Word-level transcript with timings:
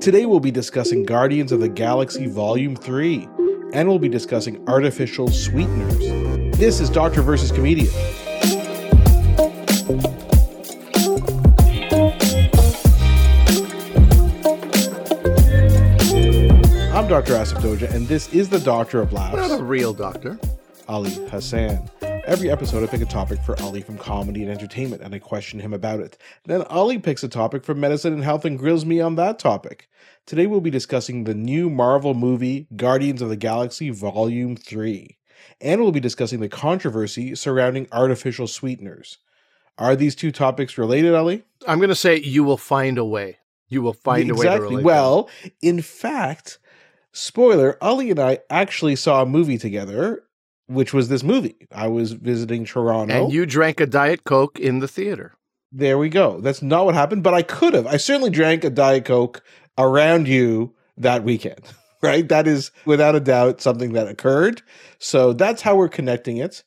Today 0.00 0.26
we'll 0.26 0.40
be 0.40 0.50
discussing 0.50 1.04
Guardians 1.04 1.52
of 1.52 1.60
the 1.60 1.68
Galaxy 1.68 2.26
Volume 2.26 2.76
3, 2.76 3.28
and 3.72 3.88
we'll 3.88 3.98
be 3.98 4.08
discussing 4.08 4.62
artificial 4.68 5.28
sweeteners. 5.28 5.98
This 6.56 6.80
is 6.80 6.90
Doctor 6.90 7.22
versus 7.22 7.50
Comedian. 7.50 7.92
I'm 16.94 17.08
Dr. 17.08 17.34
Asif 17.34 17.58
Doja, 17.60 17.92
and 17.92 18.06
this 18.08 18.32
is 18.32 18.48
the 18.48 18.60
Doctor 18.60 19.00
of 19.00 19.12
Laughs. 19.12 19.36
Not 19.36 19.60
a 19.60 19.62
real 19.62 19.92
doctor. 19.92 20.38
Ali 20.88 21.10
Hassan. 21.28 21.90
Every 22.26 22.50
episode, 22.50 22.82
I 22.82 22.88
pick 22.88 23.02
a 23.02 23.04
topic 23.04 23.38
for 23.40 23.56
Ali 23.62 23.82
from 23.82 23.96
comedy 23.98 24.42
and 24.42 24.50
entertainment, 24.50 25.00
and 25.00 25.14
I 25.14 25.20
question 25.20 25.60
him 25.60 25.72
about 25.72 26.00
it. 26.00 26.18
Then 26.44 26.62
Ali 26.62 26.98
picks 26.98 27.22
a 27.22 27.28
topic 27.28 27.62
from 27.62 27.78
medicine 27.78 28.12
and 28.12 28.24
health 28.24 28.44
and 28.44 28.58
grills 28.58 28.84
me 28.84 29.00
on 29.00 29.14
that 29.14 29.38
topic. 29.38 29.88
Today, 30.26 30.48
we'll 30.48 30.60
be 30.60 30.68
discussing 30.68 31.22
the 31.22 31.36
new 31.36 31.70
Marvel 31.70 32.14
movie, 32.14 32.66
Guardians 32.74 33.22
of 33.22 33.28
the 33.28 33.36
Galaxy 33.36 33.90
Volume 33.90 34.56
3. 34.56 35.16
And 35.60 35.80
we'll 35.80 35.92
be 35.92 36.00
discussing 36.00 36.40
the 36.40 36.48
controversy 36.48 37.36
surrounding 37.36 37.86
artificial 37.92 38.48
sweeteners. 38.48 39.18
Are 39.78 39.94
these 39.94 40.16
two 40.16 40.32
topics 40.32 40.76
related, 40.76 41.14
Ali? 41.14 41.44
I'm 41.68 41.78
going 41.78 41.90
to 41.90 41.94
say 41.94 42.18
you 42.18 42.42
will 42.42 42.56
find 42.56 42.98
a 42.98 43.04
way. 43.04 43.38
You 43.68 43.82
will 43.82 43.92
find 43.92 44.32
a 44.32 44.34
way 44.34 44.46
to 44.46 44.62
relate. 44.62 44.84
Well, 44.84 45.30
in 45.62 45.80
fact, 45.80 46.58
spoiler, 47.12 47.78
Ali 47.80 48.10
and 48.10 48.18
I 48.18 48.40
actually 48.50 48.96
saw 48.96 49.22
a 49.22 49.26
movie 49.26 49.58
together, 49.58 50.24
which 50.66 50.92
was 50.92 51.08
this 51.08 51.22
movie. 51.22 51.56
I 51.72 51.88
was 51.88 52.12
visiting. 52.12 52.64
Toronto. 52.64 53.24
and 53.24 53.32
you 53.32 53.46
drank 53.46 53.80
a 53.80 53.86
diet 53.86 54.24
coke 54.24 54.58
in 54.58 54.80
the 54.80 54.88
theater. 54.88 55.34
there 55.72 55.98
we 55.98 56.08
go. 56.08 56.40
That's 56.40 56.62
not 56.62 56.84
what 56.86 56.94
happened, 56.94 57.22
but 57.22 57.34
I 57.34 57.42
could 57.42 57.74
have. 57.74 57.86
I 57.86 57.96
certainly 57.98 58.30
drank 58.30 58.64
a 58.64 58.70
Diet 58.70 59.04
Coke 59.04 59.42
around 59.76 60.26
you 60.28 60.74
that 60.96 61.22
weekend, 61.24 61.60
right? 62.02 62.26
That 62.28 62.46
is 62.46 62.70
without 62.86 63.14
a 63.14 63.20
doubt 63.20 63.60
something 63.60 63.92
that 63.92 64.08
occurred. 64.08 64.62
So 64.98 65.32
that's 65.32 65.62
how 65.62 65.76
we're 65.76 65.88
connecting 65.88 66.38
it. 66.38 66.62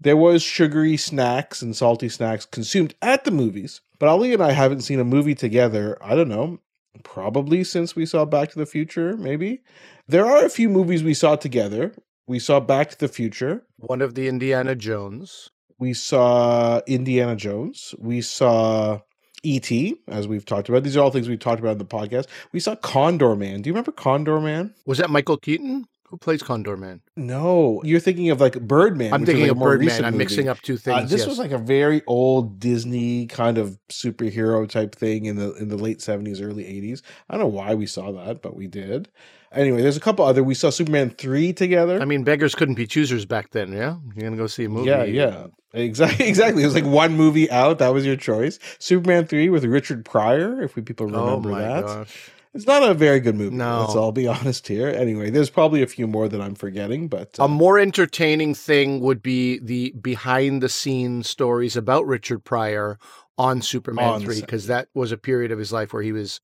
There 0.00 0.16
was 0.16 0.42
sugary 0.42 0.96
snacks 0.96 1.60
and 1.62 1.74
salty 1.76 2.08
snacks 2.08 2.44
consumed 2.46 2.94
at 3.02 3.24
the 3.24 3.30
movies, 3.30 3.80
but 3.98 4.08
Ali 4.08 4.32
and 4.34 4.42
I 4.42 4.52
haven't 4.52 4.82
seen 4.82 5.00
a 5.00 5.04
movie 5.04 5.34
together, 5.34 5.96
I 6.02 6.14
don't 6.14 6.28
know, 6.28 6.60
probably 7.02 7.64
since 7.64 7.96
we 7.96 8.06
saw 8.06 8.24
Back 8.24 8.50
to 8.50 8.58
the 8.58 8.66
Future, 8.66 9.16
maybe. 9.16 9.62
There 10.06 10.26
are 10.26 10.44
a 10.44 10.50
few 10.50 10.68
movies 10.68 11.02
we 11.02 11.14
saw 11.14 11.36
together. 11.36 11.92
We 12.28 12.40
saw 12.40 12.58
Back 12.58 12.90
to 12.90 12.98
the 12.98 13.08
Future. 13.08 13.64
One 13.76 14.02
of 14.02 14.16
the 14.16 14.26
Indiana 14.26 14.74
Jones. 14.74 15.50
We 15.78 15.94
saw 15.94 16.80
Indiana 16.88 17.36
Jones. 17.36 17.94
We 17.98 18.20
saw 18.20 19.00
E.T., 19.44 20.00
as 20.08 20.26
we've 20.26 20.44
talked 20.44 20.68
about. 20.68 20.82
These 20.82 20.96
are 20.96 21.02
all 21.02 21.12
things 21.12 21.28
we've 21.28 21.38
talked 21.38 21.60
about 21.60 21.72
in 21.72 21.78
the 21.78 21.84
podcast. 21.84 22.26
We 22.52 22.58
saw 22.58 22.74
Condor 22.74 23.36
Man. 23.36 23.62
Do 23.62 23.68
you 23.68 23.74
remember 23.74 23.92
Condor 23.92 24.40
Man? 24.40 24.74
Was 24.86 24.98
that 24.98 25.08
Michael 25.08 25.36
Keaton? 25.36 25.86
Who 26.08 26.16
plays 26.16 26.42
Condor 26.42 26.76
Man? 26.76 27.00
No. 27.16 27.80
You're 27.84 28.00
thinking 28.00 28.30
of 28.30 28.40
like 28.40 28.60
Birdman. 28.60 29.12
I'm 29.12 29.24
thinking 29.24 29.44
like, 29.44 29.52
of 29.52 29.58
Birdman. 29.58 30.04
I'm 30.04 30.14
movie. 30.14 30.18
mixing 30.18 30.48
up 30.48 30.60
two 30.62 30.76
things. 30.76 30.98
Uh, 30.98 31.02
this 31.02 31.20
yes. 31.20 31.28
was 31.28 31.38
like 31.38 31.52
a 31.52 31.58
very 31.58 32.02
old 32.08 32.58
Disney 32.58 33.26
kind 33.26 33.58
of 33.58 33.78
superhero 33.88 34.68
type 34.68 34.96
thing 34.96 35.26
in 35.26 35.36
the 35.36 35.52
in 35.54 35.68
the 35.68 35.76
late 35.76 35.98
70s, 35.98 36.42
early 36.42 36.64
80s. 36.64 37.02
I 37.28 37.34
don't 37.34 37.42
know 37.42 37.48
why 37.48 37.74
we 37.74 37.86
saw 37.86 38.10
that, 38.12 38.42
but 38.42 38.56
we 38.56 38.66
did. 38.66 39.08
Anyway, 39.56 39.82
there's 39.82 39.96
a 39.96 40.00
couple 40.00 40.24
other. 40.24 40.44
We 40.44 40.54
saw 40.54 40.70
Superman 40.70 41.10
3 41.10 41.52
together. 41.52 42.00
I 42.00 42.04
mean, 42.04 42.24
beggars 42.24 42.54
couldn't 42.54 42.74
be 42.74 42.86
choosers 42.86 43.24
back 43.24 43.50
then. 43.50 43.72
Yeah, 43.72 43.96
you're 44.14 44.24
gonna 44.24 44.36
go 44.36 44.46
see 44.46 44.64
a 44.64 44.68
movie. 44.68 44.88
Yeah, 44.88 45.04
yeah. 45.04 45.46
Exactly. 45.72 46.26
Exactly. 46.28 46.62
It 46.62 46.66
was 46.66 46.74
like 46.74 46.84
one 46.84 47.16
movie 47.16 47.50
out. 47.50 47.78
That 47.78 47.92
was 47.92 48.06
your 48.06 48.16
choice. 48.16 48.58
Superman 48.78 49.26
3 49.26 49.48
with 49.50 49.64
Richard 49.64 50.04
Pryor, 50.04 50.62
if 50.62 50.76
we 50.76 50.82
people 50.82 51.06
Oh 51.14 51.24
remember 51.26 51.50
my 51.50 51.60
that. 51.60 51.84
gosh. 51.84 52.30
It's 52.54 52.66
not 52.66 52.82
a 52.82 52.94
very 52.94 53.20
good 53.20 53.34
movie. 53.34 53.54
No. 53.54 53.80
Let's 53.80 53.94
all 53.96 54.12
be 54.12 54.26
honest 54.36 54.66
here. 54.68 54.88
Anyway, 54.88 55.28
there's 55.28 55.50
probably 55.50 55.82
a 55.82 55.86
few 55.86 56.06
more 56.06 56.26
that 56.28 56.40
I'm 56.40 56.54
forgetting, 56.54 57.08
but 57.08 57.38
uh, 57.38 57.44
A 57.44 57.48
more 57.48 57.78
entertaining 57.78 58.54
thing 58.54 59.00
would 59.00 59.22
be 59.22 59.58
the 59.58 59.90
behind 60.00 60.62
the 60.62 60.70
scenes 60.70 61.28
stories 61.28 61.76
about 61.76 62.06
Richard 62.06 62.44
Pryor 62.44 62.98
on 63.36 63.60
Superman 63.60 64.08
On 64.08 64.20
3, 64.22 64.40
because 64.40 64.66
that 64.68 64.88
was 64.94 65.12
a 65.12 65.18
period 65.18 65.52
of 65.52 65.58
his 65.58 65.70
life 65.70 65.92
where 65.92 66.02
he 66.02 66.12
was 66.12 66.40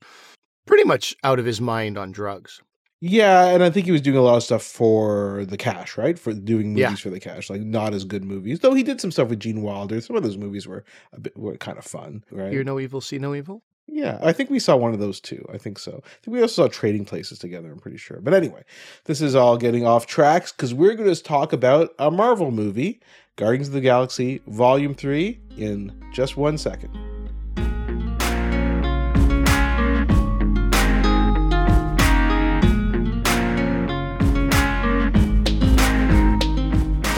pretty 0.66 0.84
much 0.84 1.16
out 1.24 1.38
of 1.38 1.46
his 1.46 1.60
mind 1.62 1.96
on 1.96 2.12
drugs. 2.12 2.60
Yeah, 3.04 3.48
and 3.48 3.64
I 3.64 3.70
think 3.70 3.86
he 3.86 3.90
was 3.92 4.00
doing 4.00 4.16
a 4.16 4.22
lot 4.22 4.36
of 4.36 4.44
stuff 4.44 4.62
for 4.62 5.44
the 5.44 5.56
cash, 5.56 5.98
right? 5.98 6.16
For 6.16 6.32
doing 6.32 6.68
movies 6.68 6.80
Yeah. 6.82 6.94
for 6.94 7.10
the 7.10 7.18
cash, 7.18 7.50
like 7.50 7.60
not 7.60 7.94
as 7.94 8.04
good 8.04 8.22
movies. 8.24 8.60
Though 8.60 8.74
he 8.74 8.84
did 8.84 9.00
some 9.00 9.10
stuff 9.10 9.28
with 9.28 9.40
Gene 9.40 9.60
Wilder. 9.60 10.00
Some 10.00 10.14
of 10.14 10.22
those 10.22 10.36
movies 10.38 10.68
were 10.68 10.84
a 11.12 11.18
bit 11.18 11.36
were 11.36 11.56
kind 11.56 11.78
of 11.78 11.84
fun, 11.84 12.22
right? 12.30 12.52
Hear 12.52 12.62
no 12.62 12.78
evil, 12.78 13.00
see 13.00 13.18
no 13.18 13.34
evil? 13.34 13.64
Yeah, 13.88 14.18
I 14.22 14.32
think 14.32 14.48
we 14.50 14.60
saw 14.60 14.76
one 14.76 14.94
of 14.94 15.00
those 15.00 15.20
too. 15.20 15.44
I 15.52 15.58
think 15.58 15.80
so. 15.80 16.00
I 16.04 16.08
think 16.22 16.34
we 16.34 16.40
also 16.40 16.62
saw 16.62 16.68
Trading 16.68 17.04
Places 17.04 17.40
together. 17.40 17.72
I'm 17.72 17.80
pretty 17.80 17.96
sure. 17.98 18.20
But 18.20 18.34
anyway, 18.34 18.62
this 19.06 19.20
is 19.20 19.34
all 19.34 19.56
getting 19.58 19.84
off 19.84 20.06
tracks 20.06 20.52
because 20.52 20.72
we're 20.72 20.94
going 20.94 21.12
to 21.12 21.20
talk 21.22 21.52
about 21.52 21.90
a 21.98 22.08
Marvel 22.08 22.52
movie, 22.52 23.00
Guardians 23.34 23.66
of 23.66 23.74
the 23.74 23.80
Galaxy 23.80 24.40
Volume 24.46 24.94
Three, 24.94 25.40
in 25.58 25.92
just 26.14 26.36
one 26.36 26.56
second. 26.56 26.96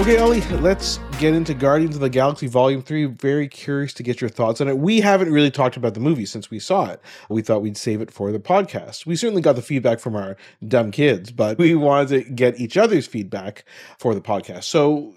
Okay, 0.05 0.19
Ali, 0.19 0.43
let's 0.61 0.99
get 1.19 1.33
into 1.33 1.55
Guardians 1.55 1.95
of 1.95 2.03
the 2.03 2.11
Galaxy 2.11 2.47
Volume 2.47 2.83
3. 2.83 3.07
Very 3.07 3.49
curious 3.49 3.95
to 3.95 4.03
get 4.03 4.21
your 4.21 4.29
thoughts 4.29 4.61
on 4.61 4.69
it. 4.69 4.77
We 4.77 5.01
haven't 5.01 5.33
really 5.33 5.51
talked 5.51 5.79
about 5.79 5.95
the 5.95 6.01
movie 6.01 6.27
since 6.27 6.51
we 6.51 6.59
saw 6.59 6.91
it. 6.91 7.01
We 7.31 7.41
thought 7.41 7.63
we'd 7.63 7.79
save 7.79 8.03
it 8.03 8.11
for 8.11 8.31
the 8.31 8.39
podcast. 8.39 9.07
We 9.07 9.17
certainly 9.17 9.41
got 9.41 9.57
the 9.57 9.63
feedback 9.63 10.01
from 10.01 10.15
our 10.15 10.37
dumb 10.69 10.91
kids, 10.91 11.33
but 11.33 11.57
we 11.57 11.75
wanted 11.75 12.09
to 12.27 12.31
get 12.31 12.61
each 12.61 12.77
other's 12.77 13.07
feedback 13.07 13.65
for 13.99 14.15
the 14.15 14.21
podcast. 14.21 14.65
So 14.65 15.15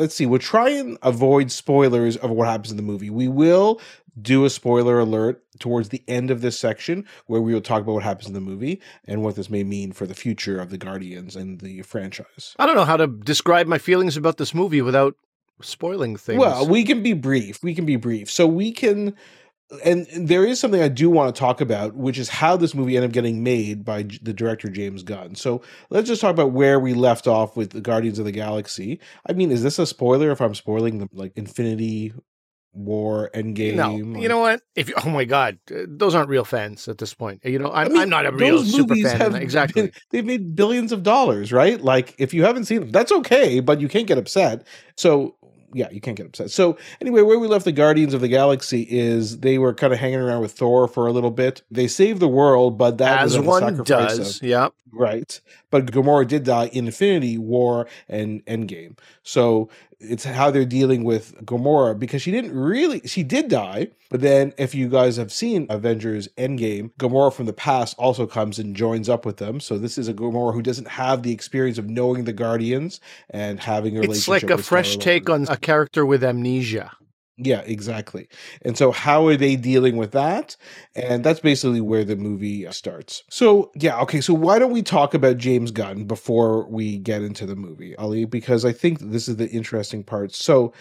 let's 0.00 0.14
see, 0.14 0.26
we'll 0.26 0.40
try 0.40 0.70
and 0.70 0.98
avoid 1.02 1.52
spoilers 1.52 2.16
of 2.16 2.30
what 2.30 2.48
happens 2.48 2.70
in 2.70 2.76
the 2.76 2.82
movie. 2.82 3.10
We 3.10 3.28
will 3.28 3.80
do 4.20 4.44
a 4.44 4.50
spoiler 4.50 4.98
alert 4.98 5.44
towards 5.60 5.90
the 5.90 6.02
end 6.08 6.30
of 6.30 6.40
this 6.40 6.58
section 6.58 7.06
where 7.26 7.40
we 7.40 7.54
will 7.54 7.60
talk 7.60 7.82
about 7.82 7.92
what 7.92 8.02
happens 8.02 8.26
in 8.26 8.34
the 8.34 8.40
movie 8.40 8.80
and 9.04 9.22
what 9.22 9.36
this 9.36 9.50
may 9.50 9.62
mean 9.62 9.92
for 9.92 10.06
the 10.06 10.14
future 10.14 10.60
of 10.60 10.70
the 10.70 10.78
Guardians 10.78 11.36
and 11.36 11.60
the 11.60 11.82
franchise. 11.82 12.56
I 12.58 12.66
don't 12.66 12.74
know 12.74 12.84
how 12.84 12.96
to 12.96 13.06
describe 13.06 13.66
my 13.66 13.78
feelings 13.78 14.16
about 14.16 14.38
this 14.38 14.54
movie 14.54 14.82
without 14.82 15.14
spoiling 15.62 16.16
things. 16.16 16.40
Well, 16.40 16.66
we 16.66 16.84
can 16.84 17.02
be 17.02 17.12
brief. 17.12 17.62
We 17.62 17.74
can 17.74 17.86
be 17.86 17.96
brief. 17.96 18.30
So 18.30 18.46
we 18.46 18.72
can, 18.72 19.14
and 19.84 20.06
there 20.14 20.44
is 20.44 20.58
something 20.58 20.82
I 20.82 20.88
do 20.88 21.08
want 21.10 21.34
to 21.34 21.38
talk 21.38 21.60
about, 21.60 21.94
which 21.94 22.18
is 22.18 22.28
how 22.28 22.56
this 22.56 22.74
movie 22.74 22.96
ended 22.96 23.10
up 23.10 23.14
getting 23.14 23.42
made 23.42 23.84
by 23.84 24.02
J- 24.02 24.18
the 24.22 24.32
director 24.32 24.68
James 24.68 25.02
Gunn. 25.02 25.34
So 25.34 25.62
let's 25.90 26.08
just 26.08 26.20
talk 26.20 26.30
about 26.32 26.52
where 26.52 26.80
we 26.80 26.94
left 26.94 27.26
off 27.26 27.56
with 27.56 27.70
the 27.70 27.80
Guardians 27.80 28.18
of 28.18 28.24
the 28.24 28.32
Galaxy. 28.32 29.00
I 29.28 29.32
mean, 29.32 29.50
is 29.50 29.62
this 29.62 29.78
a 29.78 29.86
spoiler 29.86 30.30
if 30.30 30.40
I'm 30.40 30.54
spoiling 30.54 30.98
the 30.98 31.08
like 31.12 31.32
Infinity 31.36 32.12
War 32.72 33.30
Endgame? 33.34 33.74
no, 33.74 33.90
Like- 33.94 34.22
you 34.22 34.28
know 34.28 34.38
what? 34.38 34.62
If 34.76 34.88
you, 34.88 34.94
oh 35.04 35.10
my 35.10 35.24
god, 35.24 35.58
uh, 35.74 35.82
those 35.88 36.14
aren't 36.14 36.28
real 36.28 36.44
fans 36.44 36.86
at 36.88 36.98
this 36.98 37.14
point. 37.14 37.44
You 37.44 37.58
know, 37.58 37.70
I'm, 37.72 37.86
I 37.86 37.90
mean, 37.90 38.00
I'm 38.02 38.08
not 38.10 38.26
a 38.26 38.32
real 38.32 38.62
super 38.64 38.94
fan. 38.94 39.34
exactly. 39.34 39.82
been- 39.82 39.92
they've 40.10 40.24
made 40.24 40.54
billions 40.54 40.92
of 40.92 41.02
dollars, 41.02 41.52
right? 41.52 41.80
Like 41.80 42.14
if 42.18 42.32
you 42.32 42.44
haven't 42.44 42.64
seen 42.66 42.80
them, 42.80 42.90
that's 42.90 43.12
okay, 43.12 43.60
but 43.60 43.80
you 43.80 43.88
can't 43.88 44.06
get 44.06 44.18
upset. 44.18 44.66
So 44.96 45.36
yeah, 45.72 45.88
you 45.90 46.00
can't 46.00 46.16
get 46.16 46.26
upset. 46.26 46.50
So 46.50 46.76
anyway, 47.00 47.22
where 47.22 47.38
we 47.38 47.46
left 47.46 47.64
the 47.64 47.72
Guardians 47.72 48.14
of 48.14 48.20
the 48.20 48.28
Galaxy 48.28 48.86
is 48.90 49.38
they 49.40 49.58
were 49.58 49.72
kind 49.74 49.92
of 49.92 49.98
hanging 49.98 50.18
around 50.20 50.40
with 50.40 50.52
Thor 50.52 50.88
for 50.88 51.06
a 51.06 51.12
little 51.12 51.30
bit. 51.30 51.62
They 51.70 51.86
saved 51.88 52.20
the 52.20 52.28
world, 52.28 52.76
but 52.78 52.98
that 52.98 53.22
was 53.24 53.36
As 53.36 53.42
one 53.42 53.82
does. 53.84 54.36
of- 54.36 54.42
yeah. 54.42 54.68
right? 54.92 55.40
But 55.70 55.86
Gamora 55.86 56.26
did 56.26 56.44
die 56.44 56.66
in 56.66 56.86
Infinity 56.86 57.38
War 57.38 57.86
and 58.08 58.44
Endgame. 58.46 58.98
So 59.22 59.68
it's 60.00 60.24
how 60.24 60.50
they're 60.50 60.64
dealing 60.64 61.04
with 61.04 61.36
Gamora 61.44 61.98
because 61.98 62.22
she 62.22 62.30
didn't 62.30 62.58
really 62.58 63.00
she 63.04 63.22
did 63.22 63.48
die, 63.48 63.88
but 64.08 64.20
then 64.20 64.52
if 64.58 64.74
you 64.74 64.88
guys 64.88 65.16
have 65.16 65.30
seen 65.30 65.66
Avengers 65.68 66.28
Endgame, 66.38 66.90
Gamora 66.98 67.32
from 67.32 67.46
the 67.46 67.52
past 67.52 67.96
also 67.98 68.26
comes 68.26 68.58
and 68.58 68.74
joins 68.74 69.08
up 69.08 69.26
with 69.26 69.36
them. 69.36 69.60
So 69.60 69.78
this 69.78 69.98
is 69.98 70.08
a 70.08 70.14
Gamora 70.14 70.54
who 70.54 70.62
doesn't 70.62 70.88
have 70.88 71.22
the 71.22 71.32
experience 71.32 71.78
of 71.78 71.88
knowing 71.88 72.24
the 72.24 72.32
Guardians 72.32 73.00
and 73.28 73.60
having 73.60 73.96
a 73.96 74.00
It's 74.00 74.08
relationship 74.08 74.50
like 74.50 74.58
a 74.58 74.62
fresh 74.62 74.92
Star-Lord. 74.92 75.04
take 75.04 75.30
on 75.30 75.46
a 75.48 75.56
character 75.56 76.06
with 76.06 76.24
amnesia. 76.24 76.92
Yeah, 77.42 77.62
exactly. 77.64 78.28
And 78.62 78.76
so, 78.76 78.90
how 78.92 79.26
are 79.26 79.36
they 79.36 79.56
dealing 79.56 79.96
with 79.96 80.10
that? 80.12 80.56
And 80.94 81.24
that's 81.24 81.40
basically 81.40 81.80
where 81.80 82.04
the 82.04 82.16
movie 82.16 82.66
uh, 82.66 82.72
starts. 82.72 83.22
So, 83.30 83.70
yeah, 83.74 83.98
okay. 84.00 84.20
So, 84.20 84.34
why 84.34 84.58
don't 84.58 84.72
we 84.72 84.82
talk 84.82 85.14
about 85.14 85.38
James 85.38 85.70
Gunn 85.70 86.04
before 86.04 86.68
we 86.68 86.98
get 86.98 87.22
into 87.22 87.46
the 87.46 87.56
movie, 87.56 87.96
Ali? 87.96 88.26
Because 88.26 88.64
I 88.64 88.72
think 88.72 88.98
this 89.00 89.26
is 89.26 89.36
the 89.36 89.48
interesting 89.48 90.04
part. 90.04 90.34
So, 90.34 90.74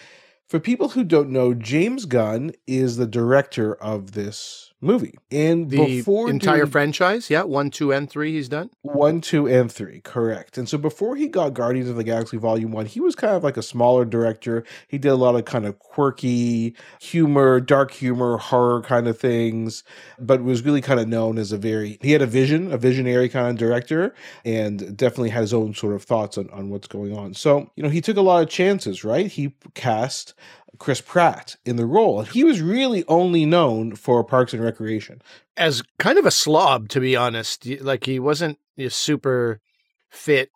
for 0.50 0.60
people 0.60 0.90
who 0.90 1.04
don't 1.06 1.30
know, 1.30 1.54
James 1.54 2.06
Gunn 2.06 2.52
is 2.68 2.98
the 2.98 3.08
director 3.08 3.76
of 3.76 4.12
this 4.14 4.69
movie. 4.82 5.16
And 5.32 5.70
The 5.70 5.78
before 5.86 6.30
entire 6.30 6.60
doing- 6.60 6.72
franchise, 6.72 7.30
yeah, 7.30 7.44
one, 7.44 7.70
two, 7.70 7.92
and 7.92 8.10
three, 8.10 8.32
he's 8.34 8.48
done. 8.50 8.70
One, 8.82 9.22
two, 9.22 9.48
and 9.48 9.72
three, 9.72 10.02
correct. 10.02 10.58
And 10.58 10.70
so 10.70 10.78
before 10.78 11.16
he 11.16 11.28
got 11.28 11.54
Guardians 11.54 11.90
of 11.90 11.96
the 11.98 12.04
Galaxy 12.04 12.38
Volume 12.38 12.72
One, 12.72 12.86
he 12.86 13.00
was 13.00 13.16
kind 13.16 13.36
of 13.36 13.44
like 13.44 13.58
a 13.58 13.62
smaller 13.62 14.06
director. 14.06 14.64
He 14.88 14.98
did 14.98 15.10
a 15.10 15.16
lot 15.16 15.36
of 15.36 15.46
kind 15.46 15.66
of 15.66 15.80
quirky 15.80 16.76
humor, 17.02 17.60
dark 17.60 17.92
humor, 17.92 18.38
horror 18.38 18.82
kind 18.82 19.08
of 19.08 19.18
things, 19.20 19.84
but 20.18 20.44
was 20.44 20.64
really 20.64 20.82
kind 20.82 21.00
of 21.00 21.08
known 21.08 21.38
as 21.38 21.52
a 21.52 21.58
very 21.58 21.98
he 22.02 22.12
had 22.12 22.22
a 22.22 22.26
vision, 22.28 22.72
a 22.72 22.78
visionary 22.78 23.30
kind 23.30 23.50
of 23.50 23.58
director, 23.58 24.14
and 24.46 24.96
definitely 24.98 25.30
had 25.30 25.42
his 25.42 25.54
own 25.54 25.74
sort 25.74 25.94
of 25.94 26.04
thoughts 26.04 26.38
on, 26.38 26.50
on 26.52 26.70
what's 26.70 26.88
going 26.88 27.16
on. 27.18 27.34
So, 27.34 27.70
you 27.76 27.84
know, 27.84 27.90
he 27.90 28.02
took 28.02 28.18
a 28.18 28.22
lot 28.22 28.42
of 28.44 28.50
chances, 28.50 29.04
right? 29.04 29.28
He 29.28 29.54
cast 29.74 30.34
Chris 30.78 31.02
Pratt 31.02 31.58
in 31.66 31.76
the 31.76 31.86
role. 31.86 32.22
He 32.22 32.44
was 32.44 32.62
really 32.62 33.04
only 33.08 33.46
known 33.46 33.96
for 33.96 34.24
Parks 34.24 34.54
and 34.54 34.64
Recreation. 34.64 35.22
As 35.58 35.82
kind 35.98 36.18
of 36.18 36.26
a 36.26 36.32
slob, 36.32 36.90
to 36.90 37.00
be 37.00 37.16
honest. 37.16 37.66
Like 37.82 38.06
he 38.06 38.20
wasn't 38.20 38.60
a 38.78 38.90
super 38.90 39.60
fit 40.10 40.52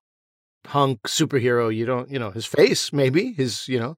hunk 0.68 1.04
superhero. 1.04 1.74
You 1.75 1.86
don't, 1.86 2.10
you 2.10 2.19
know, 2.19 2.31
his 2.31 2.45
face 2.45 2.94
maybe 2.94 3.33
his, 3.33 3.68
you 3.68 3.80
know, 3.80 3.98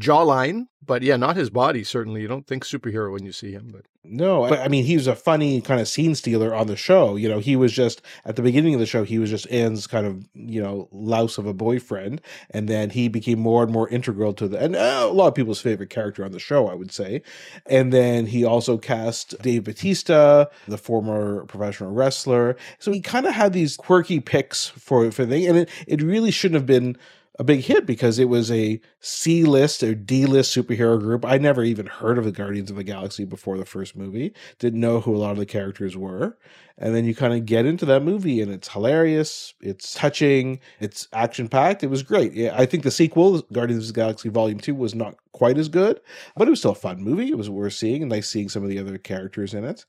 jawline, 0.00 0.66
but 0.84 1.02
yeah, 1.02 1.16
not 1.16 1.36
his 1.36 1.50
body. 1.50 1.84
Certainly, 1.84 2.22
you 2.22 2.28
don't 2.28 2.46
think 2.46 2.64
superhero 2.64 3.12
when 3.12 3.24
you 3.24 3.32
see 3.32 3.52
him. 3.52 3.70
But 3.72 3.82
No, 4.02 4.48
but 4.48 4.60
I 4.60 4.68
mean, 4.68 4.84
he 4.84 4.96
was 4.96 5.06
a 5.06 5.14
funny 5.14 5.60
kind 5.60 5.80
of 5.80 5.86
scene 5.86 6.14
stealer 6.14 6.54
on 6.54 6.66
the 6.66 6.76
show. 6.76 7.14
You 7.14 7.28
know, 7.28 7.38
he 7.38 7.56
was 7.56 7.72
just 7.72 8.02
at 8.24 8.36
the 8.36 8.42
beginning 8.42 8.74
of 8.74 8.80
the 8.80 8.86
show, 8.86 9.04
he 9.04 9.18
was 9.18 9.30
just 9.30 9.48
Anne's 9.50 9.86
kind 9.86 10.06
of 10.06 10.26
you 10.34 10.62
know 10.62 10.88
louse 10.90 11.38
of 11.38 11.46
a 11.46 11.54
boyfriend, 11.54 12.20
and 12.50 12.68
then 12.68 12.90
he 12.90 13.08
became 13.08 13.38
more 13.38 13.62
and 13.62 13.72
more 13.72 13.88
integral 13.90 14.32
to 14.34 14.48
the 14.48 14.58
and 14.58 14.74
uh, 14.74 15.06
a 15.08 15.12
lot 15.12 15.28
of 15.28 15.34
people's 15.34 15.60
favorite 15.60 15.90
character 15.90 16.24
on 16.24 16.32
the 16.32 16.40
show, 16.40 16.68
I 16.68 16.74
would 16.74 16.92
say. 16.92 17.22
And 17.66 17.92
then 17.92 18.26
he 18.26 18.44
also 18.44 18.78
cast 18.78 19.40
Dave 19.42 19.64
Bautista, 19.64 20.50
the 20.66 20.78
former 20.78 21.44
professional 21.44 21.92
wrestler. 21.92 22.56
So 22.78 22.92
he 22.92 23.00
kind 23.00 23.26
of 23.26 23.34
had 23.34 23.52
these 23.52 23.76
quirky 23.76 24.20
picks 24.20 24.66
for 24.68 25.10
for 25.12 25.26
thing, 25.26 25.46
and 25.46 25.58
it 25.58 25.70
it 25.86 26.02
really 26.02 26.30
shouldn't 26.30 26.56
have 26.56 26.66
been 26.66 26.96
a 27.38 27.44
big 27.44 27.60
hit 27.60 27.86
because 27.86 28.18
it 28.18 28.28
was 28.28 28.50
a 28.50 28.80
C 29.00 29.44
list 29.44 29.82
or 29.82 29.94
D 29.94 30.26
list 30.26 30.54
superhero 30.54 30.98
group. 31.00 31.24
I 31.24 31.38
never 31.38 31.64
even 31.64 31.86
heard 31.86 32.18
of 32.18 32.24
the 32.24 32.32
Guardians 32.32 32.70
of 32.70 32.76
the 32.76 32.84
Galaxy 32.84 33.24
before 33.24 33.56
the 33.56 33.64
first 33.64 33.96
movie, 33.96 34.34
didn't 34.58 34.80
know 34.80 35.00
who 35.00 35.16
a 35.16 35.18
lot 35.18 35.32
of 35.32 35.38
the 35.38 35.46
characters 35.46 35.96
were. 35.96 36.36
And 36.76 36.94
then 36.94 37.04
you 37.04 37.14
kind 37.14 37.32
of 37.32 37.46
get 37.46 37.64
into 37.64 37.86
that 37.86 38.02
movie 38.02 38.40
and 38.40 38.50
it's 38.50 38.68
hilarious, 38.68 39.54
it's 39.60 39.94
touching, 39.94 40.60
it's 40.80 41.08
action 41.12 41.48
packed. 41.48 41.82
It 41.82 41.90
was 41.90 42.02
great. 42.02 42.50
I 42.50 42.66
think 42.66 42.82
the 42.82 42.90
sequel, 42.90 43.42
Guardians 43.52 43.88
of 43.88 43.94
the 43.94 44.00
Galaxy 44.00 44.28
Volume 44.28 44.58
2, 44.58 44.74
was 44.74 44.94
not 44.94 45.16
quite 45.32 45.58
as 45.58 45.68
good, 45.68 46.00
but 46.36 46.48
it 46.48 46.50
was 46.50 46.58
still 46.58 46.72
a 46.72 46.74
fun 46.74 47.02
movie. 47.02 47.30
It 47.30 47.38
was 47.38 47.48
worth 47.48 47.74
seeing 47.74 48.02
and 48.02 48.10
nice 48.10 48.28
seeing 48.28 48.48
some 48.48 48.62
of 48.62 48.68
the 48.68 48.78
other 48.78 48.98
characters 48.98 49.54
in 49.54 49.64
it. 49.64 49.84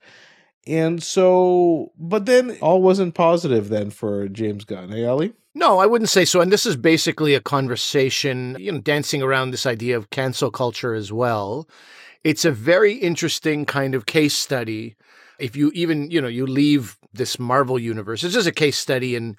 And 0.66 1.04
so, 1.04 1.92
but 1.98 2.26
then 2.26 2.58
all 2.62 2.82
wasn't 2.82 3.16
positive 3.16 3.70
then 3.70 3.90
for 3.90 4.28
James 4.30 4.64
Gunn, 4.64 4.90
hey, 4.90 5.06
Ali? 5.06 5.34
no, 5.56 5.80
I 5.80 5.86
wouldn't 5.86 6.10
say 6.10 6.26
so. 6.26 6.42
And 6.42 6.52
this 6.52 6.66
is 6.66 6.76
basically 6.76 7.36
a 7.36 7.42
conversation, 7.42 8.58
you 8.60 8.72
know, 8.72 8.80
dancing 8.80 9.22
around 9.22 9.52
this 9.52 9.66
idea 9.66 9.96
of 9.96 10.10
cancel 10.10 10.50
culture 10.50 10.94
as 10.94 11.12
well. 11.12 11.68
It's 12.24 12.46
a 12.46 12.52
very 12.52 12.94
interesting 12.94 13.66
kind 13.66 13.94
of 13.94 14.06
case 14.06 14.34
study. 14.34 14.96
If 15.40 15.56
you 15.56 15.72
even, 15.74 16.10
you 16.10 16.22
know, 16.22 16.28
you 16.28 16.48
leave 16.48 16.98
this 17.14 17.38
Marvel 17.38 17.78
universe, 17.78 18.24
it's 18.24 18.34
just 18.34 18.48
a 18.48 18.52
case 18.52 18.78
study 18.78 19.16
in 19.16 19.38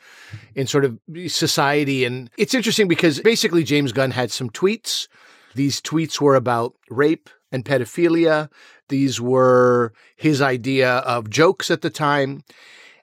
in 0.55 0.67
sort 0.67 0.85
of 0.85 0.99
society. 1.27 2.05
And 2.05 2.31
it's 2.37 2.55
interesting 2.55 2.87
because 2.87 3.20
basically 3.20 3.65
James 3.65 3.93
Gunn 3.93 4.12
had 4.12 4.31
some 4.31 4.50
tweets. 4.50 5.09
These 5.55 5.81
tweets 5.81 6.20
were 6.20 6.37
about 6.37 6.75
rape 6.91 7.31
and 7.50 7.65
pedophilia. 7.65 8.50
These 8.88 9.20
were 9.20 9.92
his 10.16 10.40
idea 10.42 10.96
of 10.98 11.31
jokes 11.31 11.70
at 11.70 11.81
the 11.82 11.90
time. 11.90 12.42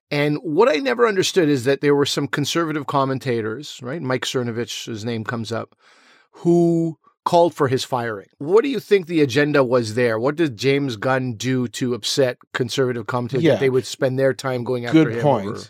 And 0.09 0.37
what 0.43 0.69
I 0.69 0.75
never 0.75 1.07
understood 1.07 1.47
is 1.49 1.63
that 1.63 1.81
there 1.81 1.95
were 1.95 2.05
some 2.05 2.27
conservative 2.27 2.85
commentators, 2.87 3.79
right? 3.81 4.01
Mike 4.01 4.25
Cernovich, 4.25 4.85
his 4.87 5.05
name 5.05 5.23
comes 5.23 5.51
up, 5.51 5.75
who 6.31 6.97
called 7.23 7.53
for 7.53 7.67
his 7.67 7.83
firing. 7.83 8.27
What 8.39 8.63
do 8.63 8.69
you 8.69 8.79
think 8.79 9.05
the 9.07 9.21
agenda 9.21 9.63
was 9.63 9.93
there? 9.95 10.19
What 10.19 10.35
did 10.35 10.57
James 10.57 10.95
Gunn 10.97 11.33
do 11.35 11.67
to 11.69 11.93
upset 11.93 12.37
conservative 12.53 13.05
commentators 13.07 13.43
Yeah. 13.43 13.53
that 13.53 13.59
they 13.59 13.69
would 13.69 13.85
spend 13.85 14.17
their 14.19 14.33
time 14.33 14.63
going 14.63 14.85
after 14.85 15.03
Good 15.05 15.15
him? 15.15 15.21
point. 15.21 15.47
over- 15.47 15.63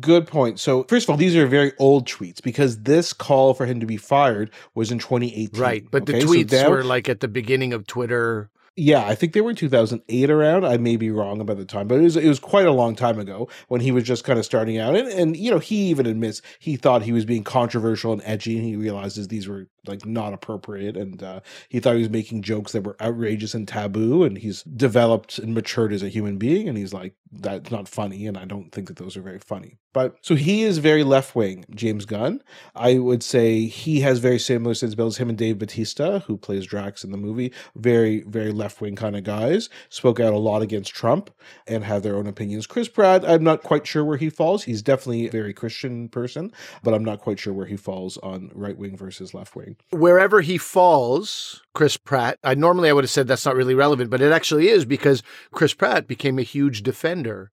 Good 0.00 0.26
point. 0.26 0.58
So, 0.58 0.82
first 0.88 1.04
of 1.06 1.10
all, 1.10 1.16
these 1.16 1.36
are 1.36 1.46
very 1.46 1.70
old 1.78 2.08
tweets 2.08 2.42
because 2.42 2.78
this 2.80 3.12
call 3.12 3.54
for 3.54 3.66
him 3.66 3.78
to 3.78 3.86
be 3.86 3.96
fired 3.96 4.50
was 4.74 4.90
in 4.90 4.98
2018. 4.98 5.60
Right. 5.60 5.84
But 5.88 6.06
the 6.06 6.16
okay? 6.16 6.26
So 6.26 6.32
tweets 6.32 6.68
were 6.68 6.82
like 6.82 7.08
at 7.08 7.20
the 7.20 7.28
beginning 7.28 7.72
of 7.72 7.86
Twitter. 7.86 8.50
Yeah, 8.78 9.06
I 9.06 9.14
think 9.14 9.32
they 9.32 9.40
were 9.40 9.48
in 9.50 9.56
2008 9.56 10.30
around. 10.30 10.66
I 10.66 10.76
may 10.76 10.96
be 10.96 11.10
wrong 11.10 11.40
about 11.40 11.56
the 11.56 11.64
time, 11.64 11.88
but 11.88 11.98
it 11.98 12.02
was 12.02 12.16
it 12.16 12.28
was 12.28 12.38
quite 12.38 12.66
a 12.66 12.72
long 12.72 12.94
time 12.94 13.18
ago 13.18 13.48
when 13.68 13.80
he 13.80 13.90
was 13.90 14.04
just 14.04 14.22
kind 14.22 14.38
of 14.38 14.44
starting 14.44 14.76
out. 14.76 14.94
And 14.94 15.08
and 15.08 15.34
you 15.36 15.50
know, 15.50 15.58
he 15.58 15.76
even 15.88 16.04
admits 16.04 16.42
he 16.58 16.76
thought 16.76 17.02
he 17.02 17.12
was 17.12 17.24
being 17.24 17.42
controversial 17.42 18.12
and 18.12 18.20
edgy, 18.24 18.56
and 18.58 18.66
he 18.66 18.76
realizes 18.76 19.28
these 19.28 19.48
were 19.48 19.68
like 19.88 20.04
not 20.06 20.32
appropriate, 20.32 20.96
and 20.96 21.22
uh, 21.22 21.40
he 21.68 21.80
thought 21.80 21.94
he 21.94 22.00
was 22.00 22.10
making 22.10 22.42
jokes 22.42 22.72
that 22.72 22.84
were 22.84 22.96
outrageous 23.00 23.54
and 23.54 23.66
taboo. 23.66 24.24
And 24.24 24.38
he's 24.38 24.62
developed 24.62 25.38
and 25.38 25.54
matured 25.54 25.92
as 25.92 26.02
a 26.02 26.08
human 26.08 26.38
being, 26.38 26.68
and 26.68 26.76
he's 26.76 26.94
like, 26.94 27.14
that's 27.32 27.70
not 27.70 27.88
funny, 27.88 28.26
and 28.26 28.36
I 28.38 28.44
don't 28.44 28.70
think 28.72 28.88
that 28.88 28.96
those 28.96 29.16
are 29.16 29.22
very 29.22 29.38
funny. 29.38 29.78
But 29.92 30.16
so 30.20 30.34
he 30.34 30.62
is 30.62 30.78
very 30.78 31.04
left 31.04 31.34
wing, 31.34 31.64
James 31.74 32.04
Gunn. 32.04 32.42
I 32.74 32.98
would 32.98 33.22
say 33.22 33.64
he 33.66 34.00
has 34.00 34.18
very 34.18 34.38
similar 34.38 34.74
sensibilities. 34.74 35.16
Him 35.16 35.30
and 35.30 35.38
Dave 35.38 35.58
Bautista, 35.58 36.22
who 36.26 36.36
plays 36.36 36.66
Drax 36.66 37.02
in 37.02 37.12
the 37.12 37.16
movie, 37.16 37.52
very, 37.74 38.22
very 38.22 38.52
left 38.52 38.80
wing 38.80 38.94
kind 38.94 39.16
of 39.16 39.24
guys, 39.24 39.68
spoke 39.88 40.20
out 40.20 40.34
a 40.34 40.38
lot 40.38 40.62
against 40.62 40.94
Trump 40.94 41.30
and 41.66 41.82
have 41.84 42.02
their 42.02 42.16
own 42.16 42.26
opinions. 42.26 42.66
Chris 42.66 42.88
Pratt, 42.88 43.26
I'm 43.26 43.42
not 43.42 43.62
quite 43.62 43.86
sure 43.86 44.04
where 44.04 44.18
he 44.18 44.28
falls. 44.28 44.64
He's 44.64 44.82
definitely 44.82 45.26
a 45.26 45.30
very 45.30 45.54
Christian 45.54 46.08
person, 46.08 46.52
but 46.82 46.92
I'm 46.94 47.04
not 47.04 47.20
quite 47.20 47.38
sure 47.38 47.54
where 47.54 47.66
he 47.66 47.76
falls 47.76 48.18
on 48.18 48.50
right 48.54 48.76
wing 48.76 48.96
versus 48.96 49.32
left 49.34 49.56
wing. 49.56 49.75
Wherever 49.90 50.40
he 50.40 50.58
falls, 50.58 51.62
Chris 51.74 51.96
Pratt, 51.96 52.38
I 52.42 52.54
normally 52.54 52.88
I 52.88 52.92
would 52.92 53.04
have 53.04 53.10
said 53.10 53.28
that's 53.28 53.46
not 53.46 53.56
really 53.56 53.74
relevant, 53.74 54.10
but 54.10 54.20
it 54.20 54.32
actually 54.32 54.68
is 54.68 54.84
because 54.84 55.22
Chris 55.52 55.74
Pratt 55.74 56.06
became 56.06 56.38
a 56.38 56.42
huge 56.42 56.82
defender 56.82 57.50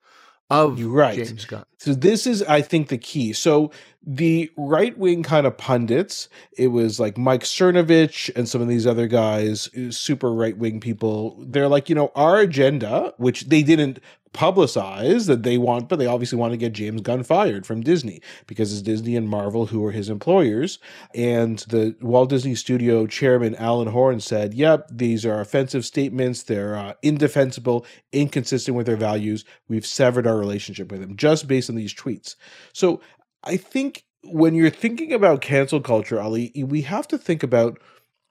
of 0.49 0.79
You're 0.79 0.89
right. 0.89 1.15
James 1.15 1.45
Gunn. 1.45 1.65
So 1.77 1.93
this 1.93 2.27
is, 2.27 2.43
I 2.43 2.61
think, 2.61 2.89
the 2.89 2.97
key. 2.97 3.33
So 3.33 3.71
the 4.05 4.51
right 4.57 4.97
wing 4.97 5.23
kind 5.23 5.47
of 5.47 5.57
pundits, 5.57 6.29
it 6.57 6.67
was 6.67 6.99
like 6.99 7.17
Mike 7.17 7.43
Cernovich 7.43 8.29
and 8.35 8.47
some 8.47 8.61
of 8.61 8.67
these 8.67 8.85
other 8.85 9.07
guys, 9.07 9.69
super 9.95 10.33
right 10.33 10.57
wing 10.57 10.79
people. 10.79 11.37
They're 11.39 11.67
like, 11.67 11.89
you 11.89 11.95
know, 11.95 12.11
our 12.15 12.39
agenda, 12.39 13.13
which 13.17 13.45
they 13.45 13.63
didn't 13.63 13.99
publicize 14.33 15.27
that 15.27 15.43
they 15.43 15.57
want, 15.57 15.87
but 15.87 15.99
they 15.99 16.07
obviously 16.07 16.37
want 16.37 16.51
to 16.51 16.57
get 16.57 16.73
James 16.73 17.01
Gunn 17.01 17.23
fired 17.23 17.65
from 17.65 17.81
Disney 17.81 18.19
because 18.47 18.73
it's 18.73 18.81
Disney 18.81 19.15
and 19.15 19.29
Marvel 19.29 19.67
who 19.67 19.85
are 19.85 19.91
his 19.91 20.09
employers. 20.09 20.79
And 21.13 21.59
the 21.59 21.95
Walt 22.01 22.29
Disney 22.29 22.55
Studio 22.55 23.05
chairman 23.07 23.55
Alan 23.55 23.89
Horn 23.89 24.19
said, 24.19 24.53
"Yep, 24.53 24.89
these 24.91 25.25
are 25.25 25.39
offensive 25.39 25.85
statements. 25.85 26.43
They're 26.43 26.75
uh, 26.75 26.93
indefensible, 27.01 27.85
inconsistent 28.11 28.75
with 28.75 28.87
their 28.87 28.97
values. 28.97 29.45
We've 29.67 29.85
severed 29.85 30.27
our 30.27 30.37
relationship 30.37 30.91
with 30.91 31.01
him 31.01 31.15
just 31.15 31.47
based 31.47 31.69
on 31.69 31.75
these 31.75 31.93
tweets." 31.93 32.35
So 32.73 33.01
I 33.43 33.57
think 33.57 34.03
when 34.23 34.55
you're 34.55 34.69
thinking 34.69 35.13
about 35.13 35.41
cancel 35.41 35.81
culture, 35.81 36.19
Ali, 36.19 36.51
we 36.55 36.81
have 36.81 37.07
to 37.09 37.17
think 37.17 37.43
about 37.43 37.79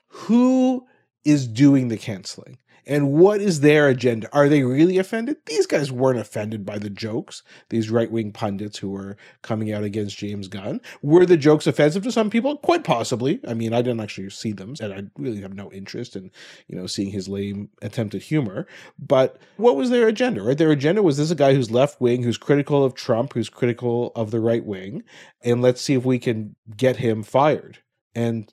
who 0.08 0.86
is 1.24 1.46
doing 1.46 1.88
the 1.88 1.96
canceling 1.96 2.58
and 2.86 3.12
what 3.12 3.40
is 3.40 3.60
their 3.60 3.88
agenda. 3.88 4.28
Are 4.32 4.48
they 4.48 4.62
really 4.62 4.98
offended? 4.98 5.36
These 5.46 5.66
guys 5.66 5.92
weren't 5.92 6.18
offended 6.18 6.66
by 6.66 6.78
the 6.78 6.90
jokes, 6.90 7.42
these 7.68 7.90
right 7.90 8.10
wing 8.10 8.32
pundits 8.32 8.78
who 8.78 8.90
were 8.90 9.16
coming 9.42 9.72
out 9.72 9.84
against 9.84 10.18
James 10.18 10.48
Gunn. 10.48 10.80
Were 11.02 11.26
the 11.26 11.36
jokes 11.36 11.66
offensive 11.66 12.02
to 12.04 12.12
some 12.12 12.30
people? 12.30 12.56
Quite 12.58 12.84
possibly. 12.84 13.40
I 13.46 13.54
mean, 13.54 13.72
I 13.72 13.82
didn't 13.82 14.00
actually 14.00 14.30
see 14.30 14.52
them, 14.52 14.74
and 14.80 14.92
I 14.92 15.02
really 15.16 15.40
have 15.40 15.54
no 15.54 15.70
interest 15.72 16.16
in, 16.16 16.30
you 16.66 16.76
know, 16.76 16.86
seeing 16.86 17.10
his 17.10 17.28
lame 17.28 17.68
attempt 17.82 18.14
at 18.14 18.22
humor. 18.22 18.66
But 18.98 19.38
what 19.56 19.76
was 19.76 19.90
their 19.90 20.08
agenda, 20.08 20.42
right? 20.42 20.58
Their 20.58 20.70
agenda 20.72 21.02
was 21.02 21.16
this 21.16 21.24
is 21.24 21.30
a 21.30 21.36
guy 21.36 21.54
who's 21.54 21.70
left 21.70 22.00
wing, 22.00 22.22
who's 22.22 22.38
critical 22.38 22.84
of 22.84 22.94
Trump, 22.94 23.32
who's 23.32 23.48
critical 23.48 24.12
of 24.16 24.30
the 24.30 24.40
right 24.40 24.64
wing, 24.64 25.02
and 25.42 25.62
let's 25.62 25.80
see 25.80 25.94
if 25.94 26.04
we 26.04 26.18
can 26.18 26.56
get 26.76 26.96
him 26.96 27.22
fired. 27.22 27.78
And 28.14 28.52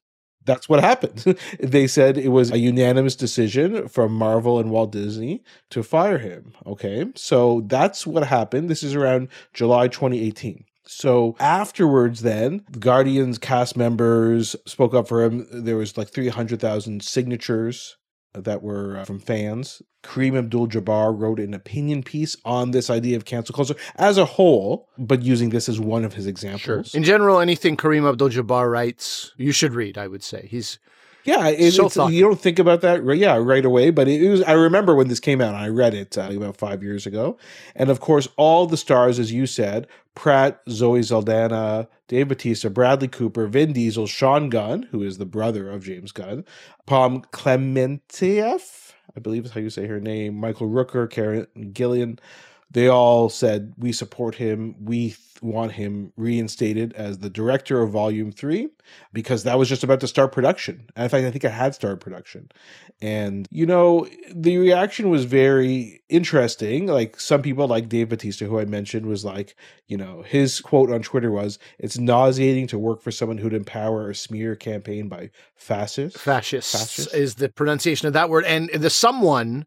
that's 0.50 0.68
what 0.68 0.82
happened. 0.82 1.38
they 1.60 1.86
said 1.86 2.18
it 2.18 2.30
was 2.30 2.52
a 2.52 2.58
unanimous 2.58 3.16
decision 3.16 3.88
from 3.88 4.12
Marvel 4.14 4.60
and 4.60 4.72
Walt 4.72 4.92
Disney 4.92 5.44
to 5.70 5.84
fire 5.84 6.18
him. 6.18 6.54
Okay. 6.66 7.06
So 7.16 7.62
that's 7.68 8.08
what 8.08 8.24
happened. 8.24 8.70
This 8.70 8.82
is 8.82 8.96
around 8.96 9.28
July 9.54 9.88
2018. 9.88 10.66
So 10.88 11.36
afterwards, 11.40 12.22
then 12.22 12.66
Guardians 12.80 13.38
cast 13.38 13.78
members 13.78 14.56
spoke 14.66 14.96
up 14.96 15.08
for 15.08 15.24
him. 15.24 15.46
There 15.52 15.78
was 15.78 15.96
like 15.98 16.10
300,000 16.10 17.04
signatures 17.04 17.96
that 18.34 18.62
were 18.62 18.98
uh, 18.98 19.06
from 19.06 19.20
fans. 19.20 19.82
Kareem 20.04 20.38
Abdul-Jabbar 20.38 21.18
wrote 21.18 21.40
an 21.40 21.54
opinion 21.54 22.04
piece 22.04 22.38
on 22.46 22.72
this 22.72 22.90
idea 22.90 23.18
of 23.18 23.26
cancel 23.26 23.54
culture 23.54 23.76
as 23.96 24.18
a 24.18 24.26
whole, 24.26 24.88
but 24.98 25.22
using 25.22 25.50
this 25.50 25.68
as 25.68 25.80
one 25.80 26.06
of 26.06 26.14
his 26.14 26.26
examples. 26.26 26.96
In 26.96 27.04
general, 27.04 27.40
anything 27.40 27.76
Kareem 27.76 28.08
Abdul-Jabbar 28.08 28.72
writes, 28.72 29.34
you 29.38 29.52
should 29.52 29.74
read. 29.74 29.98
I 29.98 30.08
would 30.08 30.24
say 30.24 30.48
he's 30.50 30.80
Yeah, 31.26 31.48
it, 31.50 31.72
So 31.74 31.88
it's, 31.88 31.98
you 31.98 32.22
don't 32.22 32.40
think 32.40 32.60
about 32.60 32.82
that, 32.82 33.04
right? 33.04 33.18
Yeah, 33.18 33.36
right 33.36 33.66
away. 33.66 33.90
But 33.90 34.08
it, 34.08 34.30
was. 34.30 34.42
I 34.44 34.54
remember 34.54 34.96
when 34.96 35.10
this 35.10 35.20
came 35.20 35.42
out. 35.42 35.54
And 35.54 35.64
I 35.64 35.68
read 35.68 35.94
it 35.94 36.18
uh, 36.18 36.30
about 36.32 36.56
five 36.56 36.82
years 36.82 37.06
ago, 37.06 37.38
and 37.76 37.90
of 37.90 38.00
course, 38.00 38.28
all 38.38 38.68
the 38.68 38.78
stars, 38.78 39.20
as 39.20 39.32
you 39.32 39.46
said, 39.46 39.88
Pratt, 40.16 40.62
Zoe 40.70 41.04
Saldana, 41.04 41.90
Dave 42.10 42.28
Bautista, 42.28 42.72
Bradley 42.72 43.08
Cooper, 43.08 43.46
Vin 43.46 43.72
Diesel, 43.72 44.08
Sean 44.08 44.50
Gunn, 44.50 44.88
who 44.90 45.04
is 45.04 45.20
the 45.20 45.28
brother 45.28 45.70
of 45.70 45.84
James 45.86 46.12
Gunn, 46.12 46.44
Pom 46.88 47.22
Clementieff, 47.32 48.94
I 49.16 49.20
believe 49.20 49.46
is 49.46 49.52
how 49.52 49.60
you 49.60 49.70
say 49.70 49.86
her 49.86 50.00
name, 50.00 50.36
Michael 50.36 50.70
Rooker, 50.70 51.08
Karen 51.08 51.46
Gillian. 51.72 52.20
They 52.72 52.88
all 52.88 53.30
said 53.30 53.74
we 53.78 53.92
support 53.92 54.36
him. 54.36 54.76
We 54.80 55.10
th- 55.10 55.18
want 55.42 55.72
him 55.72 56.12
reinstated 56.18 56.92
as 56.94 57.20
the 57.20 57.30
director 57.30 57.82
of 57.82 57.92
Volume 57.92 58.32
Three 58.32 58.70
because 59.14 59.44
that 59.44 59.58
was 59.58 59.70
just 59.70 59.84
about 59.84 60.02
to 60.02 60.08
start 60.08 60.32
production. 60.32 60.90
And 60.96 61.06
in 61.06 61.10
fact, 61.10 61.26
I 61.26 61.32
think 61.32 61.44
it 61.44 61.52
had 61.52 61.74
started 61.74 62.00
production. 62.00 62.52
And 63.02 63.48
you 63.50 63.66
know, 63.66 64.08
the 64.30 64.58
reaction 64.58 65.10
was 65.10 65.26
very 65.26 66.02
interesting. 66.10 66.86
Like 66.86 67.20
some 67.20 67.42
people, 67.42 67.68
like 67.68 67.90
Dave 67.90 68.10
Bautista, 68.10 68.46
who 68.46 68.60
I 68.60 68.66
mentioned, 68.66 69.08
was 69.08 69.26
like, 69.26 69.56
you 69.88 69.98
know, 69.98 70.22
his 70.22 70.60
quote 70.60 70.92
on 70.92 71.02
Twitter 71.02 71.32
was, 71.32 71.58
"It's 71.80 71.98
nauseating 71.98 72.68
to 72.68 72.78
work 72.78 73.02
for 73.02 73.10
someone 73.12 73.40
who'd 73.40 73.54
empower 73.54 74.10
a 74.10 74.16
smear 74.16 74.56
campaign 74.56 75.08
by 75.08 75.32
fascists." 75.56 76.20
Fascists, 76.20 76.72
Fascist? 76.72 77.16
is 77.16 77.36
the 77.36 77.50
pronunciation 77.50 78.08
of 78.08 78.14
that 78.14 78.30
word. 78.30 78.46
And 78.46 78.70
the 78.70 78.90
someone, 78.92 79.66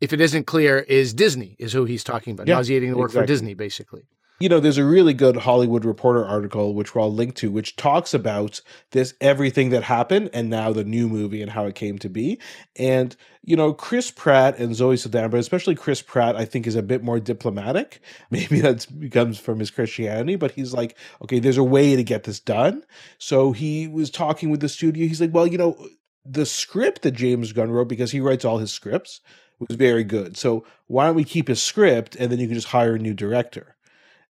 if 0.00 0.12
it 0.12 0.20
isn't 0.20 0.46
clear, 0.46 0.78
is 0.80 1.14
Disney, 1.14 1.56
is 1.58 1.72
who 1.72 1.84
he's 1.84 2.04
talking 2.04 2.32
about. 2.32 2.46
Yeah, 2.46 2.56
Nauseating 2.56 2.96
work 2.96 3.12
for. 3.12 3.24
Disney, 3.26 3.54
basically. 3.54 4.02
you 4.40 4.48
know, 4.48 4.58
there's 4.60 4.78
a 4.78 4.84
really 4.84 5.14
good 5.14 5.36
Hollywood 5.36 5.84
Reporter 5.84 6.24
article, 6.24 6.74
which 6.74 6.94
we'll 6.94 7.12
link 7.12 7.36
to, 7.36 7.50
which 7.50 7.76
talks 7.76 8.12
about 8.12 8.60
this 8.90 9.14
everything 9.20 9.70
that 9.70 9.84
happened 9.84 10.28
and 10.34 10.50
now 10.50 10.72
the 10.72 10.84
new 10.84 11.08
movie 11.08 11.40
and 11.40 11.52
how 11.52 11.64
it 11.66 11.76
came 11.76 11.98
to 12.00 12.08
be. 12.08 12.40
And, 12.76 13.14
you 13.44 13.56
know, 13.56 13.72
Chris 13.72 14.10
Pratt 14.10 14.58
and 14.58 14.74
Zoe 14.74 14.96
Saldana, 14.96 15.28
but 15.28 15.38
especially 15.38 15.76
Chris 15.76 16.02
Pratt, 16.02 16.34
I 16.34 16.44
think 16.44 16.66
is 16.66 16.74
a 16.74 16.82
bit 16.82 17.04
more 17.04 17.20
diplomatic. 17.20 18.00
Maybe 18.30 18.60
that 18.60 18.86
comes 19.12 19.38
from 19.38 19.60
his 19.60 19.70
Christianity, 19.70 20.34
but 20.34 20.50
he's 20.50 20.74
like, 20.74 20.98
okay, 21.22 21.38
there's 21.38 21.56
a 21.56 21.64
way 21.64 21.94
to 21.94 22.02
get 22.02 22.24
this 22.24 22.40
done. 22.40 22.84
So 23.18 23.52
he 23.52 23.86
was 23.86 24.10
talking 24.10 24.50
with 24.50 24.60
the 24.60 24.68
studio. 24.68 25.06
He's 25.06 25.20
like, 25.20 25.32
well, 25.32 25.46
you 25.46 25.56
know, 25.58 25.88
the 26.26 26.46
script 26.46 27.02
that 27.02 27.12
James 27.12 27.52
Gunn 27.52 27.70
wrote, 27.70 27.88
because 27.88 28.10
he 28.10 28.20
writes 28.20 28.44
all 28.44 28.58
his 28.58 28.72
scripts, 28.72 29.20
was 29.58 29.76
very 29.76 30.04
good. 30.04 30.36
So 30.36 30.64
why 30.86 31.06
don't 31.06 31.16
we 31.16 31.24
keep 31.24 31.48
his 31.48 31.62
script 31.62 32.16
and 32.16 32.30
then 32.30 32.38
you 32.38 32.46
can 32.46 32.54
just 32.54 32.68
hire 32.68 32.94
a 32.94 32.98
new 32.98 33.14
director? 33.14 33.76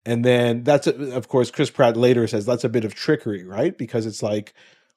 And 0.07 0.25
then 0.25 0.65
that's, 0.65 0.87
of 0.87 1.29
course, 1.29 1.51
Chris 1.51 1.71
Pratt 1.71 1.97
later 1.97 2.27
says 2.27 2.45
that's 2.45 2.65
a 2.65 2.69
bit 2.69 2.85
of 2.85 2.95
trickery, 2.95 3.45
right? 3.45 3.77
Because 3.77 4.05
it's 4.05 4.23
like, 4.23 4.53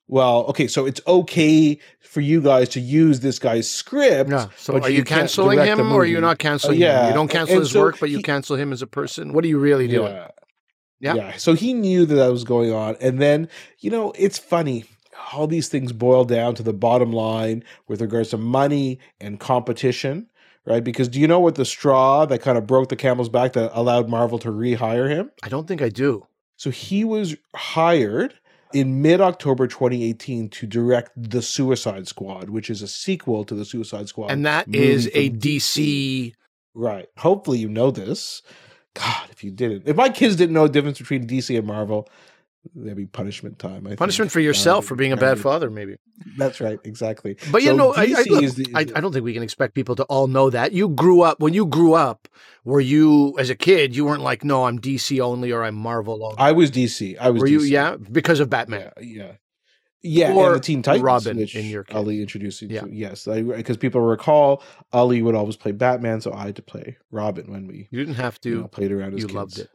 well, 0.07 0.46
okay, 0.46 0.67
so 0.67 0.86
it's 0.86 1.01
okay 1.07 1.79
for 2.00 2.22
you 2.22 2.41
guys 2.41 2.69
to 2.69 2.79
use 2.79 3.19
this 3.19 3.39
guy's 3.39 3.69
script. 3.69 4.29
Yeah. 4.29 4.48
So 4.57 4.74
but 4.74 4.84
are 4.84 4.89
you, 4.89 5.03
can't 5.03 5.22
canceling 5.22 5.60
him 5.60 5.91
or 5.91 6.01
are 6.01 6.05
you 6.05 6.22
not 6.22 6.39
canceling 6.39 6.79
yeah, 6.79 7.03
him? 7.03 7.07
You 7.10 7.13
don't 7.13 7.27
cancel 7.27 7.55
and 7.55 7.63
his 7.63 7.72
so 7.72 7.81
work, 7.81 8.00
but 8.00 8.10
you 8.10 8.17
he- 8.17 8.24
cancel 8.24 8.55
him 8.55 8.72
as 8.72 8.81
a 8.81 8.88
person? 8.88 9.34
What 9.34 9.43
are 9.43 9.48
you 9.48 9.60
really 9.60 9.88
doing? 9.88 10.13
Yeah. 10.13 10.27
Yeah. 11.00 11.13
Yeah. 11.13 11.38
So 11.38 11.53
he 11.53 11.74
knew 11.74 12.05
that 12.05 12.15
that 12.15 12.31
was 12.31 12.43
going 12.43 12.74
on. 12.74 12.96
And 13.00 13.19
then, 13.22 13.50
you 13.79 13.91
know, 13.91 14.13
it's 14.17 14.38
funny. 14.38 14.86
All 15.33 15.47
these 15.47 15.67
things 15.67 15.91
boil 15.91 16.25
down 16.25 16.55
to 16.55 16.63
the 16.63 16.74
bottom 16.74 17.12
line 17.12 17.63
with 17.88 18.01
regards 18.01 18.29
to 18.29 18.38
money 18.38 19.00
and 19.19 19.39
competition, 19.39 20.27
right? 20.65 20.83
Because 20.83 21.07
do 21.07 21.19
you 21.19 21.27
know 21.27 21.39
what 21.39 21.55
the 21.55 21.65
straw 21.65 22.25
that 22.25 22.41
kind 22.41 22.57
of 22.57 22.67
broke 22.67 22.89
the 22.89 22.95
camel's 22.95 23.29
back 23.29 23.53
that 23.53 23.71
allowed 23.74 24.09
Marvel 24.09 24.39
to 24.39 24.50
rehire 24.50 25.09
him? 25.09 25.31
I 25.43 25.50
don't 25.50 25.67
think 25.67 25.81
I 25.81 25.89
do. 25.89 26.25
So 26.55 26.69
he 26.71 27.03
was 27.03 27.36
hired 27.55 28.36
in 28.74 29.01
mid 29.01 29.21
October 29.21 29.67
2018 29.67 30.50
to 30.50 30.67
direct 30.67 31.12
The 31.15 31.41
Suicide 31.41 32.07
Squad, 32.07 32.50
which 32.50 32.69
is 32.69 32.81
a 32.81 32.88
sequel 32.88 33.43
to 33.45 33.55
The 33.55 33.65
Suicide 33.65 34.09
Squad. 34.09 34.31
And 34.31 34.45
that 34.45 34.67
is 34.74 35.09
a 35.13 35.29
DC. 35.29 36.33
Right. 36.74 37.07
Hopefully 37.17 37.59
you 37.59 37.69
know 37.69 37.91
this. 37.91 38.41
God, 38.93 39.29
if 39.31 39.43
you 39.43 39.51
didn't, 39.51 39.83
if 39.88 39.95
my 39.95 40.09
kids 40.09 40.36
didn't 40.36 40.53
know 40.53 40.67
the 40.67 40.74
difference 40.74 40.97
between 40.97 41.27
DC 41.27 41.55
and 41.55 41.67
Marvel, 41.67 42.09
there'd 42.75 42.97
be 42.97 43.05
punishment 43.05 43.59
time. 43.59 43.88
I 43.88 43.95
Punishment 43.95 44.29
think. 44.29 44.33
for 44.33 44.39
yourself 44.39 44.83
Um, 44.86 44.88
for 44.88 44.95
being 44.95 45.12
a 45.12 45.17
bad 45.17 45.39
father, 45.39 45.69
maybe. 45.69 45.95
That's 46.38 46.59
right, 46.59 46.79
exactly. 46.83 47.38
But 47.51 47.63
you 47.63 47.74
know, 47.74 47.93
I, 47.93 48.03
I, 48.03 48.24
look, 48.29 48.53
the- 48.55 48.71
I, 48.75 48.79
I 48.81 49.01
don't 49.01 49.12
think 49.13 49.24
we 49.25 49.33
can 49.33 49.43
expect 49.43 49.74
people 49.75 49.95
to 49.95 50.03
all 50.05 50.27
know 50.27 50.50
that. 50.50 50.71
You 50.74 50.89
grew 50.89 51.21
up 51.21 51.39
when 51.39 51.53
you 51.53 51.65
grew 51.65 51.93
up. 51.93 52.27
Were 52.65 52.81
you 52.81 53.36
as 53.39 53.50
a 53.50 53.55
kid? 53.55 53.95
You 53.95 54.05
weren't 54.05 54.24
like, 54.24 54.43
no, 54.43 54.65
I'm 54.65 54.79
DC 54.79 55.19
only 55.21 55.51
or 55.51 55.63
I'm 55.63 55.75
Marvel 55.75 56.24
only. 56.24 56.38
I 56.38 56.51
was 56.51 56.69
DC. 56.71 57.17
I 57.19 57.29
was. 57.29 57.41
Were 57.41 57.47
you? 57.47 57.62
Yeah, 57.62 57.95
because 58.12 58.39
of 58.39 58.50
Batman. 58.50 58.91
Yeah, 59.00 59.03
yeah. 59.24 59.31
Yeah, 60.03 60.33
Or 60.33 60.47
and 60.47 60.55
the 60.55 60.59
Teen 60.59 60.83
Titans, 60.83 61.03
Robin 61.03 61.38
which 61.38 61.55
in 61.55 61.65
your 61.65 61.83
case. 61.83 61.95
Ali 61.95 62.21
introduced 62.21 62.62
you 62.62 62.67
Yeah. 62.69 62.81
to. 62.81 62.93
Yes, 62.93 63.25
because 63.25 63.77
people 63.77 64.00
recall 64.00 64.62
Ali 64.93 65.21
would 65.24 65.33
always 65.33 65.55
play 65.57 65.71
Batman, 65.71 66.21
so 66.21 66.31
I 66.31 66.45
had 66.45 66.55
to 66.57 66.62
play 66.62 66.97
Robin 67.12 67.51
when 67.51 67.67
we 67.67 67.88
You 67.89 68.00
didn't 68.00 68.15
have 68.15 68.39
to. 68.41 68.50
you 68.50 68.62
know, 68.62 68.67
played 68.67 68.91
around 68.91 69.15
as 69.15 69.21
you 69.21 69.25
kids. 69.27 69.33
loved 69.36 69.57
it. 69.59 69.69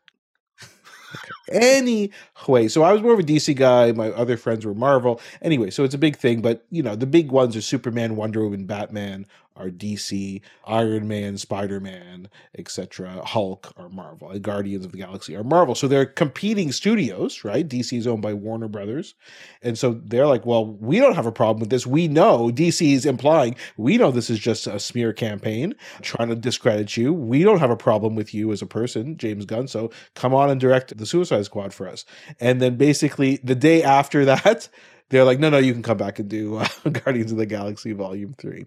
Anyway, 1.50 2.68
so 2.68 2.82
I 2.82 2.92
was 2.92 3.02
more 3.02 3.12
of 3.12 3.18
a 3.18 3.24
DC 3.24 3.54
guy. 3.56 3.92
My 3.92 4.08
other 4.10 4.36
friends 4.36 4.64
were 4.64 4.74
Marvel. 4.74 5.20
Anyway, 5.42 5.70
so 5.70 5.84
it's 5.84 5.94
a 5.94 5.98
big 5.98 6.16
thing, 6.16 6.40
but 6.40 6.64
you 6.70 6.82
know, 6.82 6.96
the 6.96 7.06
big 7.06 7.30
ones 7.30 7.56
are 7.56 7.60
Superman, 7.60 8.16
Wonder 8.16 8.42
Woman, 8.42 8.64
Batman 8.66 9.26
are 9.56 9.68
DC, 9.68 10.40
Iron 10.66 11.08
Man, 11.08 11.36
Spider 11.36 11.80
Man, 11.80 12.28
etc. 12.58 13.22
Hulk 13.24 13.72
are 13.76 13.88
Marvel, 13.88 14.38
Guardians 14.38 14.84
of 14.84 14.92
the 14.92 14.98
Galaxy 14.98 15.36
are 15.36 15.44
Marvel. 15.44 15.74
So 15.74 15.88
they're 15.88 16.06
competing 16.06 16.72
studios, 16.72 17.44
right? 17.44 17.68
DC 17.68 17.96
is 17.96 18.06
owned 18.06 18.22
by 18.22 18.34
Warner 18.34 18.68
Brothers, 18.68 19.14
and 19.62 19.78
so 19.78 20.00
they're 20.04 20.26
like, 20.26 20.46
well, 20.46 20.66
we 20.66 20.98
don't 20.98 21.14
have 21.14 21.26
a 21.26 21.32
problem 21.32 21.60
with 21.60 21.70
this. 21.70 21.86
We 21.86 22.08
know 22.08 22.50
DC 22.50 22.92
is 22.92 23.06
implying 23.06 23.56
we 23.76 23.96
know 23.96 24.10
this 24.10 24.30
is 24.30 24.38
just 24.38 24.66
a 24.66 24.78
smear 24.78 25.12
campaign 25.12 25.74
trying 26.02 26.28
to 26.28 26.36
discredit 26.36 26.96
you. 26.96 27.12
We 27.12 27.42
don't 27.42 27.58
have 27.58 27.70
a 27.70 27.76
problem 27.76 28.14
with 28.14 28.34
you 28.34 28.52
as 28.52 28.62
a 28.62 28.66
person, 28.66 29.16
James 29.16 29.44
Gunn. 29.44 29.68
So 29.68 29.90
come 30.14 30.34
on 30.34 30.50
and 30.50 30.60
direct 30.60 30.96
the 30.96 31.06
Suicide 31.06 31.44
Squad 31.44 31.74
for 31.74 31.88
us. 31.88 32.04
And 32.40 32.60
then 32.60 32.76
basically 32.76 33.40
the 33.42 33.54
day 33.54 33.82
after 33.82 34.24
that, 34.24 34.68
they're 35.12 35.22
like, 35.24 35.38
no, 35.38 35.48
no, 35.50 35.58
you 35.58 35.72
can 35.72 35.82
come 35.82 35.96
back 35.98 36.18
and 36.18 36.28
do 36.28 36.56
uh, 36.56 36.66
Guardians 36.90 37.30
of 37.30 37.38
the 37.38 37.46
Galaxy 37.46 37.92
Volume 37.92 38.34
Three. 38.38 38.66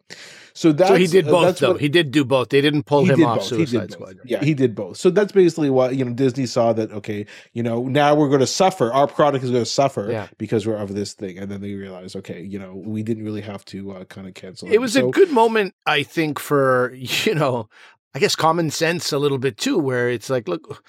So 0.54 0.72
that's 0.72 0.90
So 0.92 0.96
he 0.96 1.08
did 1.08 1.28
uh, 1.28 1.32
both, 1.32 1.60
though. 1.60 1.74
what- 1.74 1.82
he 1.82 1.90
did 1.90 2.12
do 2.12 2.24
both. 2.24 2.48
They 2.50 2.62
didn't 2.62 2.84
pull 2.84 3.04
him 3.04 3.22
off 3.25 3.40
both. 3.40 3.48
Suicide. 3.48 3.92
Squad. 3.92 4.20
Yeah, 4.24 4.42
he 4.42 4.54
did 4.54 4.74
both. 4.74 4.96
So 4.96 5.10
that's 5.10 5.34
basically 5.34 5.70
what 5.70 5.96
you 5.98 6.06
know. 6.06 6.14
Disney 6.14 6.46
saw 6.46 6.72
that 6.72 6.92
okay, 6.94 7.25
you 7.52 7.62
know, 7.64 7.84
now 7.84 8.16
we're 8.16 8.30
going 8.30 8.40
to 8.40 8.48
suffer. 8.48 8.94
Our 8.94 9.08
product 9.08 9.44
is 9.44 9.52
going 9.52 9.64
to 9.64 9.70
suffer 9.70 10.08
Yeah. 10.10 10.28
because 10.38 10.66
we're 10.66 10.78
of 10.78 10.94
this 10.96 11.14
thing, 11.14 11.38
and 11.38 11.52
then 11.52 11.60
they 11.60 11.74
realized, 11.74 12.16
okay, 12.16 12.42
you 12.42 12.58
know, 12.60 12.74
we 12.75 13.04
didn't 13.04 13.25
really 13.25 13.42
have 13.42 13.66
to 13.66 13.92
uh, 13.92 14.04
kind 14.06 14.28
of 14.28 14.34
cancel. 14.36 14.70
It 14.70 14.75
him. 14.75 14.82
was 14.82 14.94
So- 14.94 15.10
a 15.10 15.12
good 15.12 15.32
moment, 15.32 15.74
I 15.86 16.04
think, 16.04 16.40
for 16.40 16.94
you 16.96 17.36
know, 17.36 17.68
I 18.16 18.20
guess 18.20 18.36
common 18.36 18.72
sense 18.72 19.12
a 19.12 19.20
little 19.20 19.38
bit 19.38 19.58
too, 19.58 19.78
where 19.78 20.10
it's 20.10 20.30
like, 20.30 20.48
look, 20.48 20.82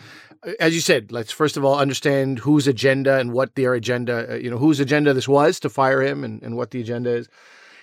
as 0.60 0.76
you 0.76 0.80
said, 0.80 1.10
let's 1.10 1.32
first 1.32 1.56
of 1.56 1.64
all 1.64 1.76
understand 1.76 2.38
whose 2.38 2.68
agenda 2.68 3.18
and 3.18 3.32
what 3.32 3.56
their 3.56 3.74
agenda, 3.74 4.34
uh, 4.34 4.36
you 4.36 4.48
know, 4.48 4.58
whose 4.58 4.78
agenda 4.78 5.12
this 5.12 5.26
was 5.26 5.58
to 5.60 5.68
fire 5.68 6.02
him 6.02 6.22
and, 6.22 6.40
and 6.42 6.56
what 6.56 6.70
the 6.70 6.80
agenda 6.80 7.10
is. 7.10 7.28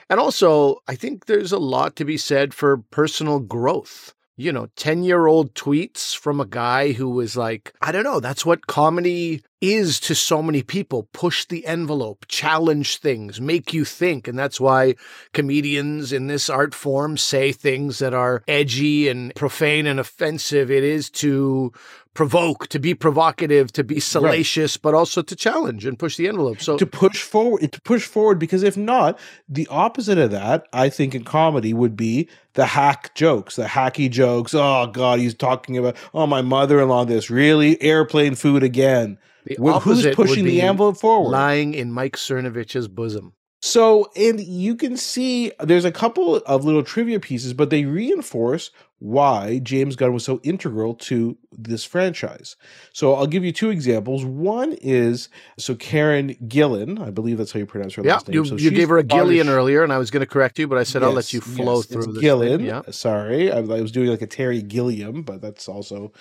And 0.09 0.17
also, 0.17 0.77
I 0.87 0.95
think 0.95 1.25
there's 1.25 1.51
a 1.51 1.59
lot 1.59 1.97
to 1.97 2.05
be 2.05 2.17
said 2.17 2.53
for 2.53 2.77
personal 2.77 3.39
growth. 3.39 4.13
You 4.35 4.51
know, 4.51 4.67
10 4.75 5.03
year 5.03 5.27
old 5.27 5.53
tweets 5.53 6.17
from 6.17 6.39
a 6.39 6.45
guy 6.45 6.91
who 6.93 7.09
was 7.09 7.37
like, 7.37 7.73
I 7.81 7.91
don't 7.91 8.03
know, 8.03 8.19
that's 8.19 8.45
what 8.45 8.65
comedy 8.65 9.43
is 9.61 9.99
to 10.01 10.13
so 10.13 10.41
many 10.43 10.61
people. 10.61 11.07
Push 11.13 11.45
the 11.45 11.65
envelope, 11.65 12.25
challenge 12.27 12.97
things, 12.97 13.39
make 13.39 13.73
you 13.73 13.85
think. 13.85 14.27
And 14.27 14.37
that's 14.37 14.59
why 14.59 14.95
comedians 15.33 16.11
in 16.11 16.27
this 16.27 16.49
art 16.49 16.73
form 16.73 17.15
say 17.15 17.51
things 17.51 17.99
that 17.99 18.13
are 18.13 18.43
edgy 18.47 19.07
and 19.07 19.33
profane 19.35 19.85
and 19.85 19.99
offensive. 19.99 20.69
It 20.69 20.83
is 20.83 21.09
to 21.11 21.71
provoke, 22.13 22.67
to 22.67 22.79
be 22.79 22.93
provocative, 22.93 23.71
to 23.73 23.83
be 23.83 23.99
salacious, 23.99 24.77
but 24.77 24.93
also 24.93 25.21
to 25.21 25.35
challenge 25.35 25.85
and 25.85 25.97
push 25.97 26.17
the 26.17 26.27
envelope. 26.27 26.61
So 26.61 26.77
to 26.77 26.85
push 26.85 27.21
forward 27.21 27.71
to 27.71 27.81
push 27.81 28.05
forward 28.05 28.39
because 28.39 28.63
if 28.63 28.77
not 28.77 29.19
the 29.47 29.67
opposite 29.67 30.17
of 30.17 30.31
that 30.31 30.67
i 30.73 30.89
think 30.89 31.15
in 31.15 31.23
comedy 31.23 31.73
would 31.73 31.95
be 31.95 32.27
the 32.53 32.65
hack 32.65 33.13
jokes 33.15 33.55
the 33.55 33.65
hacky 33.65 34.09
jokes 34.09 34.53
oh 34.53 34.87
god 34.87 35.19
he's 35.19 35.33
talking 35.33 35.77
about 35.77 35.95
oh 36.13 36.27
my 36.27 36.41
mother-in-law 36.41 37.05
this 37.05 37.29
really 37.29 37.81
airplane 37.81 38.35
food 38.35 38.63
again 38.63 39.17
the 39.45 39.55
Wh- 39.55 39.81
who's 39.81 40.05
pushing 40.15 40.45
the 40.45 40.61
envelope 40.61 40.97
forward 40.97 41.31
lying 41.31 41.73
in 41.73 41.91
Mike 41.91 42.15
Cernovich's 42.15 42.87
bosom. 42.87 43.33
So 43.65 44.11
and 44.17 44.41
you 44.41 44.75
can 44.75 44.97
see 44.97 45.49
there's 45.61 45.85
a 45.85 45.91
couple 45.91 46.35
of 46.35 46.65
little 46.65 46.83
trivia 46.83 47.17
pieces 47.17 47.53
but 47.53 47.69
they 47.69 47.85
reinforce 47.85 48.71
why 48.99 49.57
james 49.59 49.95
gunn 49.95 50.11
was 50.13 50.25
so 50.25 50.41
integral 50.43 50.93
to 50.95 51.37
this 51.53 51.85
franchise 51.85 52.57
so 52.91 53.13
i'll 53.13 53.25
give 53.25 53.45
you 53.45 53.53
two 53.53 53.69
examples 53.69 54.25
one 54.25 54.73
is 54.81 55.29
so 55.57 55.75
karen 55.75 56.35
gillan 56.45 56.99
i 56.99 57.09
believe 57.09 57.37
that's 57.37 57.53
how 57.53 57.59
you 57.59 57.65
pronounce 57.65 57.93
her 57.93 58.03
Yeah, 58.03 58.15
last 58.15 58.27
name 58.27 58.35
you, 58.35 58.45
so 58.45 58.55
you 58.55 58.69
gave 58.69 58.89
her 58.89 58.97
a 58.97 59.03
Gillian 59.03 59.47
earlier, 59.47 59.81
and 59.81 59.93
I 59.93 59.97
was 59.97 60.11
going 60.11 60.19
to 60.19 60.27
correct 60.27 60.59
you, 60.59 60.67
but 60.67 60.77
I 60.77 60.83
said 60.83 61.01
I'll 61.01 61.11
let 61.13 61.31
you 61.31 61.39
flow 61.39 61.77
yes, 61.77 61.85
through 61.85 62.13
this. 62.13 62.61
Yeah. 62.61 62.81
Sorry, 62.91 63.49
I, 63.49 63.59
I 63.59 63.81
was 63.81 63.91
doing 63.93 64.09
like 64.09 64.21
a 64.21 64.27
Terry 64.27 64.61
Gilliam, 64.61 65.21
but 65.23 65.41
that's 65.41 65.69
also 65.69 66.11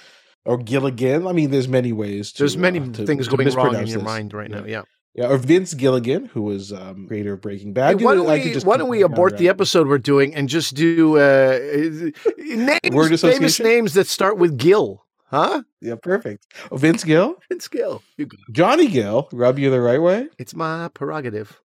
or 0.44 0.58
Gilligan. 0.58 1.26
I 1.26 1.32
mean, 1.32 1.50
there's 1.50 1.68
many 1.68 1.92
ways. 1.92 2.32
To, 2.32 2.38
There's 2.42 2.56
many 2.56 2.80
uh, 2.80 2.87
to- 2.92 3.06
things 3.06 3.28
to 3.28 3.37
going 3.37 3.49
wrong 3.54 3.75
in 3.75 3.82
mispronounce 3.82 3.90
your 3.90 3.99
this. 3.99 4.04
mind 4.04 4.32
right 4.34 4.50
Yeah. 4.50 4.61
now. 4.61 4.66
Yeah. 4.66 4.82
Yeah, 5.14 5.28
or 5.28 5.37
Vince 5.37 5.75
Gilligan, 5.75 6.26
who 6.26 6.40
was 6.40 6.73
um, 6.73 7.07
creator 7.07 7.35
of 7.35 7.42
Breaking 7.42 7.75
Bad. 7.75 7.99
Hey, 7.99 8.04
why 8.04 8.14
don't 8.14 8.26
we, 8.26 8.54
why 8.61 8.78
don't 8.78 8.88
we 8.88 9.02
abort 9.02 9.37
the 9.37 9.49
episode 9.49 9.87
we're 9.87 9.99
doing 9.99 10.35
and 10.35 10.49
just 10.49 10.75
do 10.75 11.19
uh, 11.19 11.59
names, 12.38 12.81
Word 12.90 13.21
famous 13.21 13.61
names 13.61 13.92
that 13.95 14.07
start 14.07 14.38
with 14.38 14.57
Gill? 14.57 15.04
Huh? 15.26 15.62
Yeah, 15.81 15.97
perfect. 16.02 16.47
Oh, 16.71 16.76
Vince 16.76 17.04
Gill? 17.04 17.37
Vince 17.49 17.69
Gill. 17.69 18.02
Johnny 18.50 18.88
Gill, 18.88 19.28
rub 19.33 19.59
you 19.59 19.71
the 19.71 19.81
right 19.81 20.00
way? 20.00 20.28
It's 20.38 20.54
my 20.54 20.88
prerogative. 20.88 21.61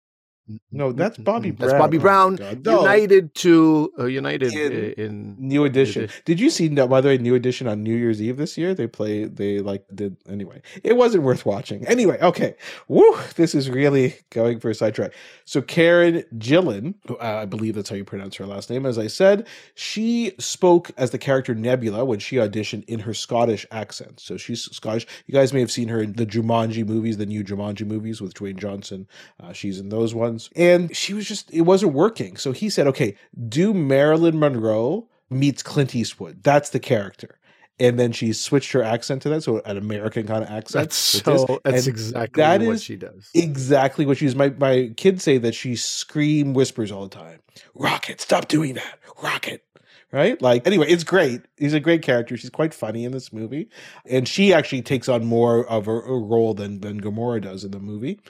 No, 0.72 0.92
that's 0.92 1.16
Bobby 1.18 1.52
Brown. 1.52 1.68
That's 1.68 1.78
Bobby 1.78 1.98
Brown. 1.98 2.38
Oh 2.66 2.80
United 2.80 3.34
to 3.36 3.92
uh, 3.98 4.06
United 4.06 4.52
in, 4.52 4.92
in, 4.92 5.36
New 5.38 5.64
Edition. 5.64 6.08
Did 6.24 6.40
you 6.40 6.50
see? 6.50 6.68
that? 6.68 6.90
By 6.90 7.00
the 7.00 7.08
way, 7.08 7.18
New 7.18 7.36
Edition 7.36 7.68
on 7.68 7.82
New 7.82 7.94
Year's 7.94 8.20
Eve 8.20 8.38
this 8.38 8.58
year. 8.58 8.74
They 8.74 8.88
play. 8.88 9.24
They 9.24 9.60
like 9.60 9.84
did 9.94 10.16
anyway. 10.28 10.62
It 10.82 10.96
wasn't 10.96 11.22
worth 11.22 11.46
watching. 11.46 11.86
Anyway, 11.86 12.18
okay. 12.20 12.56
Woo! 12.88 13.16
This 13.36 13.54
is 13.54 13.70
really 13.70 14.16
going 14.30 14.58
for 14.58 14.70
a 14.70 14.74
sidetrack. 14.74 15.12
So 15.44 15.62
Karen 15.62 16.24
Gillan, 16.38 16.94
uh, 17.08 17.16
I 17.20 17.44
believe 17.44 17.76
that's 17.76 17.88
how 17.88 17.96
you 17.96 18.04
pronounce 18.04 18.34
her 18.36 18.46
last 18.46 18.68
name. 18.68 18.84
As 18.84 18.98
I 18.98 19.06
said, 19.06 19.46
she 19.74 20.32
spoke 20.38 20.90
as 20.96 21.10
the 21.10 21.18
character 21.18 21.54
Nebula 21.54 22.04
when 22.04 22.18
she 22.18 22.36
auditioned 22.36 22.84
in 22.84 23.00
her 23.00 23.14
Scottish 23.14 23.64
accent. 23.70 24.18
So 24.18 24.36
she's 24.36 24.64
Scottish. 24.74 25.06
You 25.26 25.34
guys 25.34 25.52
may 25.52 25.60
have 25.60 25.70
seen 25.70 25.88
her 25.88 26.02
in 26.02 26.14
the 26.14 26.26
Jumanji 26.26 26.86
movies, 26.86 27.16
the 27.16 27.26
new 27.26 27.44
Jumanji 27.44 27.86
movies 27.86 28.20
with 28.20 28.34
Dwayne 28.34 28.56
Johnson. 28.56 29.06
Uh, 29.38 29.52
she's 29.52 29.78
in 29.78 29.88
those 29.88 30.14
ones. 30.14 30.31
And 30.54 30.94
she 30.94 31.14
was 31.14 31.26
just, 31.26 31.52
it 31.52 31.62
wasn't 31.62 31.92
working. 31.94 32.36
So 32.36 32.52
he 32.52 32.70
said, 32.70 32.86
okay, 32.88 33.16
do 33.48 33.72
Marilyn 33.74 34.38
Monroe 34.38 35.08
meets 35.30 35.62
Clint 35.62 35.94
Eastwood. 35.94 36.42
That's 36.42 36.70
the 36.70 36.80
character. 36.80 37.38
And 37.80 37.98
then 37.98 38.12
she 38.12 38.32
switched 38.32 38.70
her 38.72 38.82
accent 38.82 39.22
to 39.22 39.28
that, 39.30 39.42
so 39.42 39.60
an 39.64 39.76
American 39.76 40.26
kind 40.26 40.44
of 40.44 40.50
accent. 40.50 40.84
That's 40.84 40.94
so. 40.94 41.58
That's 41.64 41.86
exactly 41.86 42.40
that 42.40 42.60
what 42.60 42.80
she 42.80 42.96
does. 42.96 43.30
Exactly 43.34 44.06
what 44.06 44.18
she's. 44.18 44.36
My 44.36 44.50
my 44.50 44.92
kids 44.96 45.24
say 45.24 45.38
that 45.38 45.54
she 45.54 45.74
scream 45.74 46.52
whispers 46.52 46.92
all 46.92 47.02
the 47.02 47.16
time. 47.16 47.40
Rocket, 47.74 48.20
stop 48.20 48.46
doing 48.46 48.74
that. 48.74 48.98
Rocket, 49.20 49.64
right? 50.12 50.40
Like 50.40 50.64
anyway, 50.66 50.86
it's 50.90 51.02
great. 51.02 51.40
He's 51.56 51.72
a 51.72 51.80
great 51.80 52.02
character. 52.02 52.36
She's 52.36 52.50
quite 52.50 52.74
funny 52.74 53.04
in 53.04 53.10
this 53.10 53.32
movie, 53.32 53.68
and 54.04 54.28
she 54.28 54.52
actually 54.52 54.82
takes 54.82 55.08
on 55.08 55.24
more 55.24 55.66
of 55.66 55.88
a, 55.88 55.92
a 55.92 56.20
role 56.20 56.54
than 56.54 56.82
than 56.82 57.00
Gamora 57.00 57.40
does 57.42 57.64
in 57.64 57.72
the 57.72 57.80
movie. 57.80 58.20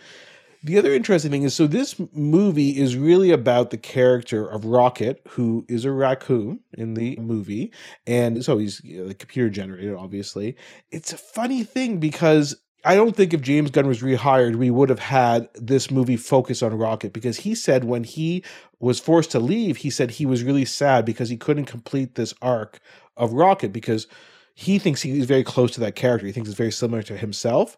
The 0.64 0.78
other 0.78 0.92
interesting 0.92 1.32
thing 1.32 1.42
is 1.42 1.54
so 1.54 1.66
this 1.66 1.96
movie 2.12 2.78
is 2.78 2.96
really 2.96 3.32
about 3.32 3.70
the 3.70 3.78
character 3.78 4.46
of 4.46 4.64
Rocket, 4.64 5.20
who 5.30 5.66
is 5.68 5.84
a 5.84 5.90
raccoon 5.90 6.60
in 6.74 6.94
the 6.94 7.16
mm-hmm. 7.16 7.26
movie. 7.26 7.72
And 8.06 8.44
so 8.44 8.58
he's 8.58 8.82
you 8.84 9.04
know, 9.04 9.14
computer 9.14 9.50
generated, 9.50 9.94
obviously. 9.94 10.56
It's 10.92 11.12
a 11.12 11.18
funny 11.18 11.64
thing 11.64 11.98
because 11.98 12.54
I 12.84 12.94
don't 12.94 13.16
think 13.16 13.34
if 13.34 13.40
James 13.40 13.72
Gunn 13.72 13.88
was 13.88 14.02
rehired, 14.02 14.56
we 14.56 14.70
would 14.70 14.88
have 14.88 15.00
had 15.00 15.48
this 15.54 15.90
movie 15.90 16.16
focus 16.16 16.62
on 16.62 16.76
Rocket 16.78 17.12
because 17.12 17.38
he 17.38 17.56
said 17.56 17.84
when 17.84 18.04
he 18.04 18.44
was 18.78 19.00
forced 19.00 19.32
to 19.32 19.40
leave, 19.40 19.78
he 19.78 19.90
said 19.90 20.12
he 20.12 20.26
was 20.26 20.44
really 20.44 20.64
sad 20.64 21.04
because 21.04 21.28
he 21.28 21.36
couldn't 21.36 21.66
complete 21.66 22.14
this 22.14 22.34
arc 22.40 22.78
of 23.16 23.32
Rocket 23.32 23.72
because 23.72 24.06
he 24.54 24.78
thinks 24.78 25.02
he's 25.02 25.26
very 25.26 25.44
close 25.44 25.72
to 25.72 25.80
that 25.80 25.96
character. 25.96 26.26
He 26.26 26.32
thinks 26.32 26.48
it's 26.48 26.58
very 26.58 26.72
similar 26.72 27.02
to 27.02 27.16
himself 27.16 27.76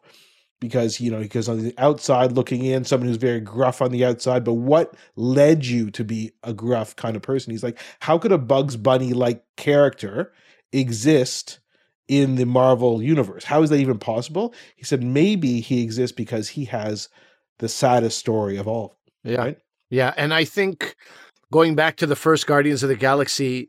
because 0.68 1.00
you 1.00 1.10
know 1.10 1.20
because 1.20 1.48
on 1.48 1.62
the 1.62 1.74
outside 1.78 2.32
looking 2.32 2.64
in 2.64 2.84
someone 2.84 3.08
who's 3.08 3.16
very 3.16 3.40
gruff 3.40 3.80
on 3.80 3.90
the 3.90 4.04
outside 4.04 4.44
but 4.44 4.54
what 4.54 4.94
led 5.16 5.64
you 5.64 5.90
to 5.90 6.04
be 6.04 6.32
a 6.42 6.52
gruff 6.52 6.96
kind 6.96 7.16
of 7.16 7.22
person? 7.22 7.50
He's 7.50 7.62
like 7.62 7.78
how 8.00 8.18
could 8.18 8.32
a 8.32 8.38
bugs 8.38 8.76
bunny 8.76 9.12
like 9.12 9.44
character 9.56 10.32
exist 10.72 11.60
in 12.08 12.34
the 12.34 12.46
marvel 12.46 13.02
universe? 13.02 13.44
How 13.44 13.62
is 13.62 13.70
that 13.70 13.78
even 13.78 13.98
possible? 13.98 14.54
He 14.76 14.84
said 14.84 15.02
maybe 15.02 15.60
he 15.60 15.82
exists 15.82 16.14
because 16.14 16.50
he 16.50 16.66
has 16.66 17.08
the 17.58 17.68
saddest 17.68 18.18
story 18.18 18.56
of 18.56 18.66
all 18.68 18.96
yeah. 19.22 19.38
right? 19.38 19.58
yeah 19.90 20.12
and 20.16 20.34
i 20.34 20.44
think 20.44 20.96
going 21.52 21.74
back 21.74 21.96
to 21.96 22.06
the 22.06 22.16
first 22.16 22.46
guardians 22.46 22.82
of 22.82 22.88
the 22.88 22.96
galaxy 22.96 23.68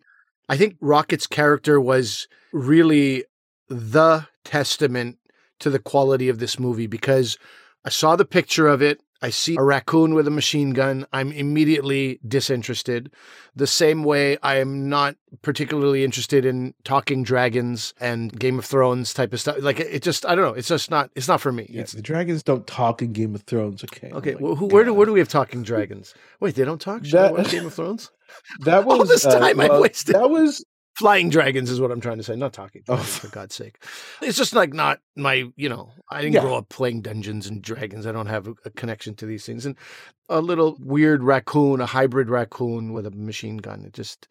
i 0.50 0.58
think 0.58 0.76
rocket's 0.82 1.28
character 1.28 1.80
was 1.80 2.28
really 2.52 3.24
the 3.70 4.26
testament 4.44 5.18
to 5.66 5.72
the 5.72 5.80
quality 5.80 6.30
of 6.30 6.38
this 6.38 6.60
movie 6.60 6.86
because 6.86 7.40
I 7.84 7.90
saw 7.90 8.16
the 8.16 8.24
picture 8.24 8.68
of 8.68 8.84
it. 8.84 9.02
I 9.20 9.32
see 9.32 9.56
a 9.56 9.64
raccoon 9.64 10.14
with 10.14 10.28
a 10.28 10.32
machine 10.32 10.74
gun. 10.74 11.08
I'm 11.12 11.32
immediately 11.32 12.20
disinterested. 12.28 13.12
The 13.56 13.66
same 13.66 14.04
way 14.04 14.38
I 14.44 14.58
am 14.58 14.90
not 14.90 15.16
particularly 15.42 16.04
interested 16.04 16.46
in 16.46 16.76
talking 16.84 17.24
dragons 17.24 17.96
and 18.00 18.38
Game 18.40 18.60
of 18.60 18.66
Thrones 18.66 19.12
type 19.12 19.34
of 19.34 19.40
stuff. 19.40 19.56
Like 19.60 19.80
it 19.80 20.04
just, 20.04 20.24
I 20.28 20.36
don't 20.36 20.46
know. 20.46 20.54
It's 20.54 20.68
just 20.68 20.92
not. 20.92 21.10
It's 21.16 21.28
not 21.28 21.42
for 21.42 21.52
me. 21.52 21.66
Yeah, 21.68 21.82
it's, 21.82 21.94
the 21.94 22.04
dragons 22.04 22.44
don't 22.44 22.68
talk 22.68 23.02
in 23.02 23.12
Game 23.12 23.34
of 23.34 23.42
Thrones. 23.42 23.84
Okay. 23.84 24.12
Okay. 24.12 24.36
Oh 24.36 24.40
well, 24.40 24.56
who, 24.56 24.68
where 24.68 24.84
do 24.84 24.94
where 24.94 25.08
do 25.08 25.14
we 25.14 25.20
have 25.20 25.30
talking 25.30 25.64
dragons? 25.64 26.14
Wait, 26.40 26.54
they 26.54 26.64
don't 26.64 26.82
talk. 26.82 27.02
That, 27.06 27.50
Game 27.50 27.66
of 27.66 27.74
Thrones. 27.74 28.12
That 28.62 28.86
was 28.86 29.00
all 29.00 29.06
this 29.06 29.26
uh, 29.26 29.40
time 29.40 29.60
uh, 29.60 29.68
well, 29.68 29.78
I 29.78 29.80
wasted. 29.82 30.16
That 30.16 30.30
was 30.30 30.64
flying 30.96 31.30
dragons 31.30 31.70
is 31.70 31.80
what 31.80 31.92
I'm 31.92 32.02
trying 32.02 32.18
to 32.18 32.24
say. 32.24 32.36
Not 32.36 32.54
talking 32.54 32.84
oh. 32.88 32.98
for 32.98 33.28
God's 33.28 33.56
sake. 33.56 33.84
It's 34.22 34.38
just 34.38 34.54
like 34.54 34.74
not 34.74 35.00
my, 35.16 35.46
you 35.56 35.70
know, 35.70 35.92
I 36.10 36.22
didn't 36.22 36.36
yeah. 36.36 36.42
grow 36.42 36.56
up 36.56 36.70
playing 36.70 37.02
Dungeons 37.02 37.48
and 37.48 37.62
Dragons. 37.62 38.08
I 38.08 38.12
don't 38.12 38.28
have 38.28 38.48
a, 38.48 38.54
a, 38.66 38.70
connection 38.72 39.16
to 39.16 39.26
these 39.26 39.46
things. 39.46 39.66
And 39.66 39.76
a 40.30 40.42
little 40.42 40.78
weird 40.80 41.24
raccoon, 41.24 41.82
a 41.82 41.86
hybrid 41.86 42.30
raccoon 42.30 42.94
with 42.94 43.06
a 43.06 43.12
machine 43.12 43.58
gun. 43.58 43.86
It 43.86 43.94
just 43.94 44.28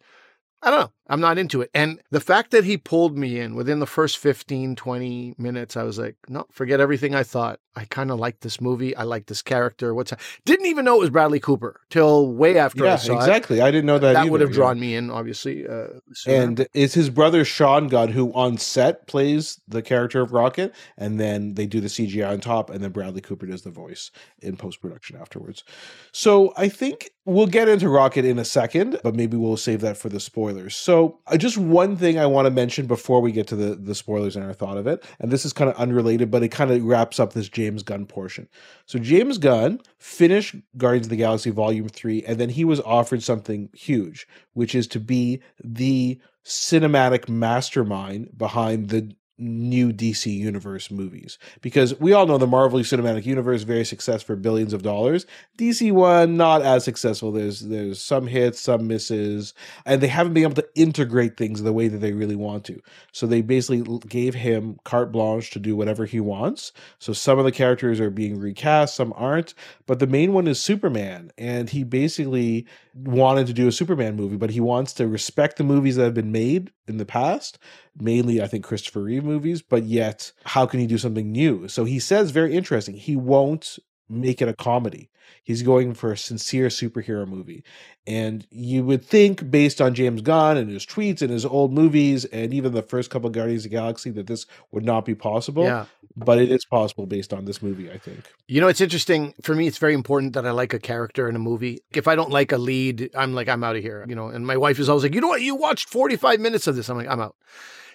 I 0.61 0.71
don't 0.71 0.79
know. 0.79 0.91
I'm 1.07 1.21
not 1.21 1.37
into 1.37 1.61
it. 1.61 1.69
And 1.73 2.01
the 2.09 2.19
fact 2.19 2.51
that 2.51 2.63
he 2.63 2.77
pulled 2.77 3.17
me 3.17 3.39
in 3.39 3.55
within 3.55 3.79
the 3.79 3.85
first 3.85 4.17
15, 4.17 4.75
20 4.75 5.35
minutes, 5.37 5.77
I 5.77 5.83
was 5.83 5.99
like, 5.99 6.15
no, 6.27 6.45
forget 6.51 6.79
everything 6.79 7.13
I 7.13 7.23
thought. 7.23 7.59
I 7.75 7.85
kind 7.85 8.09
of 8.09 8.19
like 8.19 8.39
this 8.39 8.61
movie. 8.61 8.95
I 8.95 9.03
like 9.03 9.25
this 9.25 9.41
character. 9.41 9.93
What's 9.93 10.11
that? 10.11 10.21
Didn't 10.45 10.67
even 10.67 10.85
know 10.85 10.95
it 10.95 11.01
was 11.01 11.09
Bradley 11.09 11.41
Cooper 11.41 11.81
till 11.89 12.31
way 12.31 12.57
after 12.57 12.85
yeah, 12.85 12.93
I 12.93 12.95
saw 12.95 13.17
exactly. 13.17 13.59
It. 13.59 13.63
I 13.63 13.71
didn't 13.71 13.85
know 13.85 13.99
that. 13.99 14.13
That 14.13 14.21
either, 14.21 14.31
would 14.31 14.41
have 14.41 14.51
yeah. 14.51 14.55
drawn 14.55 14.79
me 14.79 14.95
in, 14.95 15.11
obviously. 15.11 15.67
Uh, 15.67 15.87
and 16.25 16.65
it's 16.73 16.93
his 16.93 17.09
brother 17.09 17.43
Sean 17.43 17.87
Gunn 17.89 18.09
who 18.09 18.31
on 18.33 18.57
set 18.57 19.07
plays 19.07 19.59
the 19.67 19.81
character 19.81 20.21
of 20.21 20.31
Rocket, 20.31 20.73
and 20.97 21.19
then 21.19 21.55
they 21.55 21.65
do 21.65 21.81
the 21.81 21.89
CGI 21.89 22.31
on 22.31 22.39
top, 22.39 22.69
and 22.69 22.81
then 22.81 22.91
Bradley 22.91 23.21
Cooper 23.21 23.45
does 23.45 23.63
the 23.63 23.71
voice 23.71 24.09
in 24.41 24.55
post 24.55 24.81
production 24.81 25.17
afterwards. 25.17 25.65
So 26.13 26.53
I 26.55 26.69
think 26.69 27.11
we'll 27.25 27.47
get 27.47 27.67
into 27.67 27.89
Rocket 27.89 28.23
in 28.23 28.39
a 28.39 28.45
second, 28.45 28.99
but 29.03 29.15
maybe 29.15 29.35
we'll 29.35 29.57
save 29.57 29.81
that 29.81 29.97
for 29.97 30.07
the 30.07 30.21
spoilers. 30.21 30.75
So 30.75 30.94
uh, 31.27 31.37
just 31.37 31.57
one 31.57 31.95
thing 31.97 32.19
I 32.19 32.25
want 32.25 32.45
to 32.45 32.51
mention 32.51 32.85
before 32.85 33.21
we 33.21 33.31
get 33.31 33.47
to 33.47 33.55
the, 33.55 33.75
the 33.75 33.95
spoilers 33.95 34.35
and 34.35 34.45
our 34.45 34.53
thought 34.53 34.77
of 34.77 34.87
it, 34.87 35.03
and 35.19 35.31
this 35.31 35.45
is 35.45 35.53
kind 35.53 35.69
of 35.69 35.75
unrelated, 35.77 36.29
but 36.29 36.43
it 36.43 36.49
kind 36.49 36.71
of 36.71 36.83
wraps 36.83 37.19
up 37.19 37.33
this 37.33 37.49
James 37.49 37.83
Gunn 37.83 38.05
portion. 38.05 38.47
So 38.85 38.99
James 38.99 39.37
Gunn 39.37 39.79
finished 39.97 40.55
Guardians 40.77 41.07
of 41.07 41.11
the 41.11 41.17
Galaxy 41.17 41.49
Volume 41.49 41.89
3, 41.89 42.23
and 42.23 42.39
then 42.39 42.49
he 42.49 42.65
was 42.65 42.79
offered 42.81 43.23
something 43.23 43.69
huge, 43.73 44.27
which 44.53 44.75
is 44.75 44.87
to 44.87 44.99
be 44.99 45.41
the 45.63 46.19
cinematic 46.45 47.27
mastermind 47.27 48.37
behind 48.37 48.89
the 48.89 49.15
new 49.37 49.91
DC 49.91 50.33
Universe 50.33 50.89
movies 50.89 51.37
because 51.61 51.99
we 51.99 52.13
all 52.13 52.25
know 52.25 52.37
the 52.37 52.47
Marvel 52.47 52.79
Cinematic 52.79 53.25
Universe 53.25 53.63
very 53.63 53.83
successful 53.83 54.35
for 54.35 54.35
billions 54.35 54.73
of 54.73 54.81
dollars. 54.81 55.25
DC 55.57 55.91
one 55.91 56.37
not 56.37 56.61
as 56.61 56.83
successful. 56.83 57.31
There's 57.31 57.61
there's 57.61 58.01
some 58.01 58.27
hits, 58.27 58.59
some 58.59 58.87
misses, 58.87 59.53
and 59.85 60.01
they 60.01 60.07
haven't 60.07 60.33
been 60.33 60.43
able 60.43 60.55
to 60.55 60.67
integrate 60.75 61.37
things 61.37 61.61
the 61.61 61.73
way 61.73 61.87
that 61.87 61.97
they 61.97 62.13
really 62.13 62.35
want 62.35 62.63
to. 62.65 62.81
So 63.11 63.27
they 63.27 63.41
basically 63.41 63.99
gave 64.07 64.35
him 64.35 64.79
carte 64.83 65.11
blanche 65.11 65.51
to 65.51 65.59
do 65.59 65.75
whatever 65.75 66.05
he 66.05 66.19
wants. 66.19 66.71
So 66.99 67.13
some 67.13 67.37
of 67.39 67.45
the 67.45 67.51
characters 67.51 67.99
are 67.99 68.09
being 68.09 68.39
recast, 68.39 68.95
some 68.95 69.13
aren't, 69.15 69.53
but 69.85 69.99
the 69.99 70.07
main 70.07 70.33
one 70.33 70.47
is 70.47 70.59
Superman 70.59 71.31
and 71.37 71.69
he 71.69 71.83
basically 71.83 72.65
wanted 72.95 73.45
to 73.47 73.53
do 73.53 73.67
a 73.67 73.71
Superman 73.73 74.15
movie, 74.15 74.37
but 74.37 74.51
he 74.51 74.61
wants 74.61 74.93
to 74.93 75.07
respect 75.07 75.57
the 75.57 75.63
movies 75.63 75.97
that 75.97 76.05
have 76.05 76.13
been 76.13 76.31
made 76.31 76.71
in 76.87 76.97
the 76.97 77.05
past, 77.05 77.59
mainly 77.99 78.41
I 78.41 78.47
think 78.47 78.63
Christopher 78.63 79.03
Reeve 79.03 79.23
movies, 79.23 79.61
but 79.61 79.83
yet 79.83 80.31
how 80.45 80.65
can 80.65 80.79
he 80.79 80.87
do 80.87 80.97
something 80.97 81.31
new? 81.31 81.67
So 81.67 81.83
he 81.83 81.99
says 81.99 82.31
very 82.31 82.55
interesting. 82.55 82.95
He 82.95 83.15
won't 83.15 83.77
make 84.07 84.41
it 84.41 84.47
a 84.47 84.53
comedy. 84.53 85.09
He's 85.43 85.61
going 85.61 85.93
for 85.93 86.11
a 86.11 86.17
sincere 86.17 86.67
superhero 86.67 87.27
movie. 87.27 87.63
And 88.07 88.45
you 88.51 88.83
would 88.83 89.03
think, 89.03 89.49
based 89.49 89.81
on 89.81 89.95
James 89.95 90.21
Gunn 90.21 90.57
and 90.57 90.69
his 90.69 90.85
tweets 90.85 91.21
and 91.21 91.31
his 91.31 91.45
old 91.45 91.73
movies, 91.73 92.25
and 92.25 92.53
even 92.53 92.73
the 92.73 92.81
first 92.81 93.09
couple 93.09 93.27
of 93.27 93.33
Guardians 93.33 93.65
of 93.65 93.71
the 93.71 93.77
Galaxy, 93.77 94.11
that 94.11 94.27
this 94.27 94.45
would 94.71 94.85
not 94.85 95.05
be 95.05 95.15
possible. 95.15 95.63
Yeah. 95.63 95.85
But 96.15 96.39
it 96.39 96.51
is 96.51 96.65
possible 96.65 97.05
based 97.05 97.33
on 97.33 97.45
this 97.45 97.61
movie, 97.61 97.91
I 97.91 97.97
think. 97.97 98.19
You 98.47 98.61
know, 98.61 98.67
it's 98.67 98.79
interesting. 98.79 99.33
For 99.41 99.53
me, 99.53 99.67
it's 99.67 99.79
very 99.79 99.93
important 99.93 100.33
that 100.33 100.45
I 100.45 100.51
like 100.51 100.73
a 100.73 100.79
character 100.79 101.27
in 101.27 101.35
a 101.35 101.39
movie. 101.39 101.81
If 101.91 102.07
I 102.07 102.15
don't 102.15 102.31
like 102.31 102.51
a 102.51 102.57
lead, 102.57 103.09
I'm 103.15 103.33
like, 103.33 103.49
I'm 103.49 103.63
out 103.63 103.75
of 103.75 103.81
here. 103.81 104.05
You 104.07 104.15
know, 104.15 104.27
and 104.27 104.47
my 104.47 104.55
wife 104.55 104.79
is 104.79 104.87
always 104.87 105.03
like, 105.03 105.13
you 105.13 105.21
know 105.21 105.27
what? 105.27 105.41
You 105.41 105.55
watched 105.55 105.89
45 105.89 106.39
minutes 106.39 106.67
of 106.67 106.75
this. 106.75 106.89
I'm 106.89 106.97
like, 106.97 107.09
I'm 107.09 107.19
out. 107.19 107.35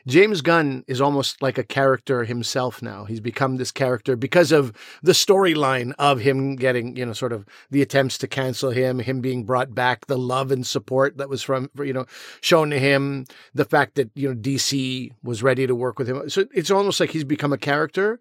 James 0.06 0.40
Gunn 0.40 0.84
is 0.86 1.00
almost 1.00 1.42
like 1.42 1.58
a 1.58 1.64
character 1.64 2.24
himself 2.24 2.82
now. 2.82 3.04
He's 3.04 3.20
become 3.20 3.56
this 3.56 3.70
character 3.70 4.16
because 4.16 4.52
of 4.52 4.72
the 5.02 5.12
storyline 5.12 5.92
of 5.98 6.20
him 6.20 6.56
getting, 6.56 6.96
you 6.96 7.04
know, 7.04 7.12
sort 7.12 7.32
of 7.32 7.44
the 7.70 7.82
attempts 7.82 8.18
to 8.18 8.26
cancel 8.26 8.70
him, 8.70 8.98
him 8.98 9.20
being 9.20 9.44
brought 9.44 9.74
back, 9.74 10.06
the 10.06 10.18
love 10.18 10.50
and 10.50 10.66
support 10.66 11.18
that 11.18 11.28
was 11.28 11.42
from, 11.42 11.70
you 11.78 11.92
know, 11.92 12.06
shown 12.40 12.70
to 12.70 12.78
him, 12.78 13.26
the 13.54 13.64
fact 13.64 13.94
that, 13.96 14.10
you 14.14 14.28
know, 14.28 14.34
DC 14.34 15.12
was 15.22 15.42
ready 15.42 15.66
to 15.66 15.74
work 15.74 15.98
with 15.98 16.08
him. 16.08 16.28
So 16.30 16.46
it's 16.54 16.70
almost 16.70 17.00
like 17.00 17.10
he's 17.10 17.24
become 17.24 17.52
a 17.52 17.58
character. 17.58 18.18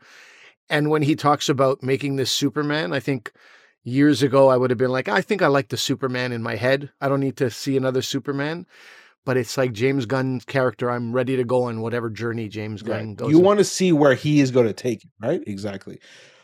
And 0.70 0.89
when 0.89 1.02
he 1.02 1.15
talks 1.15 1.50
about 1.50 1.82
making 1.82 2.15
this 2.15 2.32
Superman, 2.32 2.94
I 2.94 3.00
think 3.00 3.32
years 3.84 4.22
ago 4.22 4.50
I 4.50 4.58
would 4.58 4.70
have 4.70 4.78
been 4.78 4.92
like, 4.92 5.08
I 5.08 5.22
think 5.22 5.42
I 5.42 5.48
like 5.48 5.70
the 5.70 5.78
Superman 5.78 6.32
in 6.32 6.44
my 6.44 6.56
head. 6.56 6.92
I 7.02 7.10
don't 7.10 7.20
need 7.20 7.38
to 7.38 7.50
see 7.50 7.78
another 7.78 8.02
Superman. 8.02 8.65
But 9.25 9.38
it's 9.38 9.58
like 9.58 9.73
James 9.73 10.05
Gunn's 10.05 10.45
character. 10.45 10.89
I'm 10.89 11.13
ready 11.13 11.36
to 11.38 11.43
go 11.43 11.63
on 11.63 11.82
whatever 11.82 12.10
journey 12.10 12.47
James 12.47 12.82
Gunn 12.82 13.08
Right. 13.10 13.17
goes. 13.17 13.29
You 13.32 13.38
on. 13.38 13.43
want 13.43 13.60
to 13.60 13.63
see 13.65 13.91
where 13.91 14.15
he 14.15 14.39
is 14.39 14.49
going 14.51 14.67
to 14.67 14.73
take 14.73 15.03
it, 15.03 15.12
right? 15.21 15.43
Exactly. 15.45 15.99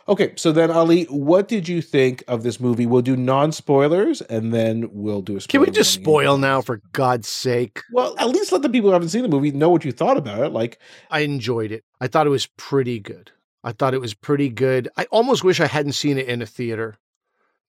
Okay, 0.07 0.33
so 0.35 0.51
then 0.51 0.69
Ali, 0.69 1.05
what 1.05 1.47
did 1.47 1.67
you 1.67 1.81
think 1.81 2.23
of 2.27 2.43
this 2.43 2.59
movie? 2.59 2.85
We'll 2.85 3.01
do 3.01 3.15
non-spoilers 3.17 4.21
and 4.21 4.53
then 4.53 4.87
we'll 4.91 5.23
do 5.23 5.35
a 5.37 5.41
spoiler. 5.41 5.65
Can 5.65 5.71
we 5.71 5.75
just 5.75 5.93
spoil 5.93 6.37
now, 6.37 6.61
for 6.61 6.79
God's 6.93 7.27
sake? 7.27 7.81
Well, 7.91 8.15
at 8.19 8.29
least 8.29 8.51
let 8.51 8.61
the 8.61 8.69
people 8.69 8.89
who 8.89 8.93
haven't 8.93 9.09
seen 9.09 9.23
the 9.23 9.29
movie 9.29 9.49
know 9.49 9.69
what 9.71 9.83
you 9.83 9.91
thought 9.91 10.17
about 10.17 10.43
it. 10.45 10.49
Like, 10.49 10.77
I 11.09 11.21
enjoyed 11.21 11.71
it. 11.71 11.83
I 11.99 12.05
thought 12.07 12.27
it 12.27 12.29
was 12.31 12.45
pretty 12.45 12.99
good. 12.99 13.31
I 13.63 13.71
thought 13.71 13.95
it 13.95 14.01
was 14.01 14.13
pretty 14.13 14.49
good. 14.49 14.89
I 14.95 15.05
almost 15.05 15.43
wish 15.43 15.59
I 15.59 15.65
hadn't 15.65 15.93
seen 15.93 16.19
it 16.19 16.27
in 16.27 16.39
a 16.43 16.45
theater. 16.45 16.97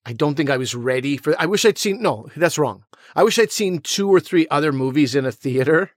I 0.07 0.13
don't 0.13 0.35
think 0.35 0.49
I 0.49 0.57
was 0.57 0.73
ready 0.73 1.17
for 1.17 1.35
I 1.37 1.45
wish 1.45 1.65
I'd 1.65 1.77
seen 1.77 2.01
no, 2.01 2.27
that's 2.35 2.57
wrong. 2.57 2.85
I 3.15 3.23
wish 3.23 3.37
I'd 3.37 3.51
seen 3.51 3.79
two 3.79 4.09
or 4.09 4.19
three 4.21 4.47
other 4.49 4.71
movies 4.71 5.15
in 5.15 5.25
a 5.25 5.31
theater 5.31 5.91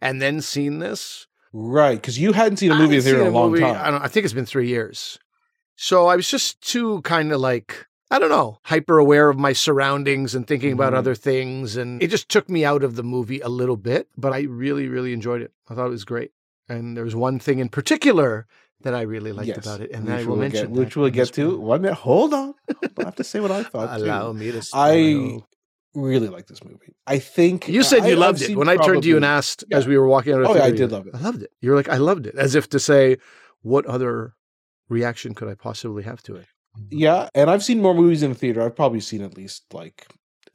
and 0.00 0.20
then 0.22 0.40
seen 0.40 0.78
this. 0.78 1.26
right, 1.52 1.96
because 2.00 2.18
you 2.18 2.32
hadn't 2.32 2.56
seen 2.58 2.72
a 2.72 2.74
movie 2.82 2.96
in 2.96 3.02
theater 3.02 3.20
in 3.20 3.26
a 3.26 3.30
long 3.30 3.50
movie- 3.50 3.62
time. 3.62 3.76
I 3.86 3.90
don't 3.90 4.02
I 4.02 4.08
think 4.08 4.24
it's 4.24 4.32
been 4.40 4.46
3 4.46 4.66
years. 4.68 5.18
So 5.76 6.06
I 6.06 6.16
was 6.16 6.28
just 6.30 6.60
too 6.62 7.02
kind 7.02 7.30
of 7.32 7.40
like 7.40 7.86
I 8.10 8.18
don't 8.18 8.30
know, 8.30 8.58
hyper 8.64 8.98
aware 8.98 9.28
of 9.30 9.38
my 9.38 9.52
surroundings 9.54 10.34
and 10.34 10.46
thinking 10.46 10.72
about 10.72 10.92
Mhm. 10.92 10.96
other 11.00 11.14
things 11.14 11.76
and 11.76 12.02
it 12.02 12.08
just 12.08 12.28
took 12.28 12.48
me 12.48 12.64
out 12.64 12.82
of 12.84 12.96
the 12.96 13.02
movie 13.02 13.40
a 13.40 13.48
little 13.60 13.76
bit, 13.90 14.08
but 14.16 14.32
I 14.32 14.40
really 14.64 14.86
really 14.88 15.12
enjoyed 15.12 15.42
it. 15.42 15.52
I 15.68 15.74
thought 15.74 15.86
it 15.92 15.98
was 16.00 16.04
great. 16.04 16.30
And 16.68 16.96
there 16.96 17.04
was 17.04 17.14
one 17.16 17.38
thing 17.38 17.58
in 17.58 17.68
particular 17.68 18.46
that 18.82 18.94
I 18.94 19.02
really 19.02 19.32
liked 19.32 19.48
Yes, 19.48 19.58
about 19.64 19.80
it, 19.80 19.90
and 19.92 20.08
I 20.10 20.18
will 20.24 20.28
we'll 20.32 20.36
mention 20.36 20.68
get, 20.68 20.70
which 20.70 20.96
we'll 20.96 21.10
get 21.10 21.32
to. 21.34 21.58
one. 21.58 21.82
Minute, 21.82 21.94
hold 21.96 22.32
on. 22.34 22.54
I 22.98 23.04
have 23.04 23.16
to 23.16 23.24
say 23.24 23.40
what 23.40 23.50
I 23.50 23.62
thought. 23.72 23.96
too. 23.98 24.04
Allow 24.04 24.32
me 24.32 24.52
to. 24.52 24.62
I 24.72 25.40
really 25.94 26.28
like 26.28 26.46
this 26.46 26.64
movie. 26.64 26.94
I 27.06 27.18
think 27.18 27.68
You 27.68 27.82
said 27.82 28.02
I- 28.02 28.06
you 28.08 28.12
I've 28.14 28.18
loved 28.18 28.42
it 28.42 28.56
when 28.56 28.68
I 28.68 28.76
turned 28.76 29.02
to 29.02 29.08
you 29.08 29.16
and 29.16 29.24
asked 29.24 29.64
Yeah. 29.70 29.76
as 29.78 29.86
we 29.86 29.98
were 29.98 30.06
walking 30.08 30.32
out 30.32 30.40
of 30.42 30.48
the 30.48 30.52
Oh, 30.54 30.56
yeah, 30.56 30.64
I 30.64 30.70
did 30.70 30.90
love 30.92 31.06
it. 31.06 31.14
I 31.14 31.20
loved 31.20 31.42
it. 31.42 31.50
You 31.60 31.70
were 31.70 31.76
like, 31.76 31.88
I 31.88 31.98
loved 31.98 32.26
it, 32.26 32.34
as 32.36 32.54
if 32.54 32.68
to 32.70 32.80
say, 32.80 33.18
what 33.60 33.84
other 33.86 34.34
reaction 34.88 35.34
could 35.34 35.48
I 35.48 35.54
possibly 35.54 36.02
have 36.04 36.22
to 36.24 36.36
it? 36.36 36.46
Yeah, 36.90 37.28
and 37.34 37.50
I've 37.50 37.62
seen 37.62 37.82
more 37.82 37.94
movies 37.94 38.22
in 38.22 38.30
the 38.32 38.38
theater. 38.38 38.62
I've 38.62 38.74
probably 38.76 39.00
seen 39.00 39.20
at 39.22 39.36
least 39.36 39.64
like 39.74 40.06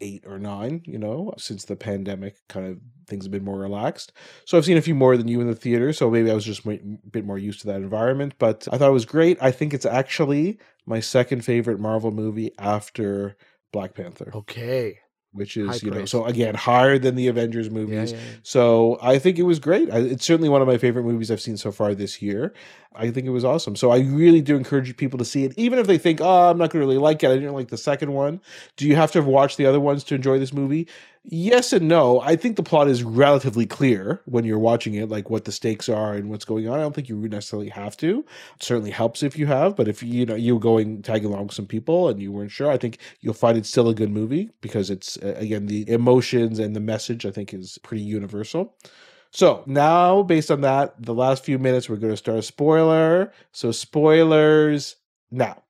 eight 0.01 0.23
or 0.25 0.39
nine, 0.39 0.81
you 0.85 0.97
know, 0.97 1.33
since 1.37 1.65
the 1.65 1.75
pandemic 1.75 2.37
kind 2.49 2.65
of 2.67 2.79
things 3.07 3.25
have 3.25 3.31
been 3.31 3.43
more 3.45 3.57
relaxed. 3.57 4.11
So 4.45 4.57
I've 4.57 4.65
seen 4.65 4.77
a 4.77 4.81
few 4.81 4.95
more 4.95 5.17
than 5.17 5.27
you 5.27 5.41
in 5.41 5.47
the 5.47 5.55
theater. 5.55 5.93
So 5.93 6.09
maybe 6.11 6.29
I 6.29 6.33
was 6.35 6.45
just 6.45 6.65
a 6.65 6.79
bit 7.09 7.25
more 7.25 7.37
used 7.37 7.61
to 7.61 7.67
that 7.67 7.77
environment. 7.77 8.35
But 8.37 8.67
I 8.71 8.77
thought 8.77 8.89
it 8.89 8.93
was 8.93 9.05
great. 9.05 9.37
I 9.41 9.51
think 9.51 9.73
it's 9.73 9.85
actually 9.85 10.59
my 10.85 10.99
second 10.99 11.43
favorite 11.45 11.79
Marvel 11.79 12.11
movie 12.11 12.51
after 12.59 13.35
Black 13.71 13.93
Panther, 13.93 14.31
Okay. 14.35 14.99
which 15.31 15.55
High 15.55 15.61
is, 15.73 15.83
you 15.83 15.91
know, 15.91 16.05
so 16.05 16.25
again, 16.25 16.55
higher 16.55 16.97
than 16.97 17.15
the 17.15 17.27
Avengers 17.27 17.67
Yeah, 17.67 17.73
movies. 17.73 18.11
yeah, 18.13 18.17
yeah. 18.17 18.23
So 18.43 18.97
I 19.01 19.19
think 19.19 19.37
it 19.37 19.43
was 19.43 19.59
great. 19.59 19.91
I, 19.91 19.99
it's 19.99 20.25
certainly 20.25 20.49
one 20.49 20.61
of 20.61 20.67
my 20.67 20.77
favorite 20.77 21.03
movies 21.03 21.29
I've 21.29 21.41
seen 21.41 21.57
so 21.57 21.71
far 21.71 21.93
this 21.93 22.21
year. 22.21 22.53
I 22.95 23.11
think 23.11 23.27
it 23.27 23.31
was 23.31 23.45
awesome. 23.45 23.75
So 23.75 23.91
I 23.91 23.99
really 23.99 24.41
do 24.41 24.55
encourage 24.55 24.95
people 24.97 25.19
to 25.19 25.25
see 25.25 25.43
it, 25.43 25.53
even 25.57 25.77
if 25.77 25.85
they 25.85 25.99
think, 25.99 26.19
"Oh, 26.21 26.49
I'm 26.49 26.57
not 26.57 26.71
going 26.71 26.81
to 26.81 26.87
really 26.87 26.97
like 26.97 27.21
it. 27.23 27.29
I 27.29 27.35
didn't 27.35 27.53
like 27.53 27.67
the 27.67 27.77
second 27.77 28.13
one." 28.13 28.41
Do 28.77 28.87
you 28.87 28.95
have 28.95 29.11
to 29.11 29.19
have 29.19 29.27
watched 29.27 29.57
the 29.57 29.67
other 29.67 29.79
ones 29.79 30.03
to 30.05 30.15
enjoy 30.15 30.39
this 30.39 30.51
movie? 30.53 30.87
Yes 31.29 31.73
and 31.73 31.89
no. 31.89 32.21
I 32.21 32.37
think 32.37 32.55
the 32.55 32.63
plot 32.63 32.87
is 32.87 33.03
relatively 33.03 33.65
clear 33.65 34.21
when 34.25 34.45
you're 34.45 34.57
watching 34.57 34.93
it, 34.93 35.09
like 35.09 35.29
what 35.29 35.43
the 35.43 35.51
stakes 35.51 35.89
are 35.89 36.13
and 36.13 36.29
what's 36.29 36.45
going 36.45 36.69
on. 36.69 36.79
I 36.79 36.81
don't 36.83 36.95
think 36.95 37.09
you 37.09 37.17
necessarily 37.27 37.67
have 37.67 37.97
to. 37.97 38.19
It 38.55 38.63
certainly 38.63 38.91
helps 38.91 39.23
if 39.23 39.37
you 39.37 39.45
have, 39.47 39.75
but 39.75 39.89
if 39.89 40.01
you 40.01 40.25
know 40.25 40.35
you're 40.35 40.59
going 40.59 41.01
tagging 41.01 41.29
along 41.29 41.47
with 41.47 41.53
some 41.55 41.65
people 41.65 42.07
and 42.07 42.21
you 42.21 42.31
weren't 42.31 42.51
sure, 42.51 42.71
I 42.71 42.77
think 42.77 42.99
you'll 43.19 43.33
find 43.33 43.57
it's 43.57 43.69
still 43.69 43.89
a 43.89 43.93
good 43.93 44.09
movie 44.09 44.51
because 44.61 44.89
it's 44.89 45.17
uh, 45.17 45.35
again 45.37 45.65
the 45.65 45.89
emotions 45.89 46.59
and 46.59 46.73
the 46.73 46.79
message 46.79 47.25
I 47.25 47.31
think 47.31 47.53
is 47.53 47.77
pretty 47.79 48.03
universal. 48.03 48.75
So 49.31 49.63
now, 49.65 50.23
based 50.23 50.49
on 50.49 50.61
that, 50.61 50.95
the 51.01 51.13
last 51.13 51.43
few 51.43 51.59
minutes 51.59 51.89
we're 51.89 51.97
going 51.97 52.13
to 52.13 52.17
start 52.17 52.37
a 52.39 52.41
spoiler. 52.41 53.33
So 53.51 53.71
spoilers 53.73 54.95
now. 55.29 55.63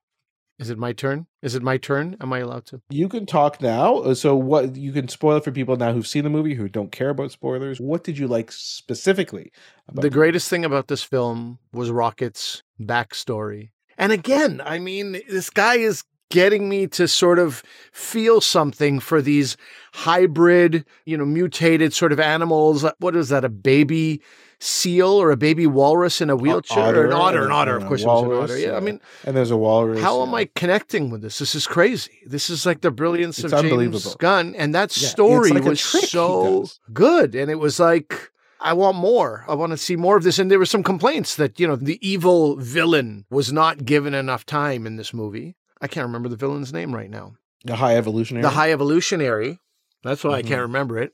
Is 0.58 0.70
it 0.70 0.78
my 0.78 0.92
turn? 0.92 1.26
Is 1.40 1.54
it 1.54 1.62
my 1.62 1.76
turn? 1.76 2.16
Am 2.20 2.32
I 2.32 2.40
allowed 2.40 2.66
to? 2.66 2.80
You 2.90 3.08
can 3.08 3.26
talk 3.26 3.62
now. 3.62 3.98
Uh, 3.98 4.14
So 4.14 4.34
what 4.34 4.76
you 4.76 4.92
can 4.92 5.08
spoil 5.08 5.36
it 5.36 5.44
for 5.44 5.52
people 5.52 5.76
now 5.76 5.92
who've 5.92 6.06
seen 6.06 6.24
the 6.24 6.30
movie 6.30 6.54
who 6.54 6.68
don't 6.68 6.90
care 6.90 7.10
about 7.10 7.30
spoilers. 7.30 7.80
What 7.80 8.02
did 8.02 8.18
you 8.18 8.26
like 8.26 8.50
specifically? 8.50 9.52
The 9.92 10.10
greatest 10.10 10.48
thing 10.50 10.64
about 10.64 10.88
this 10.88 11.02
film 11.02 11.58
was 11.72 11.90
Rocket's 11.90 12.62
backstory. 12.80 13.70
And 13.96 14.12
again, 14.12 14.60
I 14.64 14.78
mean, 14.78 15.20
this 15.28 15.50
guy 15.50 15.76
is 15.76 16.04
getting 16.30 16.68
me 16.68 16.86
to 16.86 17.08
sort 17.08 17.38
of 17.38 17.62
feel 17.92 18.40
something 18.40 19.00
for 19.00 19.22
these 19.22 19.56
hybrid, 19.94 20.84
you 21.06 21.16
know, 21.16 21.24
mutated 21.24 21.94
sort 21.94 22.12
of 22.12 22.20
animals. 22.20 22.84
What 22.98 23.16
is 23.16 23.30
that? 23.30 23.44
A 23.44 23.48
baby 23.48 24.20
seal 24.60 25.08
or 25.10 25.30
a 25.30 25.36
baby 25.36 25.66
walrus 25.66 26.20
in 26.20 26.30
a 26.30 26.36
wheelchair? 26.36 26.96
or 26.96 27.06
an 27.06 27.12
otter, 27.12 27.44
an 27.44 27.52
otter, 27.52 27.76
of 27.76 27.86
course, 27.86 28.04
was 28.04 28.22
an 28.22 28.32
otter. 28.32 28.58
Yeah, 28.58 28.76
I 28.76 28.80
mean, 28.80 29.00
and 29.24 29.36
there's 29.36 29.50
a 29.50 29.56
walrus. 29.56 30.00
how 30.00 30.22
am. 30.22 30.34
I 30.34 30.48
connecting 30.54 31.10
with 31.10 31.22
this? 31.22 31.38
This 31.38 31.54
is 31.54 31.66
crazy. 31.66 32.18
This 32.26 32.50
is 32.50 32.66
like 32.66 32.80
the 32.80 32.90
brilliance 32.90 33.38
It's 33.38 33.52
of 33.52 33.62
James. 33.62 34.14
Gunn, 34.16 34.54
and 34.56 34.74
that 34.74 34.96
Yeah, 34.96 35.08
story 35.08 35.50
like 35.52 35.64
was 35.64 35.80
so 35.80 36.66
good, 36.92 37.34
and 37.34 37.50
it 37.50 37.56
was 37.56 37.78
like. 37.80 38.30
I 38.60 38.72
want 38.72 38.96
more. 38.96 39.44
I 39.46 39.54
want 39.54 39.70
to 39.70 39.76
see 39.76 39.94
more 39.94 40.16
of 40.16 40.24
this. 40.24 40.40
And 40.40 40.50
there 40.50 40.58
were 40.58 40.66
some 40.66 40.82
complaints 40.82 41.36
that, 41.36 41.60
you 41.60 41.68
know, 41.68 41.76
the 41.76 41.96
evil 42.04 42.56
villain 42.56 43.24
was 43.30 43.52
not 43.52 43.84
given 43.84 44.14
enough 44.14 44.44
time 44.44 44.84
in 44.84 44.96
this 44.96 45.14
movie. 45.14 45.54
I 45.80 45.86
can't 45.86 46.04
remember 46.04 46.28
the 46.28 46.34
villain's 46.34 46.72
name 46.72 46.92
right 46.92 47.08
now. 47.08 47.34
the 47.64 47.76
high 47.76 47.94
evolutionary? 47.96 48.42
The 48.42 48.50
High 48.50 48.72
Evolutionary. 48.72 49.60
That's 50.02 50.24
why 50.24 50.38
I 50.38 50.42
Mhm. 50.42 50.46
can't 50.48 50.60
remember 50.62 50.98
it. 50.98 51.12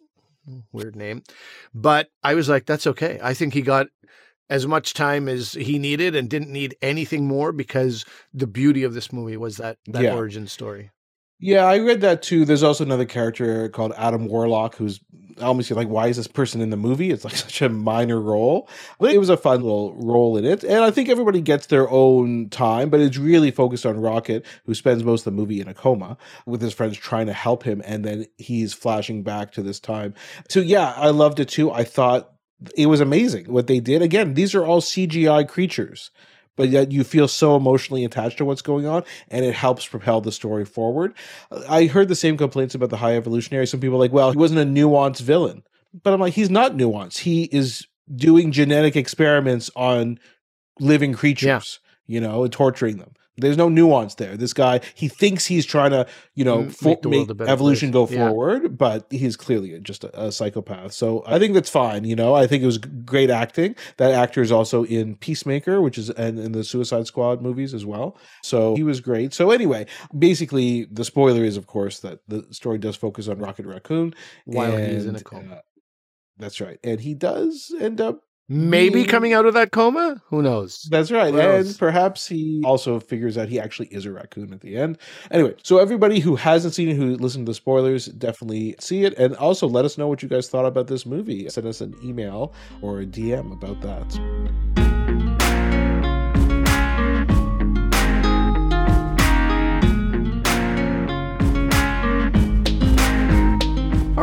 Weird 0.72 0.96
name. 0.96 1.22
But 1.74 2.08
I 2.22 2.34
was 2.34 2.48
like, 2.48 2.66
that's 2.66 2.86
okay. 2.86 3.18
I 3.22 3.34
think 3.34 3.54
he 3.54 3.62
got 3.62 3.86
as 4.50 4.66
much 4.66 4.92
time 4.94 5.28
as 5.28 5.52
he 5.52 5.78
needed 5.78 6.14
and 6.14 6.28
didn't 6.28 6.52
need 6.52 6.76
anything 6.82 7.26
more 7.26 7.50
because 7.52 8.04
the 8.32 8.46
beauty 8.46 8.82
of 8.82 8.92
this 8.94 9.12
movie 9.12 9.36
was 9.36 9.56
that, 9.56 9.78
that 9.86 10.02
Yeah. 10.02 10.14
origin 10.14 10.46
story. 10.46 10.90
Yeah, 11.40 11.64
I 11.64 11.78
read 11.78 12.00
that 12.02 12.22
too. 12.22 12.44
There's 12.44 12.62
also 12.62 12.84
another 12.84 13.04
character 13.04 13.68
called 13.68 13.92
Adam 13.96 14.26
Warlock 14.28 14.76
who's 14.76 15.00
almost 15.40 15.70
like, 15.70 15.88
why 15.88 16.08
is 16.08 16.16
this 16.16 16.26
person 16.26 16.60
in 16.60 16.70
the 16.70 16.76
movie? 16.76 17.10
It's 17.10 17.24
like 17.24 17.36
such 17.36 17.62
a 17.62 17.68
minor 17.68 18.20
role. 18.20 18.68
But 18.98 19.12
it 19.12 19.18
was 19.18 19.28
a 19.28 19.36
fun 19.36 19.62
little 19.62 19.94
role 19.94 20.36
in 20.36 20.44
it. 20.44 20.62
And 20.62 20.84
I 20.84 20.90
think 20.90 21.08
everybody 21.08 21.40
gets 21.40 21.66
their 21.66 21.88
own 21.90 22.48
time, 22.50 22.90
but 22.90 23.00
it's 23.00 23.16
really 23.16 23.50
focused 23.50 23.86
on 23.86 24.00
Rocket, 24.00 24.44
who 24.66 24.74
spends 24.74 25.04
most 25.04 25.22
of 25.22 25.32
the 25.32 25.40
movie 25.40 25.60
in 25.60 25.68
a 25.68 25.74
coma 25.74 26.16
with 26.46 26.60
his 26.60 26.72
friends 26.72 26.96
trying 26.96 27.26
to 27.26 27.32
help 27.32 27.62
him. 27.62 27.82
And 27.84 28.04
then 28.04 28.26
he's 28.38 28.74
flashing 28.74 29.22
back 29.22 29.52
to 29.52 29.62
this 29.62 29.80
time. 29.80 30.14
So 30.48 30.60
yeah, 30.60 30.94
I 30.96 31.10
loved 31.10 31.40
it 31.40 31.48
too. 31.48 31.70
I 31.70 31.84
thought 31.84 32.30
it 32.76 32.86
was 32.86 33.00
amazing 33.00 33.46
what 33.46 33.66
they 33.66 33.80
did. 33.80 34.02
Again, 34.02 34.34
these 34.34 34.54
are 34.54 34.64
all 34.64 34.80
CGI 34.80 35.48
creatures. 35.48 36.10
But 36.56 36.68
yet 36.68 36.92
you 36.92 37.02
feel 37.04 37.26
so 37.26 37.56
emotionally 37.56 38.04
attached 38.04 38.38
to 38.38 38.44
what's 38.44 38.62
going 38.62 38.86
on, 38.86 39.02
and 39.28 39.44
it 39.44 39.54
helps 39.54 39.86
propel 39.86 40.20
the 40.20 40.32
story 40.32 40.64
forward. 40.64 41.14
I 41.68 41.86
heard 41.86 42.08
the 42.08 42.14
same 42.14 42.36
complaints 42.36 42.74
about 42.74 42.90
the 42.90 42.96
High 42.96 43.16
Evolutionary. 43.16 43.66
Some 43.66 43.80
people 43.80 43.96
are 43.96 44.00
like, 44.00 44.12
well, 44.12 44.30
he 44.30 44.38
wasn't 44.38 44.60
a 44.60 44.64
nuanced 44.64 45.20
villain. 45.20 45.64
But 46.02 46.12
I'm 46.12 46.20
like, 46.20 46.34
he's 46.34 46.50
not 46.50 46.72
nuanced. 46.72 47.18
He 47.18 47.44
is 47.44 47.86
doing 48.14 48.52
genetic 48.52 48.96
experiments 48.96 49.70
on 49.74 50.18
living 50.80 51.12
creatures, 51.12 51.80
you 52.06 52.20
know, 52.20 52.44
and 52.44 52.52
torturing 52.52 52.98
them. 52.98 53.14
There's 53.36 53.56
no 53.56 53.68
nuance 53.68 54.14
there. 54.14 54.36
This 54.36 54.52
guy, 54.52 54.80
he 54.94 55.08
thinks 55.08 55.46
he's 55.46 55.66
trying 55.66 55.90
to, 55.90 56.06
you 56.34 56.44
know, 56.44 56.60
M- 56.60 56.70
fo- 56.70 56.90
make 56.90 57.02
the 57.02 57.08
world 57.08 57.38
make 57.38 57.48
a 57.48 57.50
evolution 57.50 57.90
place. 57.90 58.10
go 58.10 58.14
Yeah. 58.14 58.28
forward, 58.28 58.78
but 58.78 59.06
he's 59.10 59.36
clearly 59.36 59.78
just 59.80 60.04
a, 60.04 60.26
a 60.26 60.30
psychopath. 60.30 60.92
So 60.92 61.24
I 61.26 61.40
think 61.40 61.54
that's 61.54 61.68
fine. 61.68 62.04
You 62.04 62.14
know, 62.14 62.34
I 62.34 62.46
think 62.46 62.62
it 62.62 62.66
was 62.66 62.78
great 62.78 63.30
acting. 63.30 63.74
That 63.96 64.12
actor 64.12 64.40
is 64.40 64.52
also 64.52 64.84
in 64.84 65.16
Peacemaker, 65.16 65.80
which 65.82 65.98
is 65.98 66.10
and 66.10 66.38
in 66.38 66.52
the 66.52 66.62
Suicide 66.62 67.06
Squad 67.08 67.42
movies 67.42 67.74
as 67.74 67.84
well. 67.84 68.16
So 68.42 68.76
he 68.76 68.84
was 68.84 69.00
great. 69.00 69.34
So 69.34 69.50
anyway, 69.50 69.86
basically, 70.16 70.84
the 70.90 71.04
spoiler 71.04 71.42
is, 71.42 71.56
of 71.56 71.66
course, 71.66 71.98
that 72.00 72.20
the 72.28 72.46
story 72.52 72.78
does 72.78 72.94
focus 72.96 73.26
on 73.26 73.38
Rocket 73.38 73.66
Raccoon 73.66 74.14
While 74.44 74.76
he's 74.76 75.06
in 75.06 75.16
a 75.16 75.20
coma. 75.20 75.54
uh, 75.56 75.60
that's 76.38 76.60
right, 76.60 76.78
and 76.84 77.00
he 77.00 77.14
does 77.14 77.74
end 77.80 78.00
up 78.00 78.20
Maybe 78.48 78.94
being- 78.94 79.06
coming 79.06 79.32
out 79.32 79.46
of 79.46 79.54
that 79.54 79.70
coma? 79.70 80.22
Who 80.26 80.42
knows? 80.42 80.86
that's 80.90 81.10
right. 81.10 81.32
Who 81.32 81.38
knows? 81.40 81.68
And 81.70 81.78
perhaps 81.78 82.26
he 82.26 82.62
also 82.64 83.00
figures 83.00 83.38
out 83.38 83.48
he 83.48 83.58
actually 83.58 83.88
is 83.88 84.04
a 84.04 84.12
raccoon 84.12 84.52
at 84.52 84.60
the 84.60 84.76
end. 84.76 84.98
Anyway, 85.30 85.54
so 85.62 85.78
everybody 85.78 86.20
who 86.20 86.36
hasn't 86.36 86.74
seen 86.74 86.88
it, 86.88 86.96
who 86.96 87.16
listened 87.16 87.46
to 87.46 87.50
the 87.50 87.54
spoilers, 87.54 88.06
definitely 88.06 88.76
see 88.78 89.04
it. 89.04 89.16
And 89.16 89.34
also 89.36 89.66
let 89.66 89.84
us 89.84 89.96
know 89.96 90.08
what 90.08 90.22
you 90.22 90.28
guys 90.28 90.48
thought 90.48 90.66
about 90.66 90.88
this 90.88 91.06
movie. 91.06 91.48
Send 91.48 91.66
us 91.66 91.80
an 91.80 91.94
email 92.04 92.52
or 92.82 93.00
a 93.00 93.06
DM 93.06 93.50
about 93.52 93.80
that. 93.80 94.93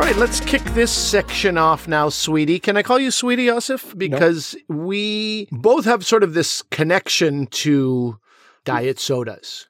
Right, 0.04 0.16
let's 0.16 0.40
kick 0.40 0.62
this 0.74 0.90
section 0.90 1.56
off 1.56 1.86
now, 1.86 2.08
sweetie. 2.08 2.58
Can 2.58 2.76
I 2.76 2.82
call 2.82 2.98
you 2.98 3.12
sweetie, 3.12 3.44
Yosef? 3.44 3.94
Because 3.96 4.56
we 4.68 5.46
both 5.52 5.84
have 5.84 6.04
sort 6.04 6.24
of 6.24 6.34
this 6.34 6.60
connection 6.72 7.46
to 7.48 8.18
diet 8.64 8.98
sodas. 8.98 9.68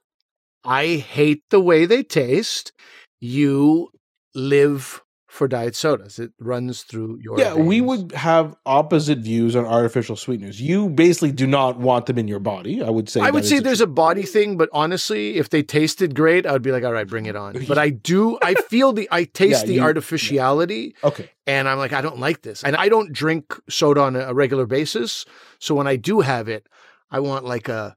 I 0.64 0.97
hate 0.97 1.42
the 1.51 1.61
way 1.61 1.85
they 1.85 2.03
taste. 2.03 2.73
You 3.21 3.90
live 4.35 5.03
for 5.33 5.49
diet 5.49 5.75
sodas. 5.75 6.18
It 6.18 6.31
runs 6.38 6.83
through 6.83 7.18
your 7.23 7.38
Yeah, 7.38 7.55
we 7.55 7.81
would 7.81 8.12
have 8.12 8.55
opposite 8.66 9.18
views 9.21 9.57
on 9.57 9.64
artificial 9.64 10.14
sweeteners. 10.14 10.61
You 10.61 10.90
basically 10.90 11.33
do 11.33 11.47
not 11.47 11.79
want 11.79 12.05
them 12.05 12.18
in 12.18 12.29
your 12.29 12.38
body. 12.38 12.83
I 12.83 12.90
would 12.90 13.09
say. 13.09 13.21
I 13.23 13.31
would 13.31 13.47
say 13.47 13.59
there's 13.59 13.81
a 13.81 13.87
body 13.87 14.25
thing, 14.25 14.59
but 14.59 14.68
honestly, 14.75 15.37
if 15.37 15.49
they 15.49 15.62
tasted 15.62 16.14
great, 16.14 16.45
I 16.45 16.53
would 16.53 16.61
be 16.61 16.71
like, 16.71 16.85
all 16.85 16.92
right, 16.92 17.09
bring 17.09 17.25
it 17.25 17.35
on. 17.35 17.64
But 17.66 17.79
I 17.79 17.88
do, 17.88 18.38
I 18.42 18.53
feel 18.73 18.92
the, 18.92 19.09
I 19.11 19.25
taste 19.25 19.62
Yeah, 19.62 19.66
the 19.68 19.75
you- 19.77 19.83
artificiality, 19.83 20.95
okay. 21.03 21.31
and 21.47 21.66
I'm 21.66 21.79
like, 21.79 21.95
I 21.95 22.03
don't 22.03 22.18
like 22.21 22.42
this. 22.42 22.62
And 22.62 22.77
I 22.77 22.90
don't 22.90 23.11
drink 23.12 23.59
soda 23.71 24.03
on 24.03 24.16
a, 24.16 24.21
a 24.29 24.35
regular 24.35 24.66
basis. 24.66 25.25
So 25.59 25.75
when 25.75 25.87
I 25.87 25.97
do 25.97 26.21
have 26.21 26.49
it, 26.49 26.66
I 27.11 27.21
want 27.21 27.47
like 27.47 27.71
a, 27.71 27.97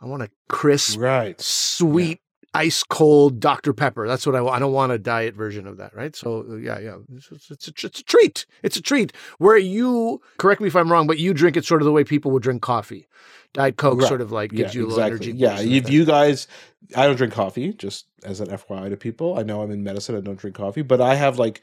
I 0.00 0.06
want 0.06 0.22
a 0.24 0.30
crisp, 0.48 0.98
Right. 0.98 1.40
sweet, 1.40 2.20
ice 2.54 2.82
cold 2.82 3.40
Dr. 3.40 3.72
Pepper. 3.72 4.06
That's 4.06 4.26
what 4.26 4.34
I 4.36 4.40
want. 4.40 4.56
I 4.56 4.58
don't 4.58 4.72
want 4.72 4.92
a 4.92 4.98
diet 4.98 5.34
version 5.34 5.66
of 5.66 5.78
that, 5.78 5.94
right? 5.94 6.14
So 6.14 6.44
uh, 6.50 6.56
yeah, 6.56 6.78
yeah, 6.78 6.96
it's, 7.14 7.30
it's, 7.50 7.50
a, 7.68 7.86
it's 7.86 8.00
a 8.00 8.04
treat. 8.04 8.46
It's 8.62 8.76
a 8.76 8.82
treat. 8.82 9.12
Where 9.38 9.56
you, 9.56 10.20
correct 10.38 10.60
me 10.60 10.68
if 10.68 10.76
I'm 10.76 10.90
wrong, 10.92 11.06
but 11.06 11.18
you 11.18 11.32
drink 11.34 11.56
it 11.56 11.64
sort 11.64 11.80
of 11.82 11.86
the 11.86 11.92
way 11.92 12.04
people 12.04 12.30
would 12.32 12.42
drink 12.42 12.62
coffee. 12.62 13.06
Diet 13.52 13.76
Coke 13.76 14.00
Right. 14.00 14.08
sort 14.08 14.20
of 14.22 14.32
like 14.32 14.50
gives 14.50 14.74
you 14.74 14.86
a 14.86 14.88
little 14.88 15.04
energy. 15.04 15.32
Yeah, 15.32 15.60
if 15.60 15.90
you 15.90 16.04
guys, 16.06 16.48
I 16.96 17.06
don't 17.06 17.16
drink 17.16 17.34
coffee. 17.34 17.72
Just 17.74 18.06
as 18.24 18.40
an 18.40 18.48
FYI 18.48 18.88
to 18.90 18.96
people, 18.96 19.38
I 19.38 19.42
know 19.42 19.62
I'm 19.62 19.70
in 19.70 19.82
medicine. 19.84 20.16
I 20.16 20.20
don't 20.20 20.38
drink 20.38 20.56
coffee, 20.56 20.82
but 20.82 21.00
I 21.02 21.16
have 21.16 21.38
like 21.38 21.60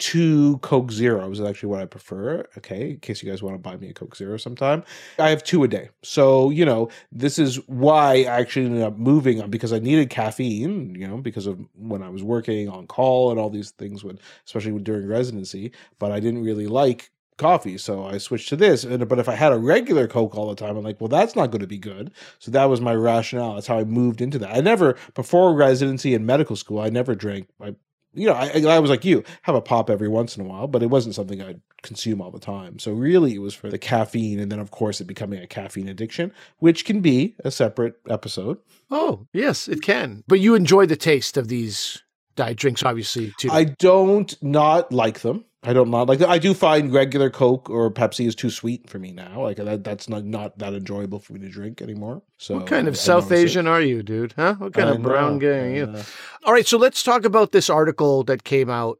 two 0.00 0.58
Coke 0.58 0.90
Zeros. 0.90 1.38
Is 1.38 1.46
actually 1.46 1.68
what 1.68 1.80
I 1.80 1.86
prefer. 1.86 2.44
Okay, 2.58 2.90
in 2.90 2.98
case 2.98 3.22
you 3.22 3.30
guys 3.30 3.42
want 3.42 3.54
to 3.54 3.58
buy 3.58 3.76
me 3.76 3.90
a 3.90 3.92
Coke 3.92 4.16
Zero 4.16 4.36
sometime, 4.36 4.82
I 5.18 5.30
have 5.30 5.44
two 5.44 5.62
a 5.62 5.68
day. 5.68 5.90
So 6.02 6.50
you 6.50 6.64
know, 6.64 6.88
this 7.12 7.38
is 7.38 7.56
why 7.68 8.22
I 8.22 8.40
actually 8.40 8.66
ended 8.66 8.82
up 8.82 8.98
moving 8.98 9.40
on 9.40 9.50
because 9.50 9.72
I 9.72 9.78
needed 9.78 10.10
caffeine. 10.10 10.94
You 10.96 11.06
know, 11.06 11.18
because 11.18 11.46
of 11.46 11.60
when 11.76 12.02
I 12.02 12.08
was 12.08 12.24
working 12.24 12.68
on 12.68 12.88
call 12.88 13.30
and 13.30 13.38
all 13.38 13.50
these 13.50 13.70
things, 13.70 14.02
when 14.02 14.18
especially 14.44 14.76
during 14.80 15.06
residency. 15.06 15.72
But 16.00 16.10
I 16.10 16.18
didn't 16.18 16.42
really 16.42 16.66
like 16.66 17.10
coffee 17.40 17.78
so 17.78 18.04
i 18.04 18.18
switched 18.18 18.50
to 18.50 18.56
this 18.56 18.84
and 18.84 19.08
but 19.08 19.18
if 19.18 19.26
i 19.26 19.34
had 19.34 19.50
a 19.50 19.58
regular 19.58 20.06
coke 20.06 20.36
all 20.36 20.50
the 20.50 20.54
time 20.54 20.76
i'm 20.76 20.84
like 20.84 21.00
well 21.00 21.08
that's 21.08 21.34
not 21.34 21.50
going 21.50 21.62
to 21.62 21.66
be 21.66 21.78
good 21.78 22.10
so 22.38 22.50
that 22.50 22.66
was 22.66 22.82
my 22.82 22.94
rationale 22.94 23.54
that's 23.54 23.66
how 23.66 23.78
i 23.78 23.84
moved 23.84 24.20
into 24.20 24.38
that 24.38 24.54
i 24.54 24.60
never 24.60 24.94
before 25.14 25.54
residency 25.54 26.14
and 26.14 26.26
medical 26.26 26.54
school 26.54 26.78
i 26.78 26.90
never 26.90 27.14
drank 27.14 27.48
i 27.62 27.74
you 28.14 28.26
know 28.26 28.34
I, 28.34 28.62
I 28.66 28.78
was 28.78 28.90
like 28.90 29.04
you 29.04 29.22
have 29.42 29.54
a 29.54 29.60
pop 29.60 29.88
every 29.90 30.08
once 30.08 30.36
in 30.36 30.44
a 30.44 30.48
while 30.48 30.66
but 30.66 30.82
it 30.82 30.90
wasn't 30.90 31.14
something 31.14 31.40
i'd 31.42 31.60
consume 31.82 32.20
all 32.20 32.30
the 32.30 32.38
time 32.40 32.78
so 32.78 32.92
really 32.92 33.34
it 33.34 33.40
was 33.40 33.54
for 33.54 33.70
the 33.70 33.78
caffeine 33.78 34.38
and 34.40 34.50
then 34.50 34.58
of 34.58 34.70
course 34.70 35.00
it 35.00 35.04
becoming 35.06 35.40
a 35.40 35.46
caffeine 35.46 35.88
addiction 35.88 36.32
which 36.58 36.84
can 36.84 37.00
be 37.00 37.34
a 37.44 37.50
separate 37.50 37.94
episode 38.08 38.58
Oh, 38.90 39.28
yes, 39.32 39.68
it 39.68 39.82
can. 39.82 40.24
But 40.26 40.40
you 40.40 40.56
enjoy 40.56 40.86
the 40.86 40.96
taste 40.96 41.36
of 41.36 41.46
these 41.46 42.02
diet 42.34 42.56
drinks, 42.56 42.82
obviously, 42.82 43.32
too. 43.38 43.48
i 43.52 43.64
don't 43.64 44.34
not 44.42 44.92
like 44.92 45.20
them 45.20 45.44
I 45.62 45.74
don't 45.74 45.90
not 45.90 46.08
like. 46.08 46.22
I 46.22 46.38
do 46.38 46.54
find 46.54 46.90
regular 46.90 47.28
Coke 47.28 47.68
or 47.68 47.90
Pepsi 47.90 48.26
is 48.26 48.34
too 48.34 48.48
sweet 48.48 48.88
for 48.88 48.98
me 48.98 49.12
now. 49.12 49.42
Like 49.42 49.58
that, 49.58 49.84
that's 49.84 50.08
not 50.08 50.24
not 50.24 50.58
that 50.58 50.72
enjoyable 50.72 51.18
for 51.18 51.34
me 51.34 51.40
to 51.40 51.50
drink 51.50 51.82
anymore. 51.82 52.22
So 52.38 52.56
what 52.56 52.66
kind 52.66 52.88
of 52.88 52.94
I 52.94 52.96
South 52.96 53.30
it. 53.30 53.36
Asian 53.36 53.66
are 53.66 53.82
you, 53.82 54.02
dude? 54.02 54.32
Huh? 54.36 54.54
What 54.54 54.72
kind 54.72 54.88
I 54.88 54.92
of 54.92 55.02
brown 55.02 55.38
guy 55.38 55.48
are 55.48 55.70
you? 55.70 56.02
All 56.44 56.54
right, 56.54 56.66
so 56.66 56.78
let's 56.78 57.02
talk 57.02 57.26
about 57.26 57.52
this 57.52 57.68
article 57.68 58.24
that 58.24 58.44
came 58.44 58.70
out 58.70 58.98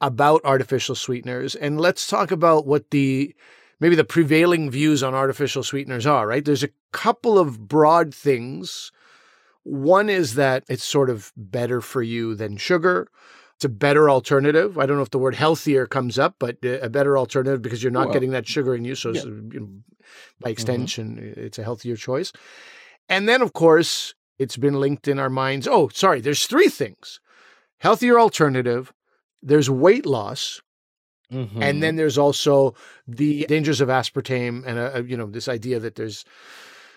about 0.00 0.42
artificial 0.44 0.94
sweeteners, 0.94 1.56
and 1.56 1.80
let's 1.80 2.06
talk 2.06 2.30
about 2.30 2.66
what 2.66 2.90
the 2.92 3.34
maybe 3.80 3.96
the 3.96 4.04
prevailing 4.04 4.70
views 4.70 5.02
on 5.02 5.12
artificial 5.12 5.64
sweeteners 5.64 6.06
are. 6.06 6.28
Right? 6.28 6.44
There's 6.44 6.62
a 6.62 6.70
couple 6.92 7.36
of 7.36 7.66
broad 7.66 8.14
things. 8.14 8.92
One 9.64 10.08
is 10.08 10.36
that 10.36 10.62
it's 10.68 10.84
sort 10.84 11.10
of 11.10 11.32
better 11.36 11.80
for 11.80 12.00
you 12.00 12.36
than 12.36 12.58
sugar. 12.58 13.08
It's 13.56 13.64
a 13.64 13.70
better 13.70 14.10
alternative. 14.10 14.78
I 14.78 14.84
don't 14.84 14.96
know 14.96 15.02
if 15.02 15.10
the 15.10 15.18
word 15.18 15.34
healthier 15.34 15.86
comes 15.86 16.18
up, 16.18 16.36
but 16.38 16.58
uh, 16.64 16.78
a 16.80 16.90
better 16.90 17.16
alternative 17.16 17.62
because 17.62 17.82
you're 17.82 17.90
not 17.90 18.06
Well, 18.06 18.12
getting 18.12 18.30
that 18.32 18.46
sugar 18.46 18.74
in 18.74 18.84
you. 18.84 18.94
So, 18.94 19.10
yeah. 19.10 19.20
it's, 19.20 19.24
you 19.26 19.60
know, 19.60 19.68
by 20.40 20.50
extension, 20.50 21.34
it's 21.36 21.58
a 21.58 21.62
healthier 21.64 21.96
choice. 21.96 22.32
And 23.08 23.26
then, 23.26 23.40
of 23.40 23.54
course, 23.54 24.14
it's 24.38 24.58
been 24.58 24.74
linked 24.78 25.08
in 25.08 25.18
our 25.18 25.30
minds. 25.30 25.66
Oh, 25.66 25.88
sorry, 25.88 26.20
there's 26.20 26.46
three 26.46 26.68
things 26.68 27.20
healthier 27.78 28.18
alternative, 28.18 28.92
there's 29.42 29.68
weight 29.68 30.06
loss, 30.06 30.60
Mhm. 31.32 31.60
and 31.60 31.82
then 31.82 31.96
there's 31.96 32.16
also 32.16 32.74
the 33.06 33.44
dangers 33.46 33.80
of 33.80 33.88
aspartame 33.88 34.64
and, 34.66 34.78
uh, 34.78 35.02
you 35.02 35.16
know, 35.16 35.26
this 35.26 35.48
idea 35.48 35.80
that 35.80 35.94
there's 35.96 36.24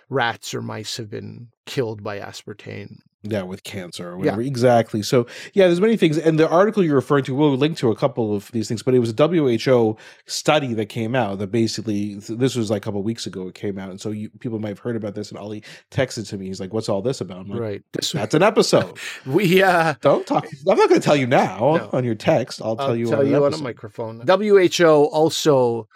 rats 0.09 0.53
or 0.53 0.61
mice 0.61 0.97
have 0.97 1.09
been 1.09 1.47
killed 1.65 2.03
by 2.03 2.19
aspartame. 2.19 2.97
Yeah, 3.21 3.41
with 3.43 3.63
cancer 3.63 4.07
or 4.07 4.11
Yeah. 4.11 4.17
whatever. 4.17 4.41
Exactly. 4.41 5.01
So 5.01 5.27
yeah, 5.53 5.65
there's 5.67 5.81
many 5.81 5.97
things. 5.97 6.17
And 6.17 6.39
the 6.39 6.47
article 6.47 6.83
you're 6.85 6.95
referring 6.95 7.25
to, 7.25 7.35
we'll 7.35 7.55
link 7.57 7.77
to 7.79 7.91
a 7.91 7.95
couple 7.95 8.33
of 8.33 8.49
these 8.53 8.69
things, 8.69 8.81
but 8.81 8.93
it 8.93 8.99
was 8.99 9.09
a 9.09 9.13
WHO 9.13 9.97
study 10.25 10.73
that 10.75 10.85
came 10.85 11.15
out 11.15 11.39
that 11.39 11.47
basically 11.51 12.15
this 12.15 12.55
was 12.55 12.69
like 12.71 12.81
a 12.81 12.85
couple 12.85 13.01
of 13.01 13.05
weeks 13.05 13.25
ago. 13.27 13.49
It 13.49 13.55
came 13.55 13.77
out, 13.77 13.89
and 13.89 13.99
so 13.99 14.11
you, 14.11 14.29
people 14.39 14.57
might 14.59 14.69
have 14.69 14.79
heard 14.79 14.95
about 14.95 15.15
this. 15.15 15.29
And 15.31 15.37
Ali 15.37 15.63
texted 15.91 16.29
to 16.29 16.37
me. 16.37 16.47
He's 16.47 16.61
like, 16.61 16.71
"What's 16.73 16.87
all 16.87 17.01
this 17.01 17.19
about?" 17.19 17.39
I'm 17.39 17.49
like, 17.49 17.59
Right. 17.59 17.81
That's 17.91 18.33
an 18.33 18.41
episode. 18.43 18.97
we, 19.25 19.61
uh, 19.61 19.95
Don't 19.99 20.25
talk. 20.25 20.45
I'm 20.45 20.77
not 20.77 20.87
going 20.87 21.01
to 21.01 21.05
tell 21.05 21.17
you 21.17 21.27
now 21.27 21.57
No. 21.75 21.89
on 21.91 22.05
your 22.05 22.15
text. 22.15 22.61
I'll 22.61 22.77
tell 22.77 22.87
I'll 22.91 22.95
you. 22.95 23.07
tell 23.09 23.19
on 23.19 23.27
you 23.27 23.43
on 23.45 23.53
a 23.53 23.57
microphone. 23.57 24.21
WHO 24.25 24.85
also 25.11 25.87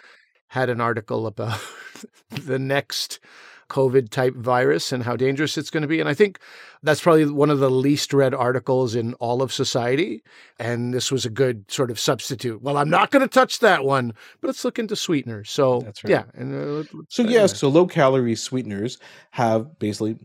had 0.48 0.68
an 0.68 0.80
article 0.80 1.26
about 1.26 1.58
the 2.30 2.58
next 2.58 3.18
COVID 3.68 4.10
type 4.10 4.34
virus 4.34 4.92
and 4.92 5.02
how 5.02 5.16
dangerous 5.16 5.56
it's 5.58 5.70
going 5.70 5.82
to 5.82 5.88
be. 5.88 6.00
And 6.00 6.08
I 6.08 6.14
think 6.14 6.38
that's 6.82 7.00
probably 7.00 7.26
one 7.26 7.50
of 7.50 7.58
the 7.58 7.70
least 7.70 8.12
read 8.12 8.34
articles 8.34 8.94
in 8.94 9.14
all 9.14 9.42
of 9.42 9.52
society. 9.52 10.22
And 10.58 10.92
this 10.92 11.10
was 11.10 11.24
a 11.24 11.30
good 11.30 11.70
sort 11.70 11.90
of 11.90 11.98
substitute. 11.98 12.62
Well, 12.62 12.76
I'm 12.76 12.90
not 12.90 13.10
going 13.10 13.22
to 13.22 13.28
touch 13.28 13.60
that 13.60 13.84
one, 13.84 14.12
but 14.40 14.48
let's 14.48 14.64
look 14.64 14.78
into 14.78 14.96
sweeteners. 14.96 15.50
So, 15.50 15.80
That's 15.80 16.04
right. 16.04 16.10
yeah. 16.10 16.24
And, 16.34 16.84
uh, 16.86 16.88
So 17.08 17.22
yes, 17.22 17.52
in. 17.52 17.58
so 17.58 17.68
low 17.68 17.86
calorie 17.86 18.36
sweeteners 18.36 18.98
have 19.30 19.78
basically 19.78 20.16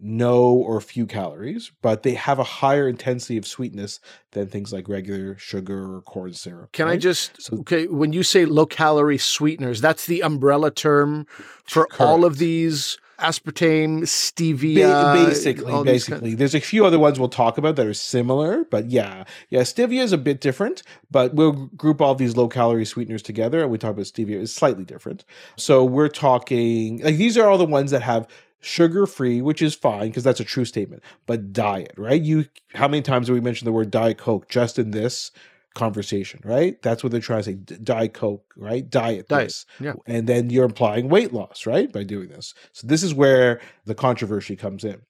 no 0.00 0.44
or 0.52 0.80
few 0.80 1.06
calories, 1.06 1.72
but 1.82 2.02
they 2.04 2.14
have 2.14 2.38
a 2.38 2.44
higher 2.44 2.88
intensity 2.88 3.36
of 3.36 3.46
sweetness 3.46 3.98
than 4.32 4.46
things 4.46 4.72
like 4.72 4.88
regular 4.88 5.36
sugar 5.38 5.96
or 5.96 6.02
corn 6.02 6.32
syrup. 6.32 6.70
Can 6.72 6.86
I 6.86 6.96
just 6.96 7.40
So- 7.42 7.58
okay? 7.58 7.86
When 7.86 8.12
you 8.12 8.22
say 8.22 8.44
low 8.44 8.66
calorie 8.66 9.18
sweeteners, 9.18 9.80
that's 9.80 10.06
the 10.06 10.22
umbrella 10.22 10.70
term 10.70 11.26
for 11.64 11.88
all 11.98 12.24
of 12.24 12.38
these 12.38 12.96
aspartame, 13.18 14.00
Ba- 14.00 14.06
stevia. 14.06 15.26
basically, 15.26 15.72
kind- 15.72 15.84
basically, 15.84 16.34
there's 16.36 16.54
a 16.54 16.60
few 16.60 16.86
other 16.86 17.00
ones 17.00 17.18
we'll 17.18 17.28
talk 17.28 17.58
about 17.58 17.74
that 17.74 17.84
are 17.84 17.92
similar, 17.92 18.64
but 18.70 18.90
yeah, 18.90 19.24
yeah, 19.50 19.62
stevia 19.62 20.02
is 20.04 20.12
a 20.12 20.18
bit 20.18 20.40
different, 20.40 20.84
but 21.10 21.34
we'll 21.34 21.52
group 21.76 22.00
all 22.00 22.14
these 22.14 22.36
low 22.36 22.46
calorie 22.46 22.84
sweeteners 22.84 23.22
together, 23.22 23.60
and 23.60 23.72
we 23.72 23.78
talk 23.78 23.90
about 23.90 24.04
stevia 24.04 24.40
is 24.40 24.54
slightly 24.54 24.84
different. 24.84 25.24
So 25.56 25.84
we're 25.84 26.06
talking 26.08 27.02
like 27.02 27.16
these 27.16 27.36
are 27.36 27.48
all 27.48 27.58
the 27.58 27.64
ones 27.64 27.90
that 27.90 28.02
have 28.02 28.28
sugar 28.60 29.06
free, 29.06 29.40
which 29.40 29.62
is 29.62 29.74
fine 29.74 30.08
because 30.08 30.24
that's 30.24 30.40
a 30.40 30.44
true 30.44 30.64
statement, 30.64 31.02
but 31.26 31.52
diet, 31.52 31.94
right? 31.96 32.20
You, 32.20 32.46
how 32.74 32.88
many 32.88 33.02
times 33.02 33.28
have 33.28 33.34
we 33.34 33.40
mentioned 33.40 33.66
the 33.66 33.72
word 33.72 33.90
diet 33.90 34.18
coke 34.18 34.48
just 34.48 34.78
in 34.78 34.90
this? 34.90 35.30
conversation 35.74 36.40
right 36.44 36.82
that's 36.82 37.04
what 37.04 37.12
they're 37.12 37.20
trying 37.20 37.42
to 37.42 37.44
say 37.44 37.54
diet 37.54 38.12
coke 38.12 38.52
right 38.56 38.90
diet 38.90 39.28
Diet, 39.28 39.46
this 39.46 39.66
yeah. 39.78 39.92
and 40.06 40.26
then 40.26 40.50
you're 40.50 40.64
implying 40.64 41.08
weight 41.08 41.32
loss 41.32 41.66
right 41.66 41.92
by 41.92 42.02
doing 42.02 42.30
this 42.30 42.52
so 42.72 42.86
this 42.86 43.04
is 43.04 43.14
where 43.14 43.60
the 43.84 43.94
controversy 43.94 44.56
comes 44.56 44.82
in 44.82 45.00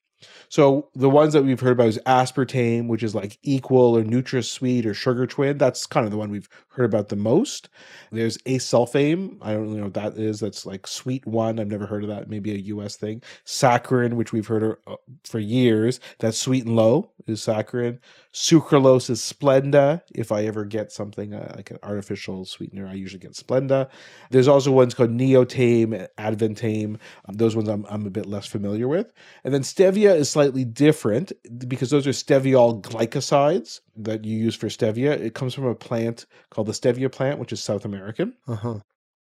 so 0.49 0.89
the 0.95 1.09
ones 1.09 1.33
that 1.33 1.43
we've 1.43 1.59
heard 1.59 1.73
about 1.73 1.87
is 1.87 1.99
aspartame, 2.05 2.87
which 2.87 3.03
is 3.03 3.15
like 3.15 3.37
equal 3.43 3.97
or 3.97 4.03
NutraSweet 4.03 4.85
or 4.85 4.93
Sugar 4.93 5.27
Twin. 5.27 5.57
That's 5.57 5.85
kind 5.85 6.05
of 6.05 6.11
the 6.11 6.17
one 6.17 6.31
we've 6.31 6.49
heard 6.69 6.85
about 6.85 7.09
the 7.09 7.15
most. 7.15 7.69
There's 8.11 8.37
acesulfame. 8.39 9.37
I 9.41 9.53
don't 9.53 9.63
really 9.63 9.77
know 9.77 9.83
what 9.85 9.93
that 9.95 10.17
is. 10.17 10.39
That's 10.39 10.65
like 10.65 10.87
Sweet 10.87 11.25
One. 11.25 11.59
I've 11.59 11.67
never 11.67 11.85
heard 11.85 12.03
of 12.03 12.09
that. 12.09 12.29
Maybe 12.29 12.51
a 12.51 12.57
U.S. 12.57 12.95
thing. 12.95 13.21
Saccharin, 13.45 14.13
which 14.13 14.33
we've 14.33 14.47
heard 14.47 14.77
uh, 14.87 14.95
for 15.23 15.39
years. 15.39 15.99
That's 16.19 16.37
Sweet 16.37 16.65
and 16.65 16.75
Low 16.75 17.11
is 17.27 17.41
saccharin. 17.41 17.99
Sucralose 18.33 19.09
is 19.09 19.21
Splenda. 19.21 20.01
If 20.13 20.31
I 20.31 20.45
ever 20.45 20.65
get 20.65 20.91
something 20.91 21.33
uh, 21.33 21.53
like 21.55 21.71
an 21.71 21.79
artificial 21.83 22.45
sweetener, 22.45 22.87
I 22.87 22.93
usually 22.93 23.19
get 23.19 23.33
Splenda. 23.33 23.89
There's 24.29 24.47
also 24.47 24.71
ones 24.71 24.93
called 24.93 25.11
Neotame, 25.11 26.07
Advantame. 26.17 26.97
Um, 27.27 27.35
those 27.35 27.55
ones 27.55 27.69
I'm, 27.69 27.85
I'm 27.89 28.05
a 28.05 28.11
bit 28.11 28.25
less 28.25 28.45
familiar 28.45 28.87
with. 28.87 29.11
And 29.43 29.53
then 29.53 29.61
stevia 29.61 30.08
is 30.15 30.29
slightly 30.29 30.65
different 30.65 31.31
because 31.67 31.89
those 31.89 32.07
are 32.07 32.11
steviol 32.11 32.81
glycosides 32.81 33.81
that 33.95 34.25
you 34.25 34.37
use 34.37 34.55
for 34.55 34.67
stevia. 34.67 35.11
It 35.11 35.33
comes 35.33 35.53
from 35.53 35.65
a 35.65 35.75
plant 35.75 36.25
called 36.49 36.67
the 36.67 36.73
stevia 36.73 37.11
plant, 37.11 37.39
which 37.39 37.53
is 37.53 37.61
South 37.61 37.85
American. 37.85 38.33
Uh-huh. 38.47 38.79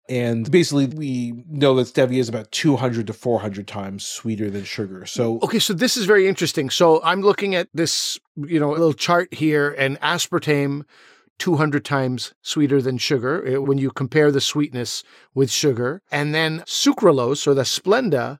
And 0.08 0.48
basically, 0.50 0.86
we 0.86 1.44
know 1.48 1.74
that 1.76 1.88
stevia 1.88 2.18
is 2.18 2.28
about 2.28 2.52
200 2.52 3.08
to 3.08 3.12
400 3.12 3.66
times 3.66 4.06
sweeter 4.06 4.50
than 4.50 4.64
sugar. 4.64 5.04
So, 5.04 5.40
Okay, 5.42 5.58
so 5.58 5.72
this 5.72 5.96
is 5.96 6.04
very 6.04 6.28
interesting. 6.28 6.70
So 6.70 7.02
I'm 7.02 7.22
looking 7.22 7.54
at 7.54 7.68
this, 7.74 8.18
you 8.36 8.60
know, 8.60 8.70
little 8.70 8.92
chart 8.92 9.34
here, 9.34 9.74
and 9.76 10.00
aspartame, 10.00 10.84
200 11.38 11.84
times 11.84 12.34
sweeter 12.40 12.80
than 12.80 12.98
sugar 12.98 13.46
eh, 13.46 13.56
when 13.56 13.78
you 13.78 13.90
compare 13.90 14.30
the 14.30 14.40
sweetness 14.40 15.02
with 15.34 15.50
sugar. 15.50 16.02
And 16.10 16.34
then 16.34 16.60
sucralose, 16.60 17.46
or 17.46 17.54
the 17.54 17.62
Splenda, 17.62 18.38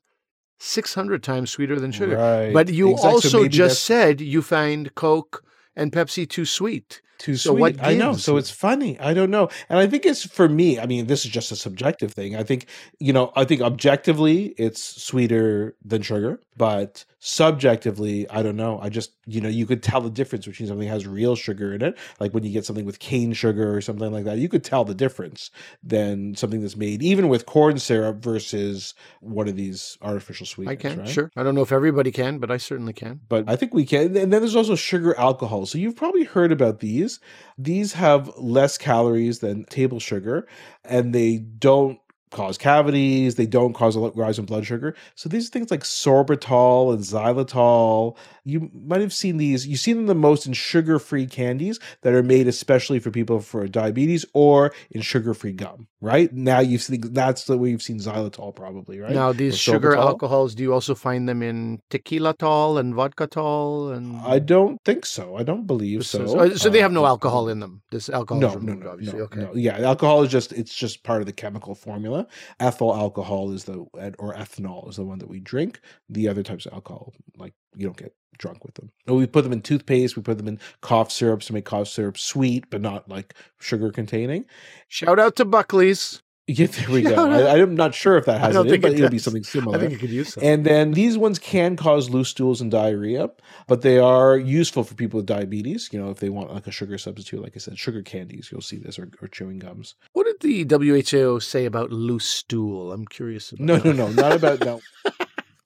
600 0.58 1.22
times 1.22 1.50
sweeter 1.50 1.78
than 1.78 1.92
sugar. 1.92 2.16
Right. 2.16 2.52
But 2.52 2.68
you 2.68 2.92
Exactly. 2.92 3.10
Also 3.12 3.38
maybe 3.42 3.48
just 3.50 3.74
that's 3.74 3.80
said 3.80 4.20
you 4.20 4.42
find 4.42 4.94
Coke 4.94 5.44
and 5.74 5.92
Pepsi 5.92 6.28
too 6.28 6.44
sweet. 6.44 7.02
too 7.18 7.36
so 7.36 7.50
sweet. 7.50 7.60
what 7.60 7.84
I 7.84 7.94
know. 7.94 8.12
So 8.14 8.36
it's 8.36 8.50
funny. 8.50 8.98
I 9.00 9.14
don't 9.14 9.30
know. 9.30 9.48
And 9.68 9.78
I 9.78 9.86
think 9.86 10.04
it's 10.06 10.24
for 10.24 10.48
me, 10.48 10.78
I 10.78 10.86
mean, 10.86 11.06
this 11.06 11.24
is 11.24 11.30
just 11.30 11.52
a 11.52 11.56
subjective 11.56 12.12
thing. 12.12 12.36
I 12.36 12.42
think, 12.42 12.66
you 12.98 13.12
know, 13.12 13.32
I 13.36 13.44
think 13.44 13.60
objectively 13.60 14.54
it's 14.58 14.82
sweeter 15.02 15.76
than 15.84 16.02
sugar, 16.02 16.40
but 16.56 17.04
subjectively, 17.26 18.30
I 18.30 18.40
don't 18.44 18.54
know. 18.54 18.78
I 18.80 18.88
just, 18.88 19.10
you 19.26 19.40
know, 19.40 19.48
you 19.48 19.66
could 19.66 19.82
tell 19.82 20.00
the 20.00 20.10
difference 20.10 20.46
between 20.46 20.68
something 20.68 20.86
that 20.86 20.92
has 20.94 21.08
real 21.08 21.34
sugar 21.34 21.74
in 21.74 21.82
it, 21.82 21.98
like 22.20 22.32
when 22.32 22.44
you 22.44 22.52
get 22.52 22.64
something 22.64 22.86
with 22.86 23.00
cane 23.00 23.32
sugar 23.32 23.76
or 23.76 23.80
something 23.80 24.12
like 24.12 24.24
that, 24.26 24.38
you 24.38 24.48
could 24.48 24.62
tell 24.62 24.84
the 24.84 24.94
difference 24.94 25.50
than 25.82 26.36
something 26.36 26.60
that's 26.60 26.76
made 26.76 27.02
even 27.02 27.28
with 27.28 27.44
corn 27.44 27.80
syrup 27.80 28.22
versus 28.22 28.94
one 29.20 29.48
of 29.48 29.56
these 29.56 29.98
artificial 30.02 30.46
sweeteners. 30.46 30.78
I 30.78 30.88
can, 30.88 30.98
right? 31.00 31.08
sure. 31.08 31.32
I 31.36 31.42
don't 31.42 31.56
know 31.56 31.62
if 31.62 31.72
everybody 31.72 32.12
can, 32.12 32.38
but 32.38 32.52
I 32.52 32.58
certainly 32.58 32.92
can. 32.92 33.20
but 33.28 33.48
I 33.48 33.56
think 33.56 33.74
we 33.74 33.84
can. 33.84 34.16
And 34.16 34.32
then 34.32 34.40
there's 34.40 34.54
also 34.54 34.76
sugar 34.76 35.18
alcohol. 35.18 35.66
So 35.66 35.78
you've 35.78 35.96
probably 35.96 36.24
heard 36.24 36.52
about 36.52 36.78
these. 36.78 37.18
These 37.58 37.94
have 37.94 38.30
less 38.36 38.78
calories 38.78 39.40
than 39.40 39.64
table 39.64 39.98
sugar, 39.98 40.46
and 40.84 41.12
they 41.12 41.38
don't 41.38 41.98
cause 42.36 42.58
cavities. 42.58 43.34
They 43.34 43.46
don't 43.46 43.72
cause 43.72 43.96
a 43.96 44.00
rise 44.00 44.38
in 44.38 44.44
blood 44.44 44.66
sugar. 44.66 44.94
So 45.14 45.28
these 45.28 45.48
are 45.48 45.50
things 45.50 45.70
like 45.70 45.82
sorbitol 45.82 46.92
and 46.92 47.02
xylitol. 47.02 48.16
You 48.44 48.70
might 48.86 49.00
have 49.00 49.12
seen 49.12 49.38
these. 49.38 49.66
You 49.66 49.76
see 49.76 49.92
them 49.92 50.06
the 50.06 50.14
most 50.14 50.46
in 50.46 50.52
sugar-free 50.52 51.26
candies 51.26 51.80
that 52.02 52.12
are 52.12 52.22
made 52.22 52.46
especially 52.46 52.98
for 53.00 53.10
people 53.10 53.40
for 53.40 53.66
diabetes 53.66 54.24
or 54.34 54.72
in 54.90 55.00
sugar-free 55.00 55.52
gum. 55.52 55.88
Right 56.00 56.32
now, 56.32 56.60
you've 56.60 56.82
seen 56.82 57.00
that's 57.12 57.44
the 57.44 57.56
way 57.58 57.70
you've 57.70 57.82
seen 57.82 57.98
xylitol 57.98 58.54
probably. 58.54 59.00
Right 59.00 59.10
Now, 59.12 59.32
these 59.32 59.58
sugar 59.58 59.96
alcohols, 59.96 60.54
do 60.54 60.62
you 60.62 60.72
also 60.72 60.94
find 60.94 61.28
them 61.28 61.42
in 61.42 61.80
tequila 61.90 62.34
tol 62.34 62.78
and 62.78 62.94
vodka 62.94 63.26
tol? 63.26 63.90
And 63.90 64.16
I 64.18 64.38
don't 64.38 64.78
think 64.84 65.06
so. 65.06 65.36
I 65.36 65.42
don't 65.42 65.66
believe 65.66 66.06
so. 66.06 66.26
so, 66.26 66.54
so 66.54 66.68
they 66.68 66.80
have 66.80 66.92
no 66.92 67.04
Uh, 67.04 67.08
alcohol 67.08 67.48
in 67.48 67.60
them. 67.60 67.82
This 67.90 68.08
alcohol 68.10 68.40
no, 68.40 68.48
is 68.48 68.62
no, 68.62 68.74
no, 68.74 68.90
obviously. 68.90 69.18
no, 69.18 69.24
okay. 69.24 69.40
no. 69.40 69.54
Yeah, 69.54 69.78
alcohol 69.78 70.22
is 70.22 70.30
just 70.30 70.52
it's 70.52 70.74
just 70.74 71.02
part 71.02 71.20
of 71.22 71.26
the 71.26 71.32
chemical 71.32 71.74
formula. 71.74 72.25
Ethyl 72.60 72.94
alcohol 72.94 73.52
is 73.52 73.64
the 73.64 73.78
or 74.18 74.34
ethanol 74.34 74.88
is 74.88 74.96
the 74.96 75.04
one 75.04 75.18
that 75.18 75.28
we 75.28 75.40
drink. 75.40 75.80
The 76.08 76.28
other 76.28 76.42
types 76.42 76.66
of 76.66 76.72
alcohol, 76.72 77.12
like 77.36 77.54
you 77.74 77.86
don't 77.86 77.96
get 77.96 78.14
drunk 78.38 78.64
with 78.64 78.74
them. 78.74 78.92
We 79.06 79.26
put 79.26 79.44
them 79.44 79.52
in 79.52 79.62
toothpaste. 79.62 80.16
We 80.16 80.22
put 80.22 80.38
them 80.38 80.48
in 80.48 80.58
cough 80.82 81.10
syrups 81.10 81.46
to 81.46 81.52
make 81.54 81.64
cough 81.64 81.88
syrup 81.88 82.18
sweet, 82.18 82.68
but 82.70 82.80
not 82.80 83.08
like 83.08 83.34
sugar 83.60 83.90
containing. 83.90 84.44
Shout 84.88 85.18
out 85.18 85.36
to 85.36 85.44
Buckley's. 85.44 86.22
Yeah, 86.48 86.66
there 86.68 86.90
we 86.90 87.02
go. 87.14 87.14
I, 87.30 87.60
I'm 87.60 87.74
not 87.74 87.92
sure 87.94 88.16
if 88.16 88.26
that 88.26 88.40
has 88.40 88.54
it 88.54 88.66
in, 88.72 88.80
but 88.80 88.92
it 88.92 88.98
it'll 88.98 89.10
be 89.10 89.18
something 89.18 89.42
similar. 89.42 89.76
I 89.76 89.80
think 89.80 89.92
you 89.92 89.98
could 89.98 90.10
use 90.10 90.34
some. 90.34 90.44
And 90.44 90.64
then 90.64 90.92
these 90.92 91.18
ones 91.18 91.38
can 91.40 91.76
cause 91.76 92.08
loose 92.08 92.28
stools 92.28 92.60
and 92.60 92.70
diarrhea, 92.70 93.30
but 93.66 93.82
they 93.82 93.98
are 93.98 94.36
useful 94.38 94.84
for 94.84 94.94
people 94.94 95.18
with 95.18 95.26
diabetes. 95.26 95.88
You 95.92 96.00
know, 96.00 96.10
if 96.10 96.20
they 96.20 96.28
want 96.28 96.52
like 96.54 96.66
a 96.68 96.70
sugar 96.70 96.98
substitute, 96.98 97.42
like 97.42 97.54
I 97.56 97.58
said, 97.58 97.78
sugar 97.78 98.02
candies, 98.02 98.50
you'll 98.52 98.60
see 98.62 98.76
this, 98.76 98.96
or, 98.98 99.08
or 99.20 99.26
chewing 99.28 99.58
gums. 99.58 99.96
what 100.12 100.24
did 100.26 100.40
the 100.68 100.76
WHO 100.76 101.40
say 101.40 101.64
about 101.64 101.90
loose 101.90 102.26
stool? 102.26 102.92
I'm 102.92 103.06
curious. 103.06 103.50
About 103.50 103.64
No, 103.64 103.76
that. 103.78 103.84
no, 103.96 104.06
no, 104.06 104.12
not 104.12 104.32
about 104.32 104.60
no. 104.60 104.80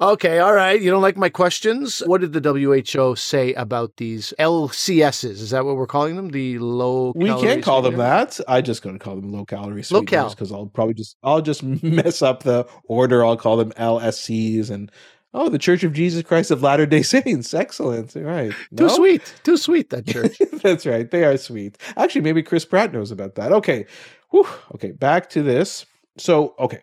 Okay, 0.00 0.38
all 0.38 0.54
right. 0.54 0.80
You 0.80 0.90
don't 0.90 1.02
like 1.02 1.18
my 1.18 1.28
questions? 1.28 1.98
What 2.06 2.22
did 2.22 2.32
the 2.32 2.40
WHO 2.40 3.16
say 3.16 3.52
about 3.52 3.98
these 3.98 4.32
LCSs? 4.38 5.24
Is 5.24 5.50
that 5.50 5.66
what 5.66 5.76
we're 5.76 5.86
calling 5.86 6.16
them? 6.16 6.30
The 6.30 6.58
low. 6.58 7.12
We 7.14 7.28
can 7.28 7.60
call 7.60 7.82
them 7.82 7.98
that. 7.98 8.40
I 8.48 8.62
just 8.62 8.80
going 8.80 8.98
to 8.98 9.04
call 9.04 9.16
them 9.16 9.30
low 9.30 9.44
calorie 9.44 9.82
sweeteners 9.82 10.34
because 10.34 10.52
I'll 10.52 10.66
probably 10.66 10.94
just 10.94 11.16
I'll 11.22 11.42
just 11.42 11.62
mess 11.82 12.22
up 12.22 12.44
the 12.44 12.66
order. 12.84 13.22
I'll 13.26 13.36
call 13.36 13.58
them 13.58 13.72
LSCs 13.72 14.70
and 14.70 14.90
oh, 15.34 15.50
the 15.50 15.58
Church 15.58 15.84
of 15.84 15.92
Jesus 15.92 16.22
Christ 16.22 16.50
of 16.50 16.62
Latter 16.62 16.86
Day 16.86 17.02
Saints. 17.02 17.52
Excellent. 17.52 18.16
All 18.16 18.22
right. 18.22 18.54
Too 18.76 18.88
sweet. 18.88 19.34
Too 19.42 19.58
sweet, 19.58 19.90
that 19.90 20.06
church. 20.06 20.38
That's 20.62 20.86
right. 20.86 21.10
They 21.10 21.24
are 21.24 21.36
sweet. 21.36 21.76
Actually, 21.98 22.22
maybe 22.22 22.42
Chris 22.42 22.64
Pratt 22.64 22.90
knows 22.90 23.10
about 23.10 23.34
that. 23.34 23.52
Okay. 23.52 23.84
Whew. 24.30 24.48
Okay. 24.74 24.92
Back 24.92 25.28
to 25.30 25.42
this. 25.42 25.84
So, 26.16 26.54
okay. 26.58 26.80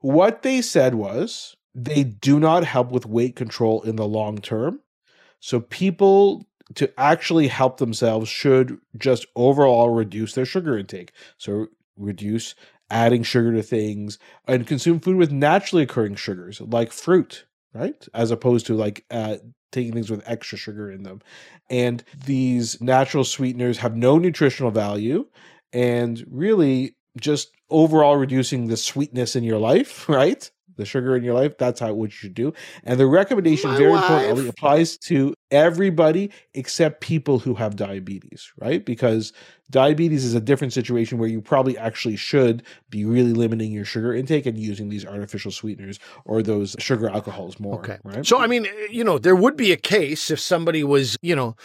What 0.00 0.42
they 0.42 0.60
said 0.60 0.94
was 0.94 1.56
they 1.74 2.04
do 2.04 2.38
not 2.38 2.64
help 2.64 2.90
with 2.90 3.06
weight 3.06 3.36
control 3.36 3.82
in 3.82 3.96
the 3.96 4.06
long 4.06 4.38
term. 4.38 4.80
So, 5.40 5.60
people 5.60 6.46
to 6.74 6.92
actually 6.98 7.48
help 7.48 7.78
themselves 7.78 8.28
should 8.28 8.78
just 8.96 9.26
overall 9.36 9.90
reduce 9.90 10.34
their 10.34 10.46
sugar 10.46 10.78
intake. 10.78 11.12
So, 11.38 11.66
reduce 11.96 12.54
adding 12.90 13.22
sugar 13.22 13.52
to 13.52 13.62
things 13.62 14.18
and 14.46 14.66
consume 14.66 15.00
food 15.00 15.16
with 15.16 15.32
naturally 15.32 15.82
occurring 15.82 16.14
sugars 16.16 16.60
like 16.60 16.92
fruit, 16.92 17.46
right? 17.72 18.06
As 18.14 18.30
opposed 18.30 18.66
to 18.66 18.74
like 18.74 19.04
uh, 19.10 19.36
taking 19.72 19.92
things 19.92 20.10
with 20.10 20.22
extra 20.26 20.56
sugar 20.56 20.90
in 20.90 21.02
them. 21.02 21.20
And 21.68 22.04
these 22.26 22.80
natural 22.80 23.24
sweeteners 23.24 23.78
have 23.78 23.96
no 23.96 24.18
nutritional 24.18 24.70
value 24.70 25.26
and 25.72 26.24
really 26.30 26.96
just 27.20 27.50
overall 27.70 28.16
reducing 28.16 28.68
the 28.68 28.76
sweetness 28.76 29.36
in 29.36 29.44
your 29.44 29.58
life, 29.58 30.08
right? 30.08 30.50
The 30.76 30.84
sugar 30.84 31.16
in 31.16 31.22
your 31.22 31.34
life, 31.34 31.56
that's 31.58 31.80
how 31.80 31.92
what 31.94 32.06
you 32.06 32.16
should 32.16 32.34
do. 32.34 32.52
And 32.84 32.98
the 32.98 33.06
recommendation, 33.06 33.70
My 33.70 33.76
very 33.76 33.92
wife. 33.92 34.10
importantly, 34.10 34.48
applies 34.48 34.96
to 34.98 35.34
everybody 35.50 36.30
except 36.54 37.00
people 37.00 37.38
who 37.38 37.54
have 37.54 37.76
diabetes, 37.76 38.52
right? 38.58 38.84
Because 38.84 39.32
diabetes 39.70 40.24
is 40.24 40.34
a 40.34 40.40
different 40.40 40.72
situation 40.72 41.18
where 41.18 41.28
you 41.28 41.40
probably 41.40 41.78
actually 41.78 42.16
should 42.16 42.62
be 42.90 43.04
really 43.04 43.32
limiting 43.32 43.72
your 43.72 43.84
sugar 43.84 44.12
intake 44.14 44.46
and 44.46 44.58
using 44.58 44.88
these 44.88 45.06
artificial 45.06 45.50
sweeteners 45.50 45.98
or 46.24 46.42
those 46.42 46.76
sugar 46.78 47.08
alcohols 47.08 47.58
more. 47.60 47.78
Okay. 47.78 47.98
Right. 48.04 48.26
So, 48.26 48.40
I 48.40 48.46
mean, 48.46 48.66
eh, 48.66 48.88
you 48.90 49.04
know, 49.04 49.18
there 49.18 49.36
would 49.36 49.56
be 49.56 49.72
a 49.72 49.76
case 49.76 50.30
if 50.30 50.40
somebody 50.40 50.84
was, 50.84 51.16
you 51.22 51.36
know, 51.36 51.56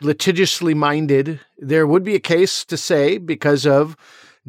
litigiously 0.00 0.74
minded, 0.74 1.40
there 1.58 1.86
would 1.86 2.04
be 2.04 2.14
a 2.14 2.20
case 2.20 2.64
to 2.66 2.76
say 2.76 3.18
because 3.18 3.66
of 3.66 3.96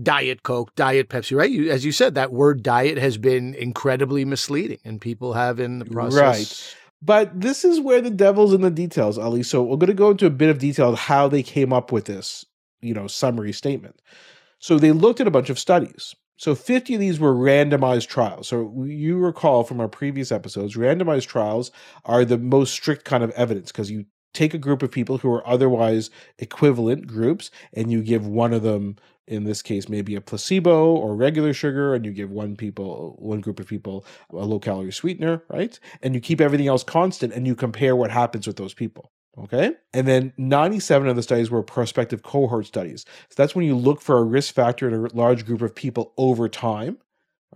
diet 0.01 0.43
Coke, 0.43 0.75
diet 0.75 1.09
Pepsi, 1.09 1.37
right? 1.37 1.49
You, 1.49 1.71
as 1.71 1.85
you 1.85 1.91
said, 1.91 2.15
that 2.15 2.31
word 2.31 2.63
diet 2.63 2.97
has 2.97 3.17
been 3.17 3.53
incredibly 3.55 4.25
misleading 4.25 4.79
and 4.83 4.99
people 4.99 5.33
have 5.33 5.59
in 5.59 5.79
the 5.79 5.85
process. 5.85 6.19
Right. 6.19 6.75
But 7.01 7.39
this 7.39 7.63
is 7.63 7.79
where 7.79 8.01
the 8.01 8.09
devil's 8.09 8.53
in 8.53 8.61
the 8.61 8.71
details, 8.71 9.17
Ali. 9.17 9.43
So 9.43 9.61
we're 9.61 9.77
going 9.77 9.87
to 9.87 9.93
go 9.93 10.11
into 10.11 10.25
a 10.25 10.31
bit 10.31 10.49
of 10.49 10.59
detail 10.59 10.89
of 10.93 10.99
how 10.99 11.27
they 11.27 11.43
came 11.43 11.71
up 11.71 11.91
with 11.91 12.05
this, 12.05 12.45
you 12.81 12.93
know, 12.93 13.07
summary 13.07 13.53
statement. 13.53 14.01
So 14.59 14.79
they 14.79 14.91
looked 14.91 15.21
at 15.21 15.27
a 15.27 15.31
bunch 15.31 15.49
of 15.49 15.59
studies. 15.59 16.15
So 16.37 16.55
50 16.55 16.95
of 16.95 16.99
these 16.99 17.19
were 17.19 17.33
randomized 17.33 18.07
trials. 18.07 18.47
So 18.47 18.83
you 18.85 19.17
recall 19.17 19.63
from 19.63 19.79
our 19.79 19.87
previous 19.87 20.31
episodes, 20.31 20.75
randomized 20.75 21.27
trials 21.27 21.71
are 22.03 22.25
the 22.25 22.37
most 22.37 22.73
strict 22.73 23.05
kind 23.05 23.23
of 23.23 23.29
evidence 23.31 23.71
because 23.71 23.91
you 23.91 24.05
take 24.33 24.53
a 24.53 24.59
group 24.59 24.83
of 24.83 24.91
people 24.91 25.17
who 25.17 25.31
are 25.31 25.47
otherwise 25.47 26.09
equivalent 26.39 27.07
groups 27.07 27.51
and 27.73 27.91
you 27.91 28.03
give 28.03 28.27
one 28.27 28.53
of 28.53 28.63
them 28.63 28.97
in 29.27 29.43
this 29.43 29.61
case 29.61 29.89
maybe 29.89 30.15
a 30.15 30.21
placebo 30.21 30.93
or 30.93 31.15
regular 31.15 31.53
sugar 31.53 31.95
and 31.95 32.05
you 32.05 32.11
give 32.11 32.31
one 32.31 32.55
people 32.55 33.15
one 33.19 33.41
group 33.41 33.59
of 33.59 33.67
people 33.67 34.05
a 34.31 34.37
low 34.37 34.59
calorie 34.59 34.91
sweetener 34.91 35.43
right? 35.49 35.79
And 36.01 36.13
you 36.13 36.21
keep 36.21 36.41
everything 36.41 36.67
else 36.67 36.83
constant 36.83 37.33
and 37.33 37.47
you 37.47 37.55
compare 37.55 37.95
what 37.95 38.11
happens 38.11 38.47
with 38.47 38.57
those 38.57 38.73
people 38.73 39.11
okay? 39.37 39.73
And 39.93 40.07
then 40.07 40.33
97 40.37 41.07
of 41.07 41.15
the 41.15 41.23
studies 41.23 41.51
were 41.51 41.61
prospective 41.61 42.23
cohort 42.23 42.65
studies. 42.65 43.05
So 43.29 43.35
that's 43.35 43.55
when 43.55 43.65
you 43.65 43.75
look 43.75 44.01
for 44.01 44.17
a 44.17 44.23
risk 44.23 44.53
factor 44.53 44.87
in 44.87 44.93
a 44.93 45.15
large 45.15 45.45
group 45.45 45.61
of 45.61 45.75
people 45.75 46.13
over 46.17 46.47
time 46.47 46.97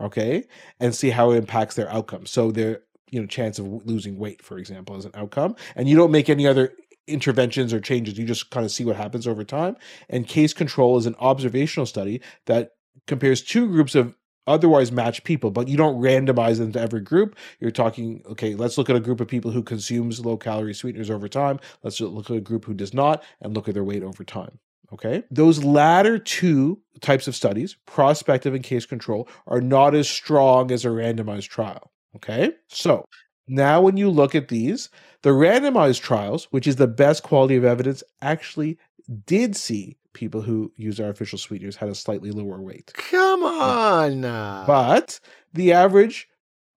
okay? 0.01 0.45
And 0.79 0.95
see 0.95 1.09
how 1.09 1.31
it 1.31 1.37
impacts 1.37 1.75
their 1.75 1.91
outcome. 1.91 2.25
So 2.25 2.51
their 2.51 2.81
you 3.11 3.19
know 3.19 3.27
chance 3.27 3.59
of 3.59 3.65
losing 3.85 4.17
weight 4.17 4.41
for 4.41 4.57
example 4.57 4.95
as 4.95 5.05
an 5.05 5.11
outcome. 5.15 5.55
And 5.75 5.89
you 5.89 5.95
don't 5.95 6.11
make 6.11 6.29
any 6.29 6.47
other 6.47 6.73
interventions 7.09 7.73
or 7.73 7.79
changes. 7.79 8.17
You 8.17 8.25
just 8.25 8.49
kind 8.51 8.65
of 8.65 8.71
see 8.71 8.85
what 8.85 8.95
happens 8.95 9.27
over 9.27 9.43
time. 9.43 9.75
And 10.09 10.27
case 10.27 10.53
control 10.53 10.97
is 10.97 11.05
an 11.05 11.15
observational 11.19 11.85
study 11.85 12.21
that 12.45 12.71
compares 13.07 13.41
two 13.41 13.67
groups 13.67 13.95
of 13.95 14.15
otherwise 14.47 14.91
matched 14.91 15.25
people 15.25 15.51
but 15.51 15.67
you 15.67 15.77
don't 15.77 16.01
randomize 16.01 16.57
them 16.57 16.71
to 16.71 16.79
every 16.79 17.01
group. 17.01 17.35
You're 17.59 17.69
talking 17.69 18.23
okay 18.25 18.55
let's 18.55 18.77
look 18.77 18.89
at 18.89 18.95
a 18.95 18.99
group 18.99 19.21
of 19.21 19.27
people 19.27 19.51
who 19.51 19.61
consumes 19.61 20.25
low 20.25 20.37
calorie 20.37 20.73
sweeteners 20.73 21.11
over 21.11 21.27
time. 21.27 21.59
Let's 21.83 22.01
look 22.01 22.31
at 22.31 22.37
a 22.37 22.41
group 22.41 22.65
who 22.65 22.73
does 22.73 22.93
not 22.93 23.23
and 23.41 23.53
look 23.53 23.67
at 23.67 23.75
their 23.75 23.83
weight 23.83 24.03
over 24.03 24.23
time 24.23 24.59
okay? 24.91 25.23
Those 25.29 25.63
latter 25.63 26.17
two 26.17 26.81
types 27.01 27.27
of 27.27 27.35
studies 27.35 27.77
prospective 27.85 28.53
and 28.53 28.63
case 28.63 28.85
control 28.85 29.29
are 29.47 29.61
not 29.61 29.93
as 29.95 30.09
strong 30.09 30.71
as 30.71 30.83
a 30.83 30.89
randomized 30.89 31.49
trial 31.49 31.91
okay? 32.15 32.51
So 32.67 33.05
now 33.49 33.81
when 33.81 33.97
you 33.97 34.09
look 34.09 34.33
at 34.35 34.47
these 34.47 34.87
the 35.23 35.31
randomized 35.31 36.01
trials 36.01 36.47
which 36.51 36.67
is 36.67 36.77
the 36.77 36.87
best 36.87 37.23
quality 37.23 37.55
of 37.57 37.65
evidence 37.65 38.01
actually 38.21 38.77
did 39.25 39.55
see 39.55 39.97
people 40.13 40.41
who 40.41 40.71
use 40.77 40.99
artificial 40.99 41.37
sweeteners 41.37 41.75
had 41.75 41.89
a 41.89 41.95
slightly 41.95 42.31
lower 42.31 42.61
weight 42.61 42.93
Come 42.93 43.43
on. 43.43 44.21
but 44.21 45.19
the 45.53 45.73
average 45.73 46.27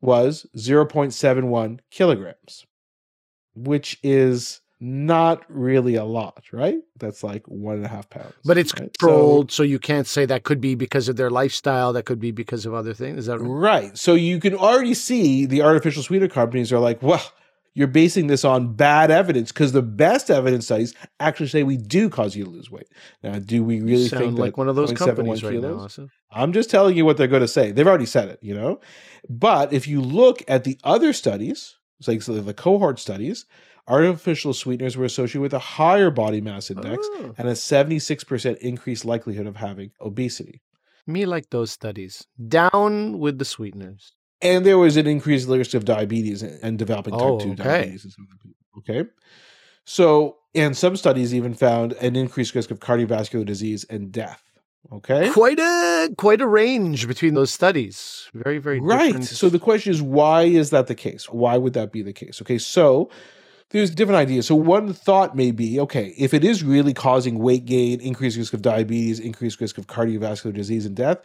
was 0.00 0.46
0.71 0.56 1.78
kilograms, 1.90 2.66
which 3.54 3.98
is 4.02 4.61
not 4.82 5.44
really 5.48 5.94
a 5.94 6.04
lot, 6.04 6.42
right? 6.50 6.78
That's 6.98 7.22
like 7.22 7.46
one 7.46 7.76
and 7.76 7.84
a 7.84 7.88
half 7.88 8.10
pounds. 8.10 8.34
But 8.44 8.58
it's 8.58 8.74
right? 8.74 8.92
controlled, 8.92 9.52
so, 9.52 9.58
so, 9.58 9.62
you 9.62 9.78
can't 9.78 10.08
say 10.08 10.26
that 10.26 10.42
could 10.42 10.60
be 10.60 10.74
because 10.74 11.08
of 11.08 11.14
their 11.14 11.30
lifestyle. 11.30 11.92
That 11.92 12.04
could 12.04 12.18
be 12.18 12.32
because 12.32 12.66
of 12.66 12.74
other 12.74 12.92
things. 12.92 13.20
Is 13.20 13.26
that 13.26 13.38
right? 13.38 13.48
Right. 13.48 13.98
So 13.98 14.14
you 14.14 14.40
can 14.40 14.56
already 14.56 14.94
see 14.94 15.46
the 15.46 15.62
artificial 15.62 16.02
sweetener 16.02 16.28
companies 16.28 16.72
are 16.72 16.80
like, 16.80 17.00
well, 17.00 17.22
you're 17.74 17.86
basing 17.86 18.26
this 18.26 18.44
on 18.44 18.74
bad 18.74 19.12
evidence 19.12 19.52
because 19.52 19.70
the 19.70 19.82
best 19.82 20.30
evidence 20.30 20.64
studies 20.64 20.94
actually 21.20 21.46
say 21.46 21.62
we 21.62 21.76
do 21.76 22.10
cause 22.10 22.34
you 22.34 22.44
to 22.44 22.50
lose 22.50 22.68
weight. 22.68 22.88
Now, 23.22 23.38
do 23.38 23.62
we 23.62 23.80
really 23.80 24.08
Sound 24.08 24.24
think 24.24 24.38
like 24.38 24.56
one 24.56 24.68
of 24.68 24.74
those 24.74 24.92
companies 24.92 25.44
right 25.44 25.60
now? 25.60 25.74
Awesome. 25.74 26.10
I'm 26.32 26.52
just 26.52 26.70
telling 26.70 26.96
you 26.96 27.04
what 27.04 27.16
they're 27.18 27.28
going 27.28 27.42
to 27.42 27.48
say. 27.48 27.70
They've 27.70 27.86
already 27.86 28.06
said 28.06 28.30
it, 28.30 28.40
you 28.42 28.54
know. 28.54 28.80
But 29.28 29.72
if 29.72 29.86
you 29.86 30.00
look 30.00 30.42
at 30.48 30.64
the 30.64 30.76
other 30.82 31.12
studies, 31.12 31.76
like 32.08 32.20
so 32.22 32.34
the 32.34 32.52
cohort 32.52 32.98
studies, 32.98 33.46
artificial 33.88 34.54
sweeteners 34.54 34.96
were 34.96 35.04
associated 35.04 35.42
with 35.42 35.54
a 35.54 35.58
higher 35.58 36.10
body 36.10 36.40
mass 36.40 36.70
index 36.70 37.06
oh. 37.14 37.34
and 37.38 37.48
a 37.48 37.52
76% 37.52 38.56
increased 38.58 39.04
likelihood 39.04 39.46
of 39.46 39.56
having 39.56 39.90
obesity. 40.00 40.62
Me 41.06 41.26
like 41.26 41.50
those 41.50 41.70
studies. 41.70 42.26
Down 42.48 43.18
with 43.18 43.38
the 43.38 43.44
sweeteners 43.44 44.12
and 44.42 44.66
there 44.66 44.76
was 44.76 44.96
an 44.96 45.06
increased 45.06 45.48
risk 45.48 45.74
of 45.74 45.84
diabetes 45.84 46.42
and 46.42 46.78
developing 46.78 47.14
type 47.14 47.22
oh, 47.22 47.38
2 47.38 47.52
okay. 47.52 47.62
diabetes. 47.62 48.16
Okay. 48.78 49.04
So, 49.84 50.36
and 50.54 50.76
some 50.76 50.96
studies 50.96 51.34
even 51.34 51.54
found 51.54 51.92
an 51.94 52.16
increased 52.16 52.54
risk 52.54 52.70
of 52.70 52.80
cardiovascular 52.80 53.46
disease 53.46 53.84
and 53.84 54.10
death. 54.12 54.42
Okay. 54.92 55.30
Quite 55.30 55.60
a 55.60 56.12
quite 56.18 56.40
a 56.40 56.46
range 56.46 57.06
between 57.06 57.34
those 57.34 57.52
studies. 57.52 58.28
Very, 58.34 58.58
very 58.58 58.80
right. 58.80 59.06
Different. 59.06 59.24
So 59.26 59.48
the 59.48 59.60
question 59.60 59.92
is, 59.92 60.02
why 60.02 60.42
is 60.42 60.70
that 60.70 60.88
the 60.88 60.94
case? 60.94 61.30
Why 61.30 61.56
would 61.56 61.72
that 61.74 61.92
be 61.92 62.02
the 62.02 62.12
case? 62.12 62.42
Okay, 62.42 62.58
so 62.58 63.08
there's 63.72 63.90
different 63.90 64.18
ideas. 64.18 64.46
So 64.46 64.54
one 64.54 64.92
thought 64.92 65.36
may 65.36 65.50
be, 65.50 65.80
okay, 65.80 66.14
if 66.16 66.32
it 66.32 66.44
is 66.44 66.62
really 66.62 66.94
causing 66.94 67.38
weight 67.38 67.64
gain, 67.64 68.00
increased 68.00 68.36
risk 68.36 68.52
of 68.52 68.62
diabetes, 68.62 69.18
increased 69.18 69.60
risk 69.60 69.78
of 69.78 69.86
cardiovascular 69.86 70.52
disease 70.52 70.86
and 70.86 70.94
death, 70.94 71.18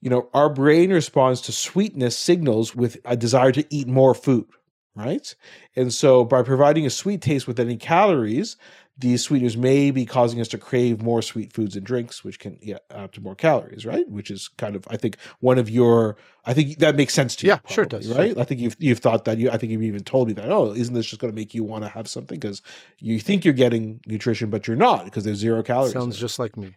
you 0.00 0.10
know, 0.10 0.28
our 0.34 0.48
brain 0.48 0.92
responds 0.92 1.40
to 1.42 1.52
sweetness 1.52 2.16
signals 2.16 2.76
with 2.76 2.98
a 3.04 3.16
desire 3.16 3.52
to 3.52 3.64
eat 3.74 3.88
more 3.88 4.14
food, 4.14 4.46
right? 4.94 5.34
And 5.74 5.92
so 5.92 6.24
by 6.24 6.42
providing 6.42 6.86
a 6.86 6.90
sweet 6.90 7.22
taste 7.22 7.46
with 7.48 7.58
any 7.58 7.76
calories, 7.76 8.56
these 8.98 9.22
sweeteners 9.22 9.56
may 9.56 9.90
be 9.90 10.06
causing 10.06 10.40
us 10.40 10.48
to 10.48 10.58
crave 10.58 11.02
more 11.02 11.20
sweet 11.20 11.52
foods 11.52 11.76
and 11.76 11.84
drinks, 11.84 12.24
which 12.24 12.38
can 12.38 12.58
yeah, 12.62 12.78
add 12.90 13.12
to 13.12 13.20
more 13.20 13.34
calories, 13.34 13.84
right? 13.84 14.08
Which 14.08 14.30
is 14.30 14.48
kind 14.48 14.74
of, 14.74 14.86
I 14.88 14.96
think, 14.96 15.18
one 15.40 15.58
of 15.58 15.68
your. 15.68 16.16
I 16.46 16.54
think 16.54 16.78
that 16.78 16.96
makes 16.96 17.12
sense 17.12 17.36
to 17.36 17.46
you. 17.46 17.52
Yeah, 17.52 17.56
probably, 17.58 17.74
sure 17.74 17.84
it 17.84 17.90
does. 17.90 18.08
Right? 18.08 18.38
I 18.38 18.44
think 18.44 18.60
you've 18.60 18.76
you've 18.78 19.00
thought 19.00 19.26
that. 19.26 19.36
You, 19.36 19.50
I 19.50 19.58
think 19.58 19.72
you've 19.72 19.82
even 19.82 20.02
told 20.02 20.28
me 20.28 20.34
that. 20.34 20.50
Oh, 20.50 20.72
isn't 20.72 20.94
this 20.94 21.06
just 21.06 21.20
going 21.20 21.30
to 21.30 21.36
make 21.36 21.54
you 21.54 21.62
want 21.62 21.84
to 21.84 21.90
have 21.90 22.08
something 22.08 22.38
because 22.38 22.62
you 22.98 23.20
think 23.20 23.44
you're 23.44 23.54
getting 23.54 24.00
nutrition, 24.06 24.48
but 24.48 24.66
you're 24.66 24.76
not 24.76 25.04
because 25.04 25.24
there's 25.24 25.38
zero 25.38 25.62
calories. 25.62 25.92
Sounds 25.92 26.18
just 26.18 26.38
like 26.38 26.56
me. 26.56 26.76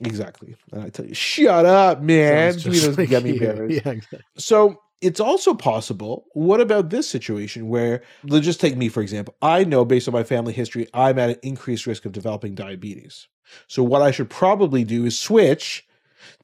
Exactly. 0.00 0.54
And 0.72 0.82
I 0.82 0.90
tell 0.90 1.06
you, 1.06 1.14
shut 1.14 1.64
up, 1.64 2.02
man. 2.02 2.54
Give 2.56 2.66
me 2.66 2.78
those 2.78 2.98
like 2.98 3.10
gummy 3.10 3.38
bears. 3.38 3.72
Yeah, 3.72 3.90
exactly. 3.90 4.20
So 4.36 4.80
it's 5.00 5.20
also 5.20 5.54
possible. 5.54 6.26
What 6.32 6.60
about 6.60 6.90
this 6.90 7.08
situation 7.08 7.68
where, 7.68 8.02
let's 8.24 8.46
just 8.46 8.60
take 8.60 8.76
me, 8.76 8.88
for 8.88 9.02
example. 9.02 9.34
I 9.42 9.64
know 9.64 9.84
based 9.84 10.08
on 10.08 10.14
my 10.14 10.24
family 10.24 10.52
history, 10.52 10.88
I'm 10.94 11.18
at 11.18 11.30
an 11.30 11.36
increased 11.42 11.86
risk 11.86 12.04
of 12.04 12.12
developing 12.12 12.54
diabetes. 12.54 13.28
So 13.68 13.82
what 13.82 14.02
I 14.02 14.10
should 14.10 14.30
probably 14.30 14.84
do 14.84 15.04
is 15.04 15.18
switch 15.18 15.86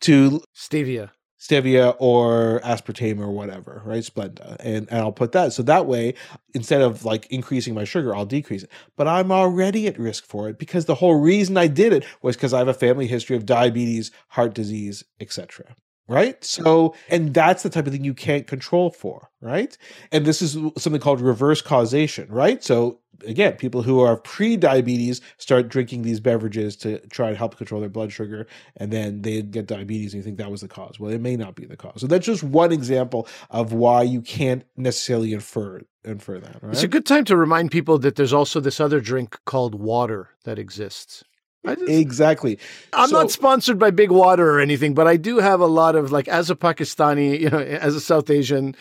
to 0.00 0.42
stevia 0.54 1.10
stevia 1.40 1.96
or 1.98 2.60
aspartame 2.60 3.18
or 3.18 3.32
whatever, 3.32 3.82
right? 3.84 4.04
Splenda. 4.04 4.54
And, 4.60 4.88
and 4.88 5.00
I'll 5.00 5.10
put 5.10 5.32
that. 5.32 5.52
So 5.52 5.64
that 5.64 5.86
way, 5.86 6.14
instead 6.54 6.82
of 6.82 7.04
like 7.04 7.26
increasing 7.32 7.74
my 7.74 7.82
sugar, 7.82 8.14
I'll 8.14 8.24
decrease 8.24 8.62
it. 8.62 8.70
But 8.96 9.08
I'm 9.08 9.32
already 9.32 9.88
at 9.88 9.98
risk 9.98 10.24
for 10.24 10.48
it 10.48 10.56
because 10.56 10.84
the 10.84 10.94
whole 10.94 11.18
reason 11.18 11.56
I 11.56 11.66
did 11.66 11.92
it 11.92 12.04
was 12.22 12.36
because 12.36 12.52
I 12.52 12.58
have 12.58 12.68
a 12.68 12.74
family 12.74 13.08
history 13.08 13.34
of 13.36 13.44
diabetes, 13.44 14.12
heart 14.28 14.54
disease, 14.54 15.02
etc 15.18 15.74
right? 16.08 16.42
So, 16.44 16.94
and 17.08 17.32
that's 17.32 17.62
the 17.62 17.70
type 17.70 17.86
of 17.86 17.92
thing 17.92 18.04
you 18.04 18.14
can't 18.14 18.46
control 18.46 18.90
for, 18.90 19.30
right? 19.40 19.76
And 20.10 20.24
this 20.24 20.42
is 20.42 20.52
something 20.76 21.00
called 21.00 21.20
reverse 21.20 21.62
causation, 21.62 22.28
right? 22.30 22.62
So, 22.62 23.00
again, 23.26 23.54
people 23.54 23.82
who 23.82 24.00
are 24.00 24.16
pre-diabetes 24.16 25.20
start 25.38 25.68
drinking 25.68 26.02
these 26.02 26.20
beverages 26.20 26.76
to 26.76 26.98
try 27.08 27.28
and 27.28 27.36
help 27.36 27.56
control 27.56 27.80
their 27.80 27.90
blood 27.90 28.12
sugar, 28.12 28.46
and 28.76 28.92
then 28.92 29.22
they 29.22 29.42
get 29.42 29.66
diabetes, 29.66 30.12
and 30.12 30.20
you 30.20 30.24
think 30.24 30.38
that 30.38 30.50
was 30.50 30.60
the 30.60 30.68
cause. 30.68 30.98
Well, 30.98 31.10
it 31.10 31.20
may 31.20 31.36
not 31.36 31.54
be 31.54 31.64
the 31.64 31.76
cause. 31.76 32.00
So 32.00 32.06
that's 32.06 32.26
just 32.26 32.42
one 32.42 32.72
example 32.72 33.28
of 33.50 33.72
why 33.72 34.02
you 34.02 34.20
can't 34.20 34.64
necessarily 34.76 35.32
infer 35.32 35.80
infer 36.04 36.40
that. 36.40 36.62
Right? 36.62 36.72
It's 36.72 36.82
a 36.82 36.88
good 36.88 37.06
time 37.06 37.24
to 37.26 37.36
remind 37.36 37.70
people 37.70 37.98
that 37.98 38.16
there's 38.16 38.32
also 38.32 38.58
this 38.60 38.80
other 38.80 39.00
drink 39.00 39.38
called 39.44 39.74
water 39.74 40.30
that 40.44 40.58
exists. 40.58 41.24
Just, 41.64 41.88
exactly. 41.88 42.58
I'm 42.92 43.08
so, 43.08 43.18
not 43.18 43.30
sponsored 43.30 43.78
by 43.78 43.90
Big 43.90 44.10
Water 44.10 44.50
or 44.50 44.60
anything, 44.60 44.94
but 44.94 45.06
I 45.06 45.16
do 45.16 45.38
have 45.38 45.60
a 45.60 45.66
lot 45.66 45.94
of 45.94 46.10
like 46.10 46.26
as 46.28 46.50
a 46.50 46.56
Pakistani, 46.56 47.38
you 47.38 47.50
know, 47.50 47.58
as 47.58 47.94
a 47.94 48.00
South 48.00 48.30
Asian, 48.30 48.74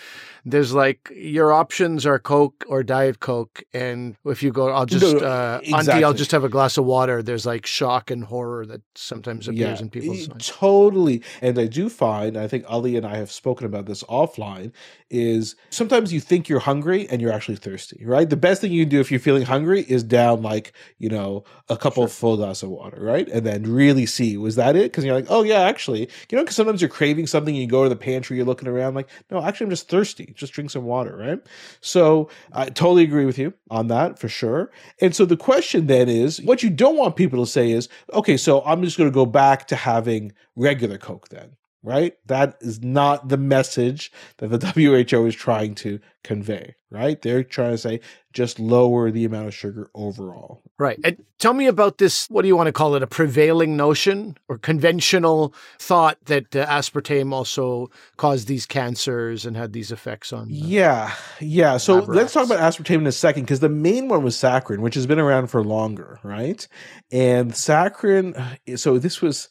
there's 0.46 0.74
like 0.74 1.12
your 1.16 1.54
options 1.54 2.06
are 2.06 2.18
Coke 2.18 2.64
or 2.68 2.84
Diet 2.84 3.20
Coke, 3.20 3.64
and 3.74 4.16
if 4.26 4.42
you 4.42 4.52
go, 4.52 4.70
I'll 4.70 4.86
just 4.86 5.16
no, 5.16 5.20
uh, 5.20 5.60
exactly. 5.62 5.92
auntie, 5.94 6.04
I'll 6.04 6.14
just 6.14 6.32
have 6.32 6.44
a 6.44 6.50
glass 6.50 6.78
of 6.78 6.86
water. 6.86 7.22
There's 7.22 7.46
like 7.46 7.66
shock 7.66 8.10
and 8.10 8.24
horror 8.24 8.66
that 8.66 8.82
sometimes 8.96 9.48
appears 9.48 9.80
yeah, 9.80 9.84
in 9.84 9.90
people's 9.90 10.28
minds. 10.28 10.48
Totally, 10.50 11.22
and 11.42 11.60
I 11.60 11.68
do 11.68 11.90
find 11.90 12.38
I 12.38 12.48
think 12.48 12.66
Ali 12.68 12.96
and 12.96 13.06
I 13.06 13.18
have 13.18 13.32
spoken 13.32 13.66
about 13.66 13.86
this 13.86 14.04
offline. 14.04 14.72
Is 15.10 15.56
sometimes 15.70 16.14
you 16.14 16.22
think 16.22 16.48
you're 16.48 16.60
hungry 16.60 17.08
and 17.10 17.22
you're 17.22 17.34
actually 17.34 17.58
thirsty, 17.58 18.04
right? 18.06 18.30
The 18.30 18.38
best 18.38 18.62
thing 18.62 18.72
you 18.72 18.84
can 18.84 18.90
do 18.90 19.02
if 19.02 19.12
you're 19.12 19.20
feeling 19.20 19.44
hungry 19.44 19.82
is 19.82 20.04
down 20.04 20.42
like 20.42 20.74
you 20.98 21.10
know 21.10 21.44
a 21.70 21.78
couple 21.78 22.04
sure. 22.04 22.10
full 22.10 22.38
glass 22.38 22.64
of 22.64 22.70
water, 22.70 23.00
right, 23.00 23.28
and 23.28 23.46
then 23.46 23.64
really 23.64 24.06
see 24.06 24.38
was 24.38 24.56
that 24.56 24.76
it? 24.76 24.92
Because 24.92 25.04
you're 25.06 25.16
like, 25.16 25.28
oh 25.30 25.44
yeah, 25.44 25.62
actually, 25.62 26.10
you 26.30 26.38
know, 26.38 26.44
because 26.44 26.56
sometimes 26.56 26.82
you're 26.82 26.90
craving 26.90 27.28
something, 27.28 27.54
and 27.54 27.62
you 27.62 27.68
go 27.68 27.84
to 27.84 27.90
the 27.90 27.96
pantry, 27.96 28.38
you're 28.38 28.46
looking 28.46 28.68
around, 28.68 28.96
like, 28.96 29.10
no, 29.30 29.44
actually, 29.44 29.66
I'm 29.66 29.72
just 29.72 29.90
thirsty 29.90 30.31
just 30.36 30.54
drink 30.54 30.70
some 30.70 30.84
water, 30.84 31.16
right? 31.16 31.40
So 31.82 32.30
I 32.54 32.66
totally 32.66 33.04
agree 33.04 33.26
with 33.26 33.38
you 33.38 33.54
on 33.70 33.88
that 33.88 34.20
for 34.20 34.28
sure. 34.30 34.72
And 35.02 35.16
so 35.16 35.26
the 35.26 35.38
question 35.38 35.88
then 35.88 36.10
is 36.10 36.42
what 36.42 36.64
you 36.64 36.70
don't 36.70 36.98
want 36.98 37.16
people 37.16 37.44
to 37.44 37.50
say 37.50 37.72
is, 37.72 37.90
okay, 38.14 38.38
so 38.38 38.62
I'm 38.64 38.84
just 38.84 38.98
going 38.98 39.10
to 39.10 39.14
go 39.14 39.26
back 39.26 39.68
to 39.68 39.76
having 39.76 40.34
regular 40.56 40.98
Coke 40.98 41.30
then 41.30 41.56
right? 41.84 42.14
That 42.28 42.58
is 42.62 42.82
not 42.82 43.30
the 43.30 43.38
message 43.38 44.12
that 44.38 44.48
the 44.48 44.68
WHO 45.10 45.26
is 45.26 45.36
trying 45.36 45.76
to 45.76 46.00
convey, 46.24 46.76
right? 46.92 47.20
They're 47.22 47.44
trying 47.44 47.72
to 47.72 47.78
say 47.78 48.00
just 48.34 48.60
lower 48.60 49.10
the 49.10 49.26
amount 49.26 49.48
of 49.48 49.54
sugar 49.54 49.90
overall. 49.96 50.62
Right. 50.78 51.00
And 51.04 51.24
tell 51.40 51.54
me 51.54 51.66
about 51.66 51.98
this 51.98 52.28
what 52.30 52.44
do 52.44 52.48
you 52.48 52.56
want 52.56 52.68
to 52.68 52.74
call 52.74 52.96
it? 52.96 53.04
A 53.04 53.08
prevailing 53.08 53.76
notion 53.76 54.38
or 54.48 54.58
conventional 54.58 55.54
thought 55.80 56.18
that 56.26 56.56
uh, 56.56 56.66
aspartame 56.68 57.34
also 57.34 57.90
caused 58.18 58.48
these 58.48 58.66
cancers 58.66 59.46
and 59.46 59.58
had 59.58 59.74
these 59.74 59.92
effects 59.92 60.32
on. 60.32 60.44
Uh, 60.44 60.50
yeah. 60.50 61.14
Yeah. 61.40 61.78
So 61.78 62.00
let's 62.00 62.34
talk 62.34 62.46
about 62.46 62.60
aspartame 62.60 63.00
in 63.00 63.08
a 63.08 63.12
second 63.12 63.44
because 63.44 63.60
the 63.60 63.70
main 63.70 64.08
one 64.08 64.24
was 64.24 64.36
saccharin, 64.38 64.80
which 64.80 64.96
has 64.96 65.08
been 65.08 65.20
around 65.20 65.48
for 65.48 65.64
longer, 65.64 66.20
right? 66.24 66.68
And 67.12 67.52
saccharin, 67.52 68.58
so 68.78 69.00
this 69.00 69.22
was 69.22 69.50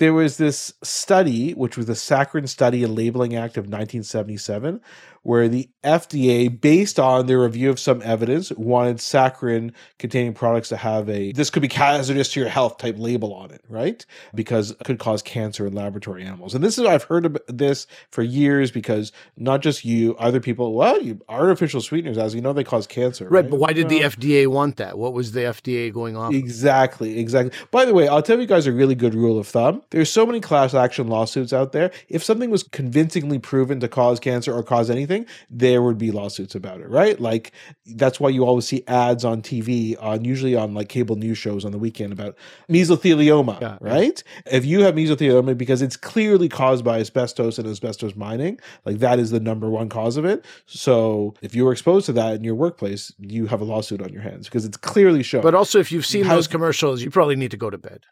there 0.00 0.14
was 0.14 0.38
this 0.38 0.72
study, 0.82 1.52
which 1.52 1.76
was 1.76 1.84
the 1.84 1.92
Saccharin 1.92 2.48
Study 2.48 2.82
and 2.82 2.96
Labeling 2.96 3.36
Act 3.36 3.58
of 3.58 3.64
1977, 3.64 4.80
where 5.22 5.48
the 5.48 5.68
FDA, 5.84 6.60
based 6.60 6.98
on 6.98 7.26
their 7.26 7.40
review 7.40 7.70
of 7.70 7.78
some 7.78 8.00
evidence, 8.02 8.50
wanted 8.52 8.98
saccharin 8.98 9.72
containing 9.98 10.34
products 10.34 10.68
to 10.70 10.76
have 10.76 11.08
a 11.08 11.32
this 11.32 11.50
could 11.50 11.62
be 11.62 11.68
hazardous 11.68 12.32
to 12.32 12.40
your 12.40 12.48
health 12.48 12.78
type 12.78 12.96
label 12.98 13.34
on 13.34 13.50
it, 13.50 13.62
right? 13.68 14.04
Because 14.34 14.72
it 14.72 14.84
could 14.84 14.98
cause 14.98 15.22
cancer 15.22 15.66
in 15.66 15.74
laboratory 15.74 16.24
animals. 16.24 16.54
And 16.54 16.64
this 16.64 16.78
is 16.78 16.86
I've 16.86 17.04
heard 17.04 17.26
of 17.26 17.38
this 17.48 17.86
for 18.10 18.22
years 18.22 18.70
because 18.70 19.12
not 19.36 19.62
just 19.62 19.84
you, 19.84 20.16
other 20.16 20.40
people, 20.40 20.74
well, 20.74 21.00
you, 21.00 21.20
artificial 21.28 21.80
sweeteners, 21.80 22.18
as 22.18 22.34
you 22.34 22.40
know, 22.40 22.52
they 22.52 22.64
cause 22.64 22.86
cancer. 22.86 23.24
Right, 23.24 23.42
right? 23.42 23.50
but 23.50 23.58
why 23.58 23.72
did 23.72 23.88
the 23.88 24.04
uh, 24.04 24.10
FDA 24.10 24.46
want 24.46 24.76
that? 24.76 24.98
What 24.98 25.12
was 25.12 25.32
the 25.32 25.40
FDA 25.40 25.92
going 25.92 26.16
on? 26.16 26.34
Exactly, 26.34 27.18
exactly. 27.18 27.58
By 27.70 27.84
the 27.84 27.94
way, 27.94 28.08
I'll 28.08 28.22
tell 28.22 28.40
you 28.40 28.46
guys 28.46 28.66
a 28.66 28.72
really 28.72 28.94
good 28.94 29.14
rule 29.14 29.38
of 29.38 29.46
thumb. 29.46 29.82
There's 29.90 30.10
so 30.10 30.26
many 30.26 30.40
class 30.40 30.74
action 30.74 31.08
lawsuits 31.08 31.52
out 31.52 31.72
there. 31.72 31.90
If 32.08 32.24
something 32.24 32.50
was 32.50 32.62
convincingly 32.62 33.38
proven 33.38 33.80
to 33.80 33.88
cause 33.88 34.20
cancer 34.20 34.52
or 34.52 34.62
cause 34.62 34.90
anything, 34.90 35.09
anything, 35.10 35.32
there 35.50 35.82
would 35.82 35.98
be 35.98 36.10
lawsuits 36.10 36.54
about 36.54 36.80
it, 36.80 36.88
right? 36.88 37.20
Like 37.20 37.52
that's 37.86 38.20
why 38.20 38.28
you 38.28 38.44
always 38.44 38.66
see 38.66 38.84
ads 38.86 39.24
on 39.24 39.42
TV, 39.42 39.96
on 40.02 40.24
usually 40.24 40.54
on 40.54 40.74
like 40.74 40.88
cable 40.88 41.16
news 41.16 41.38
shows 41.38 41.64
on 41.64 41.72
the 41.72 41.78
weekend 41.78 42.12
about 42.12 42.36
mesothelioma, 42.70 43.60
yeah, 43.60 43.78
right? 43.80 44.22
Yeah. 44.46 44.56
If 44.56 44.64
you 44.64 44.82
have 44.82 44.94
mesothelioma 44.94 45.56
because 45.56 45.82
it's 45.82 45.96
clearly 45.96 46.48
caused 46.48 46.84
by 46.84 47.00
asbestos 47.00 47.58
and 47.58 47.68
asbestos 47.68 48.14
mining, 48.16 48.60
like 48.84 48.98
that 48.98 49.18
is 49.18 49.30
the 49.30 49.40
number 49.40 49.68
one 49.68 49.88
cause 49.88 50.16
of 50.16 50.24
it. 50.24 50.44
So 50.66 51.34
if 51.42 51.54
you 51.54 51.64
were 51.64 51.72
exposed 51.72 52.06
to 52.06 52.12
that 52.12 52.34
in 52.34 52.44
your 52.44 52.54
workplace, 52.54 53.12
you 53.18 53.46
have 53.46 53.60
a 53.60 53.64
lawsuit 53.64 54.02
on 54.02 54.12
your 54.12 54.22
hands 54.22 54.46
because 54.46 54.64
it's 54.64 54.76
clearly 54.76 55.22
shown. 55.22 55.42
But 55.42 55.54
also, 55.54 55.78
if 55.78 55.92
you've 55.92 56.06
seen 56.06 56.26
those 56.28 56.46
commercials, 56.46 57.02
you 57.02 57.10
probably 57.10 57.36
need 57.36 57.50
to 57.50 57.56
go 57.56 57.70
to 57.70 57.78
bed, 57.78 58.04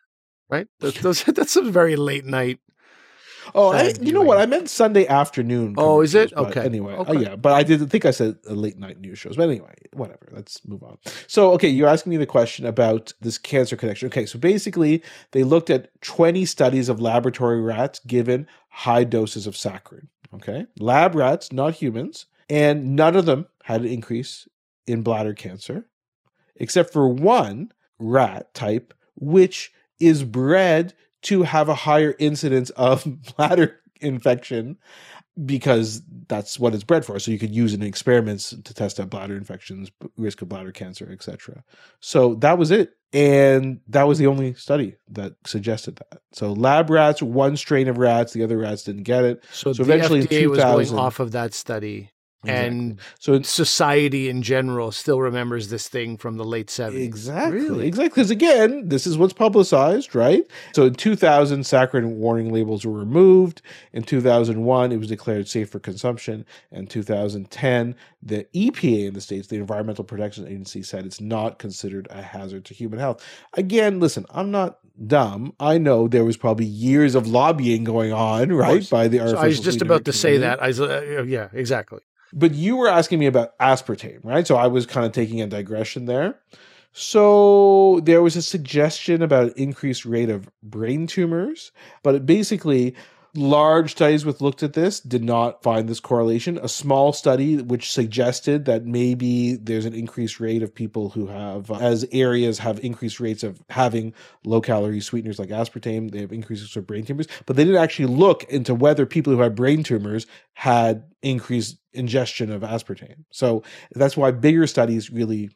right? 0.51 0.67
Those, 0.81 1.25
that's 1.25 1.57
a 1.57 1.63
very 1.63 1.97
late 1.97 2.25
night 2.25 2.61
Oh, 3.55 3.73
I, 3.73 3.93
you 4.01 4.13
know 4.13 4.23
what? 4.23 4.39
I 4.39 4.47
meant 4.47 4.69
Sunday 4.69 5.07
afternoon. 5.07 5.75
Oh, 5.79 6.01
is 6.01 6.15
it? 6.15 6.33
Okay. 6.33 6.65
Anyway, 6.65 6.95
oh, 6.97 7.03
Okay. 7.03 7.23
yeah, 7.23 7.37
but 7.37 7.53
I 7.53 7.63
didn't 7.63 7.89
think 7.89 8.05
I 8.05 8.11
said 8.11 8.37
a 8.47 8.55
late 8.55 8.79
night 8.79 9.01
news 9.01 9.19
shows. 9.19 9.37
But 9.37 9.49
anyway, 9.49 9.75
whatever. 9.93 10.29
Let's 10.33 10.67
move 10.67 10.83
on. 10.83 10.99
So, 11.27 11.53
okay, 11.53 11.69
you're 11.69 11.89
asking 11.89 12.11
me 12.11 12.17
the 12.17 12.27
question 12.27 12.67
about 12.67 13.13
this 13.21 13.39
cancer 13.39 13.77
connection. 13.77 14.07
Okay, 14.09 14.27
so 14.27 14.39
basically, 14.39 15.03
they 15.33 15.45
looked 15.45 15.71
at 15.71 15.89
20 16.03 16.45
studies 16.45 16.89
of 16.89 17.01
laboratory 17.01 17.61
rats 17.61 18.01
given 18.07 18.47
high 18.69 19.05
doses 19.05 19.47
of 19.47 19.55
saccharin. 19.55 20.09
Okay, 20.35 20.67
lab 20.79 21.15
rats, 21.15 21.53
not 21.53 21.75
humans, 21.75 22.27
and 22.51 22.95
none 22.95 23.17
of 23.17 23.25
them 23.27 23.47
had 23.65 23.81
an 23.81 23.87
increase 23.89 24.47
in 24.87 25.03
bladder 25.03 25.33
cancer, 25.35 25.87
except 26.57 26.93
for 26.93 27.09
one 27.09 27.73
rat 27.99 28.53
type, 28.55 28.93
which 29.17 29.73
is 30.01 30.23
bred 30.25 30.95
to 31.23 31.43
have 31.43 31.69
a 31.69 31.75
higher 31.75 32.15
incidence 32.19 32.71
of 32.71 33.07
bladder 33.37 33.81
infection 34.01 34.79
because 35.45 36.03
that's 36.27 36.59
what 36.59 36.75
it's 36.75 36.85
bred 36.85 37.05
for. 37.05 37.19
So 37.19 37.31
you 37.31 37.39
could 37.39 37.55
use 37.55 37.73
it 37.73 37.81
in 37.81 37.87
experiments 37.87 38.51
to 38.51 38.75
test 38.75 38.99
out 38.99 39.11
bladder 39.11 39.37
infections, 39.37 39.91
risk 40.17 40.43
of 40.43 40.49
bladder 40.49 40.73
cancer, 40.73 41.09
etc. 41.11 41.63
So 42.01 42.35
that 42.37 42.59
was 42.59 42.71
it. 42.71 42.95
And 43.13 43.81
that 43.89 44.07
was 44.07 44.19
the 44.19 44.27
only 44.27 44.55
study 44.55 44.97
that 45.11 45.35
suggested 45.47 45.97
that. 45.97 46.21
So 46.33 46.53
lab 46.53 46.91
rats, 46.91 47.23
one 47.23 47.57
strain 47.57 47.89
of 47.89 47.99
rats, 47.99 48.33
the 48.33 48.43
other 48.43 48.59
rats 48.59 48.83
didn't 48.83 49.05
get 49.05 49.25
it. 49.25 49.45
So, 49.51 49.73
So 49.73 49.85
the 49.85 49.93
eventually 49.95 50.21
in 50.21 50.27
FDA 50.27 50.51
was 50.51 50.59
going 50.59 50.99
off 50.99 51.21
of 51.21 51.33
that 51.33 51.55
study, 51.55 52.11
and 52.45 53.01
so 53.19 53.43
society 53.43 54.29
in 54.29 54.43
general 54.43 54.93
still 54.93 55.21
remembers 55.21 55.71
this 55.71 55.89
thing 55.89 56.17
from 56.17 56.37
the 56.37 56.45
late 56.45 56.69
70s. 56.69 57.05
Exactly. 57.05 57.61
Really? 57.61 57.87
Exactly. 57.89 58.09
Because 58.09 58.31
again, 58.31 58.89
this 58.89 59.07
is 59.07 59.19
what's 59.19 59.33
publicized, 59.33 60.15
right? 60.15 60.45
So 60.73 60.87
in 60.87 60.95
2000, 60.95 61.63
saccharin 61.63 62.17
warning 62.17 62.53
labels 62.53 62.87
were 62.87 62.93
removed. 62.93 63.63
In 63.93 64.05
2001, 64.05 64.93
it 64.93 64.99
was 64.99 65.09
declared 65.09 65.49
safe 65.49 65.71
for 65.71 65.81
consumption. 65.81 66.47
In 66.71 66.87
2010, 66.87 67.97
the 68.23 68.47
EPA 68.55 69.09
in 69.09 69.15
the 69.15 69.21
States, 69.21 69.49
the 69.49 69.57
Environmental 69.57 70.05
Protection 70.05 70.47
Agency, 70.47 70.83
said 70.83 71.07
it's 71.07 71.21
not 71.21 71.59
considered 71.59 72.07
a 72.11 72.23
hazard 72.23 72.65
to 72.67 72.75
human 72.75 73.01
health. 73.01 73.25
Again, 73.55 73.99
listen, 73.99 74.25
I'm 74.31 74.51
not 74.53 74.79
dumb. 75.07 75.55
I 75.61 75.79
know 75.79 76.09
there 76.09 76.25
was 76.25 76.37
probably 76.37 76.67
years 76.67 77.15
of 77.15 77.27
lobbying 77.27 77.85
going 77.85 78.13
on, 78.13 78.53
right? 78.53 78.89
By 78.89 79.09
the 79.09 79.19
So 79.19 79.37
I 79.37 79.47
was 79.47 79.61
just 79.61 79.79
sweetener 79.79 79.95
about 79.95 80.05
to 80.07 80.13
say 80.13 80.39
that. 80.39 80.63
I 80.63 80.69
was, 80.69 80.81
uh, 80.81 81.25
yeah, 81.27 81.49
exactly. 81.53 82.01
But 82.33 82.55
you 82.55 82.77
were 82.77 82.89
asking 82.89 83.19
me 83.19 83.27
about 83.27 83.59
aspartame, 83.59 84.25
right? 84.25 84.47
So 84.47 84.57
I 84.57 84.67
was 84.67 84.87
kind 84.87 85.07
of 85.07 85.13
taking 85.13 85.41
a 85.41 85.47
digression 85.47 86.07
there. 86.07 86.39
So 86.93 88.01
there 88.05 88.23
was 88.23 88.37
a 88.37 88.43
suggestion 88.43 89.23
about 89.23 89.45
an 89.45 89.53
increased 89.57 90.05
rate 90.05 90.31
of 90.31 90.49
brain 90.63 91.07
tumors, 91.07 91.71
but 92.03 92.15
it 92.15 92.27
basically 92.27 92.95
large 93.35 93.93
studies 93.93 94.25
which 94.25 94.41
looked 94.41 94.63
at 94.63 94.73
this 94.73 95.01
did 95.01 95.23
not 95.23 95.63
find 95.63 95.89
this 95.89 96.01
correlation. 96.01 96.59
A 96.63 96.69
small 96.69 97.13
study 97.13 97.59
which 97.59 97.93
suggested 97.93 98.65
that 98.65 98.85
maybe 98.85 99.57
there's 99.57 99.85
an 99.85 99.95
increased 99.95 100.41
rate 100.41 100.63
of 100.63 100.75
people 100.75 101.11
who 101.11 101.27
have, 101.27 101.71
uh, 101.71 101.77
as 101.77 102.07
areas 102.13 102.59
have 102.59 102.83
increased 102.85 103.21
rates 103.21 103.43
of 103.43 103.63
having 103.69 104.15
low 104.45 104.61
calorie 104.61 105.01
sweeteners 105.01 105.39
like 105.39 105.51
aspartame, 105.51 106.11
they 106.11 106.21
have 106.21 106.33
increases 106.33 106.75
of 106.77 106.87
brain 106.87 107.05
tumors, 107.05 107.29
but 107.47 107.57
they 107.57 107.65
didn't 107.65 107.83
actually 107.83 108.07
look 108.07 108.45
into 108.45 108.75
whether 108.75 109.07
people 109.07 109.33
who 109.33 109.41
had 109.41 109.55
brain 109.55 109.83
tumors 109.83 110.27
had 110.55 111.05
increased 111.23 111.79
ingestion 111.93 112.51
of 112.51 112.63
aspartame. 112.63 113.25
So 113.31 113.63
that's 113.95 114.17
why 114.17 114.31
bigger 114.31 114.67
studies 114.67 115.11
really 115.11 115.51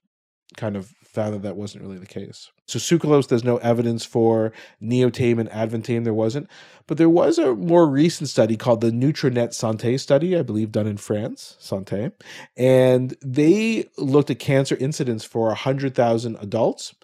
kind 0.57 0.77
of 0.77 0.93
found 1.13 1.35
that 1.35 1.43
that 1.43 1.57
wasn't 1.57 1.83
really 1.83 1.99
the 1.99 2.07
case. 2.07 2.51
So 2.67 2.79
sucralose, 2.79 3.29
there's 3.29 3.45
no 3.45 3.59
evidence 3.59 4.05
for 4.05 4.53
neotame 4.83 5.39
and 5.39 5.51
advantame. 5.51 6.05
There 6.05 6.15
wasn't, 6.15 6.49
but 6.87 6.97
there 6.97 7.11
was 7.11 7.39
a 7.39 7.55
more 7.55 7.87
recent 7.87 8.31
study 8.31 8.57
called 8.57 8.81
the 8.81 8.91
Nutrinet 8.91 9.51
Santé 9.51 10.01
study, 10.01 10.37
I 10.37 10.43
believe, 10.43 10.73
done 10.73 10.87
in 10.87 10.97
France, 10.97 11.57
Santé, 11.61 12.13
and 12.57 13.17
they 13.21 13.89
looked 13.99 14.31
at 14.31 14.39
cancer 14.39 14.77
incidence 14.77 15.25
for 15.25 15.49
100,000 15.49 16.37
adults. 16.41 16.95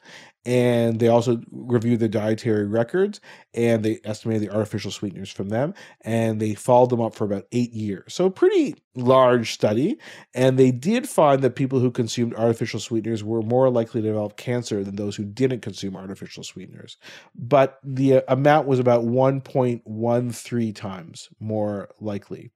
And 0.48 0.98
they 0.98 1.08
also 1.08 1.42
reviewed 1.52 2.00
their 2.00 2.08
dietary 2.08 2.66
records 2.66 3.20
and 3.52 3.84
they 3.84 4.00
estimated 4.02 4.48
the 4.48 4.54
artificial 4.54 4.90
sweeteners 4.90 5.30
from 5.30 5.50
them 5.50 5.74
and 6.00 6.40
they 6.40 6.54
followed 6.54 6.88
them 6.88 7.02
up 7.02 7.14
for 7.14 7.26
about 7.26 7.44
eight 7.52 7.74
years. 7.74 8.14
So, 8.14 8.30
pretty 8.30 8.74
large 8.94 9.52
study. 9.52 9.98
And 10.32 10.58
they 10.58 10.70
did 10.70 11.06
find 11.06 11.42
that 11.42 11.54
people 11.54 11.80
who 11.80 11.90
consumed 11.90 12.34
artificial 12.34 12.80
sweeteners 12.80 13.22
were 13.22 13.42
more 13.42 13.68
likely 13.68 14.00
to 14.00 14.08
develop 14.08 14.38
cancer 14.38 14.82
than 14.82 14.96
those 14.96 15.16
who 15.16 15.26
didn't 15.26 15.60
consume 15.60 15.96
artificial 15.96 16.42
sweeteners. 16.42 16.96
But 17.34 17.78
the 17.84 18.14
uh, 18.14 18.20
amount 18.28 18.68
was 18.68 18.78
about 18.78 19.04
1.13 19.04 20.74
times 20.74 21.28
more 21.40 21.90
likely. 22.00 22.50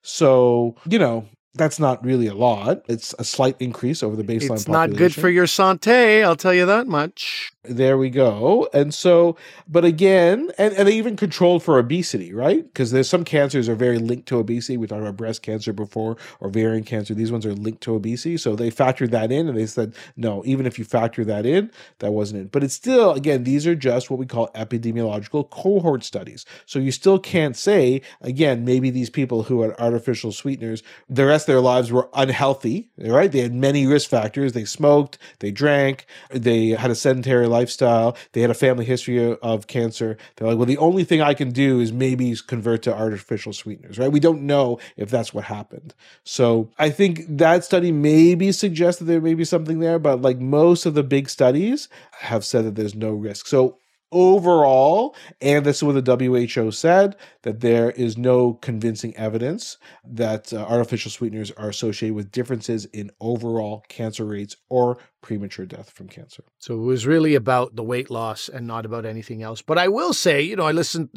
So, 0.00 0.76
you 0.88 0.98
know, 0.98 1.28
that's 1.54 1.78
not 1.78 2.04
really 2.04 2.26
a 2.26 2.34
lot. 2.34 2.84
It's 2.88 3.14
a 3.18 3.24
slight 3.24 3.56
increase 3.60 4.02
over 4.02 4.16
the 4.16 4.24
baseline. 4.24 4.56
It's 4.56 4.68
not 4.68 4.94
good 4.94 5.14
for 5.14 5.28
your 5.28 5.46
sante, 5.46 6.22
I'll 6.22 6.36
tell 6.36 6.54
you 6.54 6.66
that 6.66 6.86
much. 6.86 7.53
There 7.66 7.96
we 7.96 8.10
go. 8.10 8.68
And 8.74 8.92
so, 8.92 9.36
but 9.66 9.86
again, 9.86 10.52
and, 10.58 10.74
and 10.74 10.86
they 10.86 10.96
even 10.96 11.16
controlled 11.16 11.62
for 11.62 11.78
obesity, 11.78 12.34
right? 12.34 12.62
Because 12.62 12.90
there's 12.90 13.08
some 13.08 13.24
cancers 13.24 13.70
are 13.70 13.74
very 13.74 13.98
linked 13.98 14.28
to 14.28 14.38
obesity. 14.38 14.76
We 14.76 14.86
talked 14.86 15.00
about 15.00 15.16
breast 15.16 15.40
cancer 15.40 15.72
before, 15.72 16.18
or 16.40 16.48
ovarian 16.48 16.84
cancer. 16.84 17.14
These 17.14 17.32
ones 17.32 17.46
are 17.46 17.54
linked 17.54 17.82
to 17.84 17.94
obesity. 17.94 18.36
So 18.36 18.54
they 18.54 18.70
factored 18.70 19.12
that 19.12 19.32
in 19.32 19.48
and 19.48 19.56
they 19.56 19.64
said, 19.64 19.94
no, 20.14 20.42
even 20.44 20.66
if 20.66 20.78
you 20.78 20.84
factor 20.84 21.24
that 21.24 21.46
in, 21.46 21.70
that 22.00 22.12
wasn't 22.12 22.42
it. 22.42 22.52
But 22.52 22.64
it's 22.64 22.74
still, 22.74 23.12
again, 23.12 23.44
these 23.44 23.66
are 23.66 23.74
just 23.74 24.10
what 24.10 24.18
we 24.18 24.26
call 24.26 24.48
epidemiological 24.48 25.48
cohort 25.48 26.04
studies. 26.04 26.44
So 26.66 26.78
you 26.78 26.92
still 26.92 27.18
can't 27.18 27.56
say, 27.56 28.02
again, 28.20 28.66
maybe 28.66 28.90
these 28.90 29.08
people 29.08 29.44
who 29.44 29.62
had 29.62 29.74
artificial 29.78 30.32
sweeteners, 30.32 30.82
the 31.08 31.24
rest 31.24 31.48
of 31.48 31.54
their 31.54 31.62
lives 31.62 31.90
were 31.90 32.10
unhealthy, 32.12 32.90
right? 32.98 33.32
They 33.32 33.40
had 33.40 33.54
many 33.54 33.86
risk 33.86 34.10
factors. 34.10 34.52
They 34.52 34.66
smoked, 34.66 35.16
they 35.38 35.50
drank, 35.50 36.04
they 36.30 36.70
had 36.70 36.90
a 36.90 36.94
sedentary 36.94 37.46
lifestyle, 37.54 38.16
they 38.32 38.40
had 38.40 38.50
a 38.50 38.54
family 38.54 38.84
history 38.84 39.36
of 39.36 39.66
cancer. 39.66 40.16
They're 40.36 40.48
like, 40.48 40.58
well, 40.58 40.66
the 40.66 40.78
only 40.78 41.04
thing 41.04 41.20
I 41.20 41.34
can 41.34 41.50
do 41.50 41.80
is 41.80 41.92
maybe 41.92 42.34
convert 42.46 42.82
to 42.82 42.94
artificial 42.94 43.52
sweeteners, 43.52 43.98
right? 43.98 44.10
We 44.10 44.20
don't 44.20 44.42
know 44.42 44.80
if 44.96 45.08
that's 45.10 45.32
what 45.32 45.44
happened. 45.44 45.94
So 46.24 46.70
I 46.78 46.90
think 46.90 47.24
that 47.28 47.64
study 47.64 47.92
maybe 47.92 48.50
suggests 48.52 48.98
that 48.98 49.06
there 49.06 49.20
may 49.20 49.34
be 49.34 49.44
something 49.44 49.78
there, 49.78 49.98
but 49.98 50.20
like 50.20 50.38
most 50.38 50.86
of 50.86 50.94
the 50.94 51.04
big 51.04 51.30
studies 51.30 51.88
have 52.12 52.44
said 52.44 52.64
that 52.64 52.74
there's 52.74 52.94
no 52.94 53.12
risk. 53.12 53.46
So 53.46 53.78
overall, 54.14 55.14
and 55.40 55.66
this 55.66 55.78
is 55.78 55.82
what 55.82 56.02
the 56.02 56.16
WHO 56.16 56.70
said, 56.70 57.16
that 57.42 57.60
there 57.60 57.90
is 57.90 58.16
no 58.16 58.54
convincing 58.54 59.14
evidence 59.16 59.76
that 60.04 60.52
uh, 60.52 60.58
artificial 60.58 61.10
sweeteners 61.10 61.50
are 61.50 61.68
associated 61.68 62.14
with 62.14 62.30
differences 62.30 62.84
in 62.86 63.10
overall 63.20 63.84
cancer 63.88 64.24
rates 64.24 64.56
or 64.70 64.96
premature 65.20 65.66
death 65.66 65.90
from 65.90 66.08
cancer. 66.08 66.44
So 66.58 66.74
it 66.74 66.84
was 66.84 67.06
really 67.06 67.34
about 67.34 67.74
the 67.74 67.82
weight 67.82 68.08
loss 68.08 68.48
and 68.48 68.66
not 68.66 68.86
about 68.86 69.04
anything 69.04 69.42
else. 69.42 69.60
But 69.60 69.78
I 69.78 69.88
will 69.88 70.12
say, 70.12 70.40
you 70.40 70.54
know, 70.56 70.66
I 70.66 70.72
listened 70.72 71.10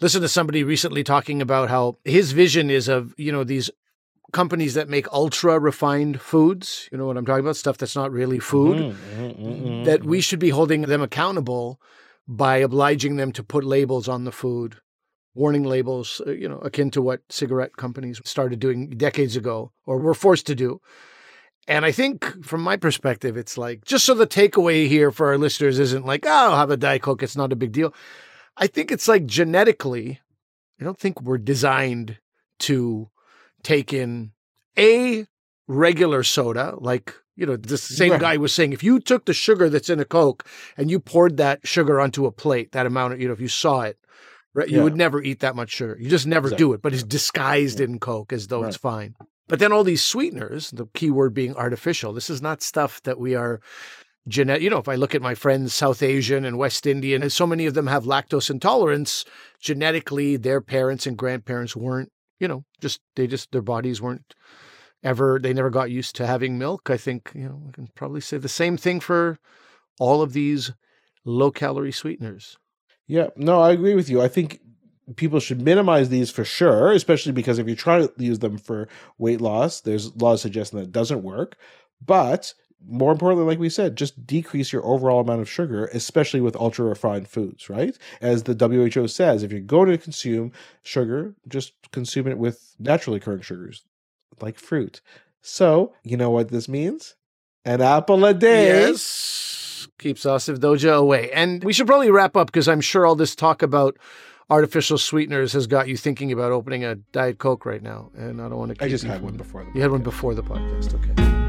listened 0.00 0.22
to 0.22 0.28
somebody 0.28 0.62
recently 0.62 1.02
talking 1.02 1.40
about 1.40 1.70
how 1.70 1.96
his 2.04 2.32
vision 2.32 2.70
is 2.70 2.86
of, 2.86 3.14
you 3.16 3.32
know, 3.32 3.44
these 3.44 3.70
companies 4.32 4.74
that 4.74 4.88
make 4.88 5.10
ultra 5.12 5.58
refined 5.58 6.20
foods, 6.20 6.88
you 6.92 6.98
know 6.98 7.06
what 7.06 7.16
I'm 7.16 7.24
talking 7.24 7.44
about, 7.44 7.56
stuff 7.56 7.78
that's 7.78 7.96
not 7.96 8.12
really 8.12 8.38
food, 8.38 8.78
Mhm, 8.78 8.94
mhm, 8.94 9.44
mhm, 9.44 9.84
that 9.84 10.04
we 10.04 10.20
should 10.20 10.38
be 10.38 10.50
holding 10.50 10.82
them 10.82 11.02
accountable 11.02 11.80
by 12.36 12.56
obliging 12.56 13.16
them 13.16 13.30
to 13.32 13.42
put 13.42 13.62
labels 13.62 14.08
on 14.08 14.24
the 14.24 14.32
food, 14.32 14.76
warning 15.34 15.64
labels, 15.64 16.22
uh, 16.26 16.30
you 16.30 16.48
know, 16.48 16.58
akin 16.58 16.90
to 16.90 17.02
what 17.02 17.20
cigarette 17.28 17.76
companies 17.76 18.20
started 18.24 18.58
doing 18.58 18.88
decades 18.88 19.36
ago 19.36 19.70
or 19.84 19.98
were 19.98 20.14
forced 20.14 20.46
to 20.46 20.54
do. 20.54 20.80
And 21.68 21.84
I 21.84 21.92
think 21.92 22.44
from 22.44 22.62
my 22.62 22.76
perspective, 22.76 23.36
it's 23.36 23.58
like, 23.58 23.84
just 23.84 24.06
so 24.06 24.14
the 24.14 24.26
takeaway 24.26 24.88
here 24.88 25.10
for 25.10 25.28
our 25.28 25.38
listeners 25.38 25.78
isn't 25.78 26.06
like, 26.06 26.24
oh, 26.26 26.30
I'll 26.30 26.56
have 26.56 26.70
a 26.70 26.76
Diet 26.76 27.02
Coke, 27.02 27.22
it's 27.22 27.36
not 27.36 27.52
a 27.52 27.56
big 27.56 27.72
deal. 27.72 27.94
I 28.56 28.66
think 28.66 28.90
it's 28.90 29.08
like 29.08 29.26
genetically, 29.26 30.20
I 30.80 30.84
don't 30.84 30.98
think 30.98 31.20
we're 31.20 31.38
designed 31.38 32.18
to 32.60 33.10
take 33.62 33.92
in 33.92 34.32
a 34.78 35.26
regular 35.68 36.22
soda, 36.22 36.74
like, 36.78 37.14
you 37.36 37.46
know, 37.46 37.56
the 37.56 37.78
same 37.78 38.12
Right. 38.12 38.20
guy 38.20 38.36
was 38.36 38.52
saying, 38.52 38.72
if 38.72 38.82
you 38.82 39.00
took 39.00 39.24
the 39.24 39.32
sugar 39.32 39.68
that's 39.68 39.90
in 39.90 40.00
a 40.00 40.04
Coke 40.04 40.46
and 40.76 40.90
you 40.90 41.00
poured 41.00 41.36
that 41.38 41.66
sugar 41.66 42.00
onto 42.00 42.26
a 42.26 42.32
plate, 42.32 42.72
that 42.72 42.86
amount 42.86 43.14
of, 43.14 43.20
you 43.20 43.26
know, 43.28 43.34
if 43.34 43.40
you 43.40 43.48
saw 43.48 43.82
it, 43.82 43.98
right, 44.54 44.68
you 44.68 44.78
Yeah. 44.78 44.82
would 44.84 44.96
never 44.96 45.22
eat 45.22 45.40
that 45.40 45.56
much 45.56 45.70
sugar. 45.70 45.96
You 45.98 46.10
just 46.10 46.26
never 46.26 46.48
Exactly. 46.48 46.64
do 46.64 46.72
it, 46.74 46.82
but 46.82 46.92
it's 46.92 47.02
disguised 47.02 47.80
Yeah. 47.80 47.84
in 47.86 47.98
Coke 47.98 48.32
as 48.32 48.48
though 48.48 48.64
it's 48.64 48.76
fine. 48.76 49.16
But 49.48 49.58
then 49.58 49.72
all 49.72 49.84
these 49.84 50.02
sweeteners, 50.02 50.70
the 50.70 50.86
key 50.94 51.10
word 51.10 51.34
being 51.34 51.54
artificial, 51.56 52.12
this 52.12 52.30
is 52.30 52.40
not 52.42 52.62
stuff 52.62 53.02
that 53.02 53.18
we 53.18 53.34
are 53.34 53.60
genetic. 54.28 54.62
You 54.62 54.70
know, 54.70 54.78
if 54.78 54.88
I 54.88 54.94
look 54.94 55.14
at 55.14 55.22
my 55.22 55.34
friends, 55.34 55.74
South 55.74 56.02
Asian 56.02 56.44
and 56.44 56.58
West 56.58 56.86
Indian, 56.86 57.22
and 57.22 57.32
so 57.32 57.46
many 57.46 57.66
of 57.66 57.74
them 57.74 57.86
have 57.88 58.04
lactose 58.04 58.50
intolerance, 58.50 59.24
genetically, 59.60 60.36
their 60.36 60.60
parents 60.60 61.06
and 61.06 61.16
grandparents 61.16 61.74
weren't, 61.74 62.12
you 62.38 62.46
know, 62.46 62.64
just, 62.80 63.00
they 63.16 63.26
just, 63.26 63.50
their 63.52 63.62
bodies 63.62 64.00
weren't 64.00 64.34
ever, 65.02 65.38
they 65.40 65.52
never 65.52 65.70
got 65.70 65.90
used 65.90 66.16
to 66.16 66.26
having 66.26 66.58
milk. 66.58 66.90
I 66.90 66.96
think, 66.96 67.32
you 67.34 67.44
know, 67.44 67.62
I 67.68 67.72
can 67.72 67.88
probably 67.94 68.20
say 68.20 68.38
the 68.38 68.48
same 68.48 68.76
thing 68.76 69.00
for 69.00 69.38
all 69.98 70.22
of 70.22 70.32
these 70.32 70.72
low 71.24 71.50
calorie 71.50 71.92
sweeteners. 71.92 72.56
Yeah, 73.06 73.28
no, 73.36 73.60
I 73.60 73.72
agree 73.72 73.94
with 73.94 74.08
you. 74.08 74.22
I 74.22 74.28
think 74.28 74.60
people 75.16 75.40
should 75.40 75.60
minimize 75.60 76.08
these 76.08 76.30
for 76.30 76.44
sure, 76.44 76.92
especially 76.92 77.32
because 77.32 77.58
if 77.58 77.66
you're 77.66 77.76
trying 77.76 78.06
to 78.06 78.12
use 78.16 78.38
them 78.38 78.58
for 78.58 78.88
weight 79.18 79.40
loss, 79.40 79.80
there's 79.80 80.14
laws 80.16 80.42
suggesting 80.42 80.78
that 80.78 80.86
it 80.86 80.92
doesn't 80.92 81.22
work. 81.22 81.56
But 82.04 82.54
more 82.84 83.12
importantly, 83.12 83.46
like 83.46 83.58
we 83.58 83.68
said, 83.68 83.96
just 83.96 84.26
decrease 84.26 84.72
your 84.72 84.84
overall 84.84 85.20
amount 85.20 85.40
of 85.40 85.48
sugar, 85.48 85.86
especially 85.86 86.40
with 86.40 86.56
ultra 86.56 86.84
refined 86.84 87.28
foods, 87.28 87.68
right? 87.68 87.96
As 88.20 88.42
the 88.44 88.54
WHO 88.54 89.08
says, 89.08 89.42
if 89.42 89.52
you're 89.52 89.60
going 89.60 89.90
to 89.90 89.98
consume 89.98 90.52
sugar, 90.82 91.34
just 91.48 91.74
consume 91.92 92.26
it 92.26 92.38
with 92.38 92.74
naturally 92.78 93.18
occurring 93.18 93.42
sugars, 93.42 93.84
like 94.40 94.58
fruit. 94.58 95.00
So, 95.40 95.92
you 96.04 96.16
know 96.16 96.30
what 96.30 96.48
this 96.48 96.68
means? 96.68 97.16
An 97.64 97.80
apple 97.80 98.24
a 98.24 98.34
day. 98.34 98.66
Yes. 98.66 99.88
Keeps 99.98 100.24
Asif 100.24 100.58
Doja 100.58 100.96
away. 100.96 101.30
And 101.32 101.62
we 101.64 101.72
should 101.72 101.86
probably 101.86 102.10
wrap 102.10 102.36
up 102.36 102.48
because 102.48 102.68
I'm 102.68 102.80
sure 102.80 103.04
all 103.06 103.14
this 103.14 103.34
talk 103.34 103.62
about 103.62 103.96
artificial 104.50 104.98
sweeteners 104.98 105.52
has 105.52 105.66
got 105.66 105.88
you 105.88 105.96
thinking 105.96 106.32
about 106.32 106.52
opening 106.52 106.84
a 106.84 106.96
Diet 106.96 107.38
Coke 107.38 107.66
right 107.66 107.82
now. 107.82 108.10
And 108.16 108.40
I 108.40 108.48
don't 108.48 108.58
want 108.58 108.76
to 108.78 108.84
I 108.84 108.88
just 108.88 109.04
had 109.04 109.22
one 109.22 109.36
before. 109.36 109.66
You 109.74 109.80
had 109.80 109.90
one 109.90 110.02
before 110.02 110.34
the 110.34 110.42
podcast. 110.42 110.94
Okay. 110.94 111.41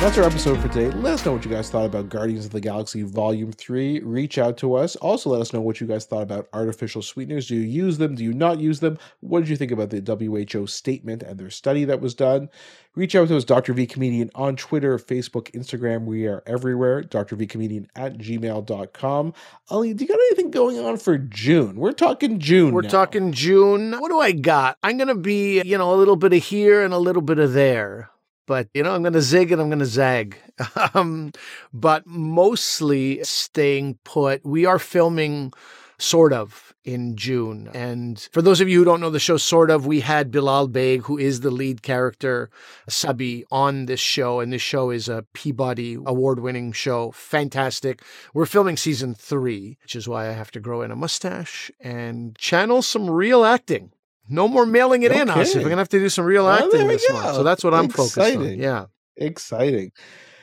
That's 0.00 0.16
our 0.16 0.22
episode 0.22 0.60
for 0.60 0.68
today. 0.68 0.96
Let 0.96 1.14
us 1.14 1.26
know 1.26 1.32
what 1.32 1.44
you 1.44 1.50
guys 1.50 1.70
thought 1.70 1.84
about 1.84 2.08
Guardians 2.08 2.46
of 2.46 2.52
the 2.52 2.60
Galaxy 2.60 3.02
Volume 3.02 3.50
3. 3.50 3.98
Reach 4.04 4.38
out 4.38 4.56
to 4.58 4.76
us. 4.76 4.94
Also, 4.94 5.28
let 5.28 5.40
us 5.40 5.52
know 5.52 5.60
what 5.60 5.80
you 5.80 5.88
guys 5.88 6.04
thought 6.04 6.22
about 6.22 6.48
artificial 6.52 7.02
sweeteners. 7.02 7.48
Do 7.48 7.56
you 7.56 7.62
use 7.62 7.98
them? 7.98 8.14
Do 8.14 8.22
you 8.22 8.32
not 8.32 8.60
use 8.60 8.78
them? 8.78 8.96
What 9.18 9.40
did 9.40 9.48
you 9.48 9.56
think 9.56 9.72
about 9.72 9.90
the 9.90 10.00
WHO 10.00 10.68
statement 10.68 11.24
and 11.24 11.36
their 11.36 11.50
study 11.50 11.84
that 11.86 12.00
was 12.00 12.14
done? 12.14 12.48
Reach 12.94 13.16
out 13.16 13.26
to 13.26 13.36
us, 13.36 13.44
Dr. 13.44 13.72
V 13.72 13.88
Comedian, 13.88 14.30
on 14.36 14.54
Twitter, 14.54 14.98
Facebook, 14.98 15.50
Instagram. 15.50 16.04
We 16.04 16.28
are 16.28 16.44
everywhere. 16.46 17.02
Dr. 17.02 17.34
V 17.34 17.48
Comedian 17.48 17.88
at 17.96 18.18
gmail.com. 18.18 19.34
Ali, 19.68 19.94
do 19.94 20.04
you 20.04 20.08
got 20.08 20.20
anything 20.30 20.52
going 20.52 20.78
on 20.78 20.96
for 20.98 21.18
June? 21.18 21.74
We're 21.74 21.90
talking 21.90 22.38
June. 22.38 22.72
We're 22.72 22.82
now. 22.82 22.88
talking 22.88 23.32
June. 23.32 23.98
What 23.98 24.10
do 24.10 24.20
I 24.20 24.30
got? 24.30 24.78
I'm 24.84 24.96
going 24.96 25.08
to 25.08 25.16
be, 25.16 25.60
you 25.62 25.76
know, 25.76 25.92
a 25.92 25.96
little 25.96 26.14
bit 26.14 26.32
of 26.32 26.44
here 26.44 26.84
and 26.84 26.94
a 26.94 26.98
little 26.98 27.22
bit 27.22 27.40
of 27.40 27.52
there 27.52 28.10
but 28.48 28.66
you 28.74 28.82
know 28.82 28.92
i'm 28.92 29.02
going 29.02 29.12
to 29.12 29.22
zig 29.22 29.52
and 29.52 29.62
i'm 29.62 29.68
going 29.68 29.78
to 29.78 29.86
zag. 29.86 30.36
Um, 30.94 31.32
but 31.72 32.04
mostly 32.06 33.22
staying 33.22 33.98
put 34.04 34.44
we 34.44 34.66
are 34.66 34.78
filming 34.80 35.52
sort 35.98 36.32
of 36.32 36.74
in 36.84 37.16
june. 37.16 37.68
And 37.74 38.18
for 38.32 38.40
those 38.40 38.60
of 38.60 38.68
you 38.68 38.78
who 38.78 38.84
don't 38.84 39.00
know 39.00 39.10
the 39.10 39.20
show 39.20 39.36
sort 39.36 39.70
of 39.70 39.86
we 39.86 40.00
had 40.00 40.30
bilal 40.30 40.68
Baig 40.68 41.02
who 41.02 41.18
is 41.18 41.40
the 41.40 41.50
lead 41.50 41.82
character 41.82 42.50
sabi 42.88 43.44
on 43.50 43.86
this 43.86 44.00
show. 44.00 44.40
And 44.40 44.52
this 44.52 44.62
show 44.62 44.90
is 44.90 45.08
a 45.08 45.24
peabody 45.34 45.94
award-winning 45.94 46.72
show. 46.72 47.10
Fantastic. 47.12 48.02
We're 48.32 48.46
filming 48.46 48.76
season 48.76 49.14
three 49.14 49.76
which 49.82 49.94
is 49.94 50.08
why 50.08 50.28
i 50.28 50.32
have 50.32 50.50
to 50.52 50.60
grow 50.60 50.82
in 50.82 50.90
a 50.90 50.96
mustache 50.96 51.70
and 51.80 52.36
channel 52.38 52.80
some 52.82 53.10
real 53.10 53.44
acting 53.44 53.92
no 54.28 54.48
more 54.48 54.66
mailing 54.66 55.02
it 55.02 55.12
in, 55.12 55.28
us. 55.30 55.54
We're 55.54 55.62
gonna 55.62 55.76
have 55.76 55.88
to 55.90 55.98
do 55.98 56.08
some 56.08 56.24
real 56.24 56.46
oh, 56.46 56.50
acting 56.50 56.86
this 56.86 57.06
go. 57.08 57.14
month. 57.14 57.36
So 57.36 57.42
that's 57.42 57.64
what 57.64 57.74
I'm 57.74 57.86
Exciting. 57.86 58.38
focused 58.38 58.52
on. 58.52 58.58
Yeah. 58.58 58.86
Exciting. 59.16 59.92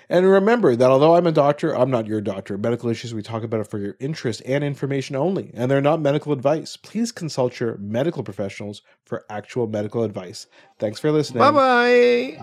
And 0.10 0.26
remember 0.30 0.76
that 0.76 0.92
although 0.92 1.16
I'm 1.16 1.26
a 1.26 1.32
doctor, 1.32 1.76
I'm 1.76 1.90
not 1.90 2.06
your 2.06 2.22
doctor. 2.22 2.58
Medical 2.58 2.90
issues, 2.90 3.14
we 3.14 3.24
talk 3.24 3.44
about 3.44 3.62
it 3.62 3.68
for 3.68 3.80
your 3.80 3.96
interest 4.00 4.42
and 4.46 4.64
information 4.64 5.16
only, 5.16 5.50
and 5.54 5.70
they're 5.72 5.82
not 5.82 6.00
medical 6.00 6.32
advice. 6.32 6.78
Please 6.78 7.12
consult 7.12 7.60
your 7.60 7.78
medical 7.78 8.24
professionals 8.24 8.84
for 9.06 9.26
actual 9.30 9.66
medical 9.68 10.04
advice. 10.04 10.46
Thanks 10.78 11.00
for 11.00 11.12
listening. 11.12 11.40
Bye-bye. 11.40 12.38